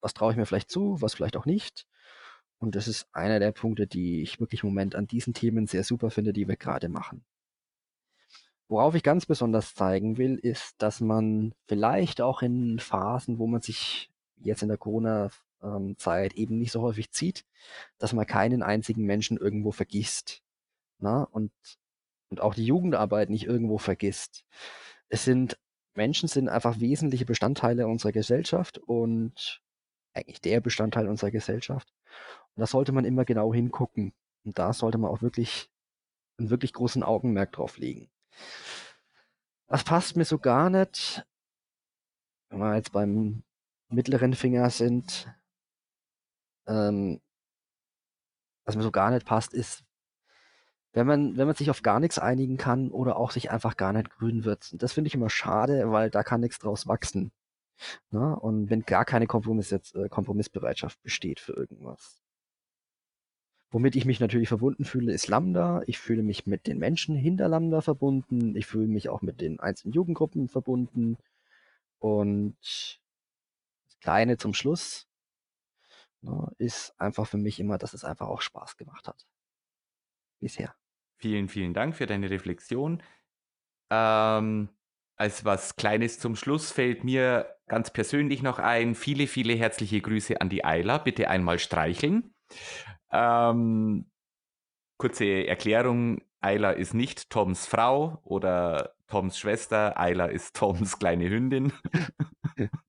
was 0.00 0.14
traue 0.14 0.32
ich 0.32 0.38
mir 0.38 0.46
vielleicht 0.46 0.70
zu, 0.70 1.02
was 1.02 1.12
vielleicht 1.12 1.36
auch 1.36 1.44
nicht. 1.44 1.86
Und 2.56 2.76
das 2.76 2.88
ist 2.88 3.08
einer 3.12 3.40
der 3.40 3.52
Punkte, 3.52 3.86
die 3.86 4.22
ich 4.22 4.40
wirklich 4.40 4.62
im 4.62 4.70
Moment 4.70 4.94
an 4.94 5.06
diesen 5.06 5.34
Themen 5.34 5.66
sehr 5.66 5.84
super 5.84 6.08
finde, 6.08 6.32
die 6.32 6.48
wir 6.48 6.56
gerade 6.56 6.88
machen. 6.88 7.26
Worauf 8.68 8.94
ich 8.94 9.02
ganz 9.02 9.26
besonders 9.26 9.74
zeigen 9.74 10.16
will, 10.16 10.36
ist, 10.36 10.76
dass 10.78 11.02
man 11.02 11.52
vielleicht 11.66 12.22
auch 12.22 12.40
in 12.40 12.78
Phasen, 12.78 13.38
wo 13.38 13.46
man 13.46 13.60
sich 13.60 14.10
jetzt 14.38 14.62
in 14.62 14.68
der 14.68 14.78
Corona-Zeit 14.78 16.32
eben 16.36 16.56
nicht 16.56 16.72
so 16.72 16.80
häufig 16.80 17.10
zieht, 17.10 17.44
dass 17.98 18.14
man 18.14 18.24
keinen 18.24 18.62
einzigen 18.62 19.04
Menschen 19.04 19.36
irgendwo 19.36 19.72
vergisst. 19.72 20.42
Na? 21.00 21.24
Und, 21.24 21.52
und 22.30 22.40
auch 22.40 22.54
die 22.54 22.64
Jugendarbeit 22.64 23.30
nicht 23.30 23.44
irgendwo 23.44 23.78
vergisst. 23.78 24.44
Es 25.08 25.24
sind, 25.24 25.58
Menschen 25.94 26.28
sind 26.28 26.48
einfach 26.48 26.80
wesentliche 26.80 27.26
Bestandteile 27.26 27.86
unserer 27.86 28.12
Gesellschaft 28.12 28.78
und 28.78 29.62
eigentlich 30.14 30.40
der 30.40 30.60
Bestandteil 30.60 31.08
unserer 31.08 31.30
Gesellschaft. 31.30 31.92
Und 32.54 32.60
da 32.60 32.66
sollte 32.66 32.92
man 32.92 33.04
immer 33.04 33.24
genau 33.24 33.52
hingucken. 33.52 34.14
Und 34.44 34.58
da 34.58 34.72
sollte 34.72 34.98
man 34.98 35.10
auch 35.10 35.22
wirklich 35.22 35.70
einen 36.38 36.50
wirklich 36.50 36.72
großen 36.72 37.02
Augenmerk 37.02 37.52
drauf 37.52 37.78
legen. 37.78 38.10
Das 39.68 39.84
passt 39.84 40.16
mir 40.16 40.24
so 40.24 40.38
gar 40.38 40.70
nicht, 40.70 41.26
wenn 42.48 42.58
wir 42.58 42.76
jetzt 42.76 42.92
beim 42.92 43.42
mittleren 43.88 44.34
Finger 44.34 44.70
sind. 44.70 45.28
Ähm, 46.66 47.20
was 48.64 48.76
mir 48.76 48.82
so 48.82 48.90
gar 48.90 49.10
nicht 49.10 49.26
passt, 49.26 49.54
ist, 49.54 49.84
wenn 50.96 51.06
man, 51.06 51.36
wenn 51.36 51.46
man 51.46 51.54
sich 51.54 51.68
auf 51.68 51.82
gar 51.82 52.00
nichts 52.00 52.18
einigen 52.18 52.56
kann 52.56 52.90
oder 52.90 53.18
auch 53.18 53.30
sich 53.30 53.50
einfach 53.50 53.76
gar 53.76 53.92
nicht 53.92 54.08
grün 54.08 54.44
wird. 54.46 54.70
Das 54.82 54.94
finde 54.94 55.08
ich 55.08 55.14
immer 55.14 55.28
schade, 55.28 55.92
weil 55.92 56.08
da 56.08 56.22
kann 56.22 56.40
nichts 56.40 56.58
draus 56.58 56.86
wachsen. 56.86 57.32
Na? 58.10 58.30
Ne? 58.30 58.40
Und 58.40 58.70
wenn 58.70 58.80
gar 58.80 59.04
keine 59.04 59.26
Kompromiss 59.26 59.68
jetzt, 59.68 59.94
äh, 59.94 60.08
Kompromissbereitschaft 60.08 61.02
besteht 61.02 61.38
für 61.38 61.52
irgendwas. 61.52 62.22
Womit 63.70 63.94
ich 63.94 64.06
mich 64.06 64.20
natürlich 64.20 64.48
verbunden 64.48 64.86
fühle, 64.86 65.12
ist 65.12 65.28
Lambda. 65.28 65.82
Ich 65.86 65.98
fühle 65.98 66.22
mich 66.22 66.46
mit 66.46 66.66
den 66.66 66.78
Menschen 66.78 67.14
hinter 67.14 67.48
Lambda 67.48 67.82
verbunden. 67.82 68.56
Ich 68.56 68.66
fühle 68.66 68.88
mich 68.88 69.10
auch 69.10 69.20
mit 69.20 69.42
den 69.42 69.60
einzelnen 69.60 69.92
Jugendgruppen 69.92 70.48
verbunden. 70.48 71.18
Und 71.98 72.56
Kleine 74.00 74.38
zum 74.38 74.54
Schluss 74.54 75.06
ne, 76.22 76.50
ist 76.56 76.98
einfach 76.98 77.26
für 77.26 77.36
mich 77.36 77.60
immer, 77.60 77.76
dass 77.76 77.92
es 77.92 78.02
einfach 78.02 78.28
auch 78.28 78.40
Spaß 78.40 78.78
gemacht 78.78 79.08
hat. 79.08 79.26
Bisher. 80.40 80.74
Vielen, 81.18 81.48
vielen 81.48 81.74
Dank 81.74 81.96
für 81.96 82.06
deine 82.06 82.30
Reflexion. 82.30 83.02
Ähm, 83.90 84.68
als 85.16 85.44
was 85.44 85.76
Kleines 85.76 86.18
zum 86.18 86.36
Schluss 86.36 86.72
fällt 86.72 87.04
mir 87.04 87.56
ganz 87.68 87.90
persönlich 87.92 88.42
noch 88.42 88.58
ein. 88.58 88.94
Viele, 88.94 89.26
viele 89.26 89.54
herzliche 89.54 90.00
Grüße 90.00 90.40
an 90.40 90.48
die 90.50 90.64
Eila. 90.64 90.98
Bitte 90.98 91.30
einmal 91.30 91.58
streicheln. 91.58 92.34
Ähm, 93.12 94.10
kurze 94.98 95.46
Erklärung. 95.46 96.22
Eila 96.40 96.72
ist 96.72 96.94
nicht 96.94 97.30
Toms 97.30 97.66
Frau 97.66 98.20
oder 98.24 98.94
Toms 99.08 99.38
Schwester. 99.38 99.98
Eila 100.00 100.26
ist 100.26 100.56
Toms 100.56 100.98
kleine 101.00 101.30
Hündin. 101.30 101.72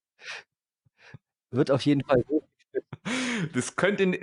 Wird 1.52 1.72
auf 1.72 1.82
jeden 1.82 2.04
Fall 2.04 2.24
Das 3.54 3.76
könnte 3.76 4.20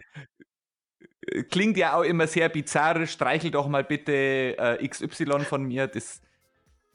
klingt 1.51 1.77
ja 1.77 1.97
auch 1.97 2.03
immer 2.03 2.27
sehr 2.27 2.49
bizarr. 2.49 3.07
Streichel 3.07 3.51
doch 3.51 3.69
mal 3.69 3.85
bitte 3.85 4.13
äh, 4.13 4.89
XY 4.89 5.41
von 5.41 5.65
mir. 5.65 5.87
Das 5.87 6.21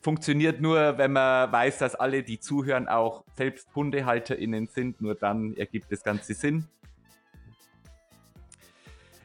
funktioniert 0.02 0.62
nur, 0.62 0.98
wenn 0.98 1.14
man 1.14 1.52
weiß, 1.52 1.80
dass 1.80 1.96
alle, 1.96 2.24
die 2.24 2.40
zuhören, 2.40 2.88
auch 2.88 3.24
selbst 3.36 3.68
HundehalterInnen 3.76 4.68
sind. 4.68 5.02
Nur 5.02 5.16
dann 5.16 5.56
ergibt 5.56 5.92
das 5.92 6.04
Ganze 6.04 6.34
Sinn. 6.34 6.68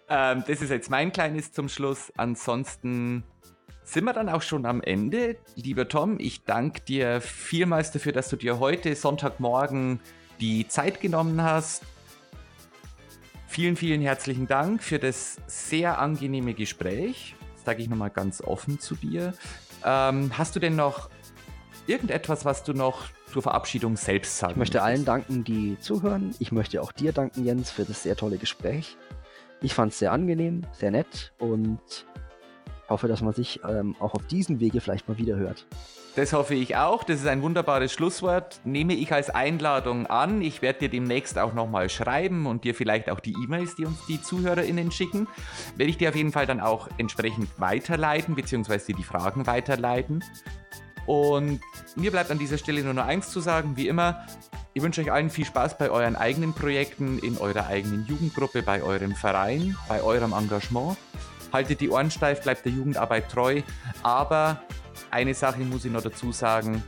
Ähm, 0.09 0.45
das 0.47 0.61
ist 0.61 0.71
jetzt 0.71 0.91
mein 0.91 1.13
kleines 1.13 1.53
zum 1.53 1.69
Schluss. 1.69 2.13
Ansonsten 2.17 3.25
sind 3.85 4.05
wir 4.05 4.13
dann 4.13 4.29
auch 4.29 4.43
schon 4.43 4.67
am 4.67 4.83
Ende. 4.83 5.37
Lieber 5.55 5.89
Tom, 5.89 6.17
ich 6.19 6.45
danke 6.45 6.81
dir 6.81 7.21
vielmals 7.21 7.93
dafür, 7.93 8.13
dass 8.13 8.29
du 8.29 8.37
dir 8.37 8.59
heute 8.59 8.95
Sonntagmorgen 8.97 10.01
die 10.41 10.67
Zeit 10.69 11.01
genommen 11.01 11.43
hast. 11.43 11.85
Vielen, 13.55 13.77
vielen 13.77 14.03
herzlichen 14.03 14.49
Dank 14.49 14.83
für 14.83 14.99
das 14.99 15.37
sehr 15.47 16.01
angenehme 16.01 16.55
Gespräch. 16.55 17.37
Das 17.55 17.65
sage 17.65 17.83
ich 17.83 17.89
nochmal 17.89 18.11
ganz 18.11 18.41
offen 18.41 18.81
zu 18.81 18.97
dir. 18.97 19.33
Ähm, 19.85 20.37
hast 20.37 20.57
du 20.57 20.59
denn 20.59 20.75
noch 20.75 21.09
irgendetwas, 21.87 22.45
was 22.45 22.65
du 22.65 22.73
noch 22.73 23.05
zur 23.33 23.43
Verabschiedung 23.43 23.97
selbst 23.97 24.39
sagen 24.39 24.55
Ich 24.55 24.57
möchte 24.57 24.79
möchtest? 24.79 24.85
allen 24.85 25.05
danken, 25.05 25.45
die 25.45 25.79
zuhören. 25.79 26.35
Ich 26.41 26.51
möchte 26.51 26.83
auch 26.83 26.91
dir 26.91 27.13
danken, 27.13 27.45
Jens, 27.45 27.71
für 27.71 27.85
das 27.85 28.03
sehr 28.03 28.17
tolle 28.17 28.39
Gespräch. 28.39 28.97
Ich 29.61 29.73
fand 29.73 29.93
es 29.93 30.01
sehr 30.01 30.11
angenehm, 30.11 30.63
sehr 30.73 30.91
nett 30.91 31.33
und 31.39 31.79
hoffe, 32.89 33.07
dass 33.07 33.23
man 33.23 33.35
sich 33.35 33.61
ähm, 33.63 33.95
auch 34.01 34.15
auf 34.15 34.27
diesem 34.27 34.59
Wege 34.59 34.81
vielleicht 34.81 35.07
mal 35.07 35.17
wieder 35.17 35.37
hört. 35.37 35.65
Das 36.17 36.33
hoffe 36.33 36.55
ich 36.55 36.77
auch. 36.77 37.03
Das 37.03 37.21
ist 37.21 37.27
ein 37.27 37.43
wunderbares 37.43 37.93
Schlusswort. 37.93 38.61
Nehme 38.65 38.95
ich 38.95 39.13
als 39.13 39.31
Einladung 39.31 40.07
an. 40.07 40.43
Ich 40.43 40.63
werde 40.63 40.81
dir 40.81 40.89
demnächst 40.89 41.39
auch 41.39 41.55
nochmal 41.55 41.91
schreiben 41.91 42.47
und 42.47 42.63
dir 42.63 42.75
vielleicht 42.75 43.11
auch 43.11 43.19
die 43.19 43.33
E-Mails, 43.33 43.75
die 43.75 43.85
uns 43.85 44.07
die 44.07 44.23
ZuhörerInnen 44.23 44.93
schicken, 44.93 45.27
werde 45.77 45.91
ich 45.91 45.99
dir 45.99 46.11
auf 46.11 46.15
jeden 46.15 46.31
Fall 46.31 46.47
dann 46.47 46.61
auch 46.61 46.89
entsprechend 46.99 47.49
weiterleiten, 47.59 48.37
beziehungsweise 48.37 48.87
dir 48.87 48.97
die 48.97 49.03
Fragen 49.03 49.49
weiterleiten. 49.49 50.23
Und 51.07 51.61
mir 51.97 52.13
bleibt 52.13 52.31
an 52.31 52.39
dieser 52.39 52.59
Stelle 52.59 52.85
nur 52.85 52.95
noch 52.95 53.07
eins 53.07 53.31
zu 53.31 53.41
sagen, 53.41 53.77
wie 53.77 53.89
immer. 53.89 54.25
Ich 54.73 54.83
wünsche 54.83 55.01
euch 55.01 55.11
allen 55.11 55.31
viel 55.31 55.45
Spaß 55.45 55.79
bei 55.79 55.91
euren 55.91 56.15
eigenen 56.15 56.53
Projekten, 56.53 57.19
in 57.19 57.39
eurer 57.39 57.67
eigenen 57.67 58.07
Jugendgruppe, 58.07 58.63
bei 58.63 58.83
eurem 58.83 59.17
Verein, 59.17 59.77
bei 59.89 60.01
eurem 60.03 60.33
Engagement. 60.33 60.97
Haltet 61.55 61.81
die 61.81 61.89
Ohren 61.89 62.11
steif, 62.11 62.43
bleibt 62.43 62.65
der 62.65 62.73
Jugendarbeit 62.73 63.31
treu. 63.31 63.63
Aber 64.03 64.61
eine 65.13 65.35
Sache 65.35 65.61
muss 65.61 65.85
ich 65.85 65.93
noch 65.93 66.03
dazu 66.03 66.33
sagen, 66.33 66.83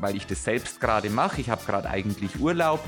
weil 0.00 0.16
ich 0.16 0.26
das 0.26 0.42
selbst 0.42 0.80
gerade 0.80 1.08
mache. 1.10 1.40
Ich 1.40 1.48
habe 1.48 1.64
gerade 1.64 1.88
eigentlich 1.88 2.40
Urlaub. 2.40 2.80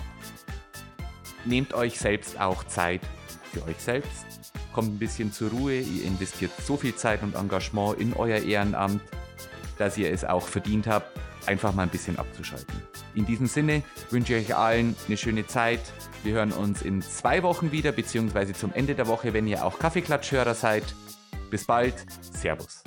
Nehmt 1.44 1.74
euch 1.74 2.00
selbst 2.00 2.40
auch 2.40 2.64
Zeit 2.64 3.02
für 3.52 3.62
euch 3.66 3.78
selbst. 3.78 4.26
Kommt 4.72 4.88
ein 4.88 4.98
bisschen 4.98 5.32
zur 5.32 5.50
Ruhe. 5.50 5.78
Ihr 5.78 6.06
investiert 6.06 6.50
so 6.60 6.76
viel 6.76 6.96
Zeit 6.96 7.22
und 7.22 7.36
Engagement 7.36 8.00
in 8.00 8.14
euer 8.14 8.38
Ehrenamt, 8.38 9.00
dass 9.78 9.96
ihr 9.96 10.10
es 10.10 10.24
auch 10.24 10.48
verdient 10.48 10.88
habt, 10.88 11.06
einfach 11.46 11.72
mal 11.72 11.84
ein 11.84 11.88
bisschen 11.88 12.18
abzuschalten. 12.18 12.74
In 13.14 13.26
diesem 13.26 13.46
Sinne 13.46 13.84
wünsche 14.10 14.34
ich 14.34 14.46
euch 14.46 14.56
allen 14.56 14.96
eine 15.06 15.16
schöne 15.16 15.46
Zeit. 15.46 15.82
Wir 16.24 16.34
hören 16.34 16.50
uns 16.50 16.82
in 16.82 17.00
zwei 17.00 17.44
Wochen 17.44 17.70
wieder, 17.70 17.92
beziehungsweise 17.92 18.54
zum 18.54 18.72
Ende 18.72 18.96
der 18.96 19.06
Woche, 19.06 19.32
wenn 19.32 19.46
ihr 19.46 19.64
auch 19.64 19.78
Kaffeeklatschhörer 19.78 20.54
seid. 20.54 20.82
Bis 21.52 21.66
bald. 21.66 21.94
Servus. 22.32 22.82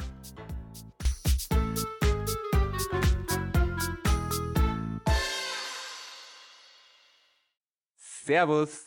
Servus. 8.26 8.85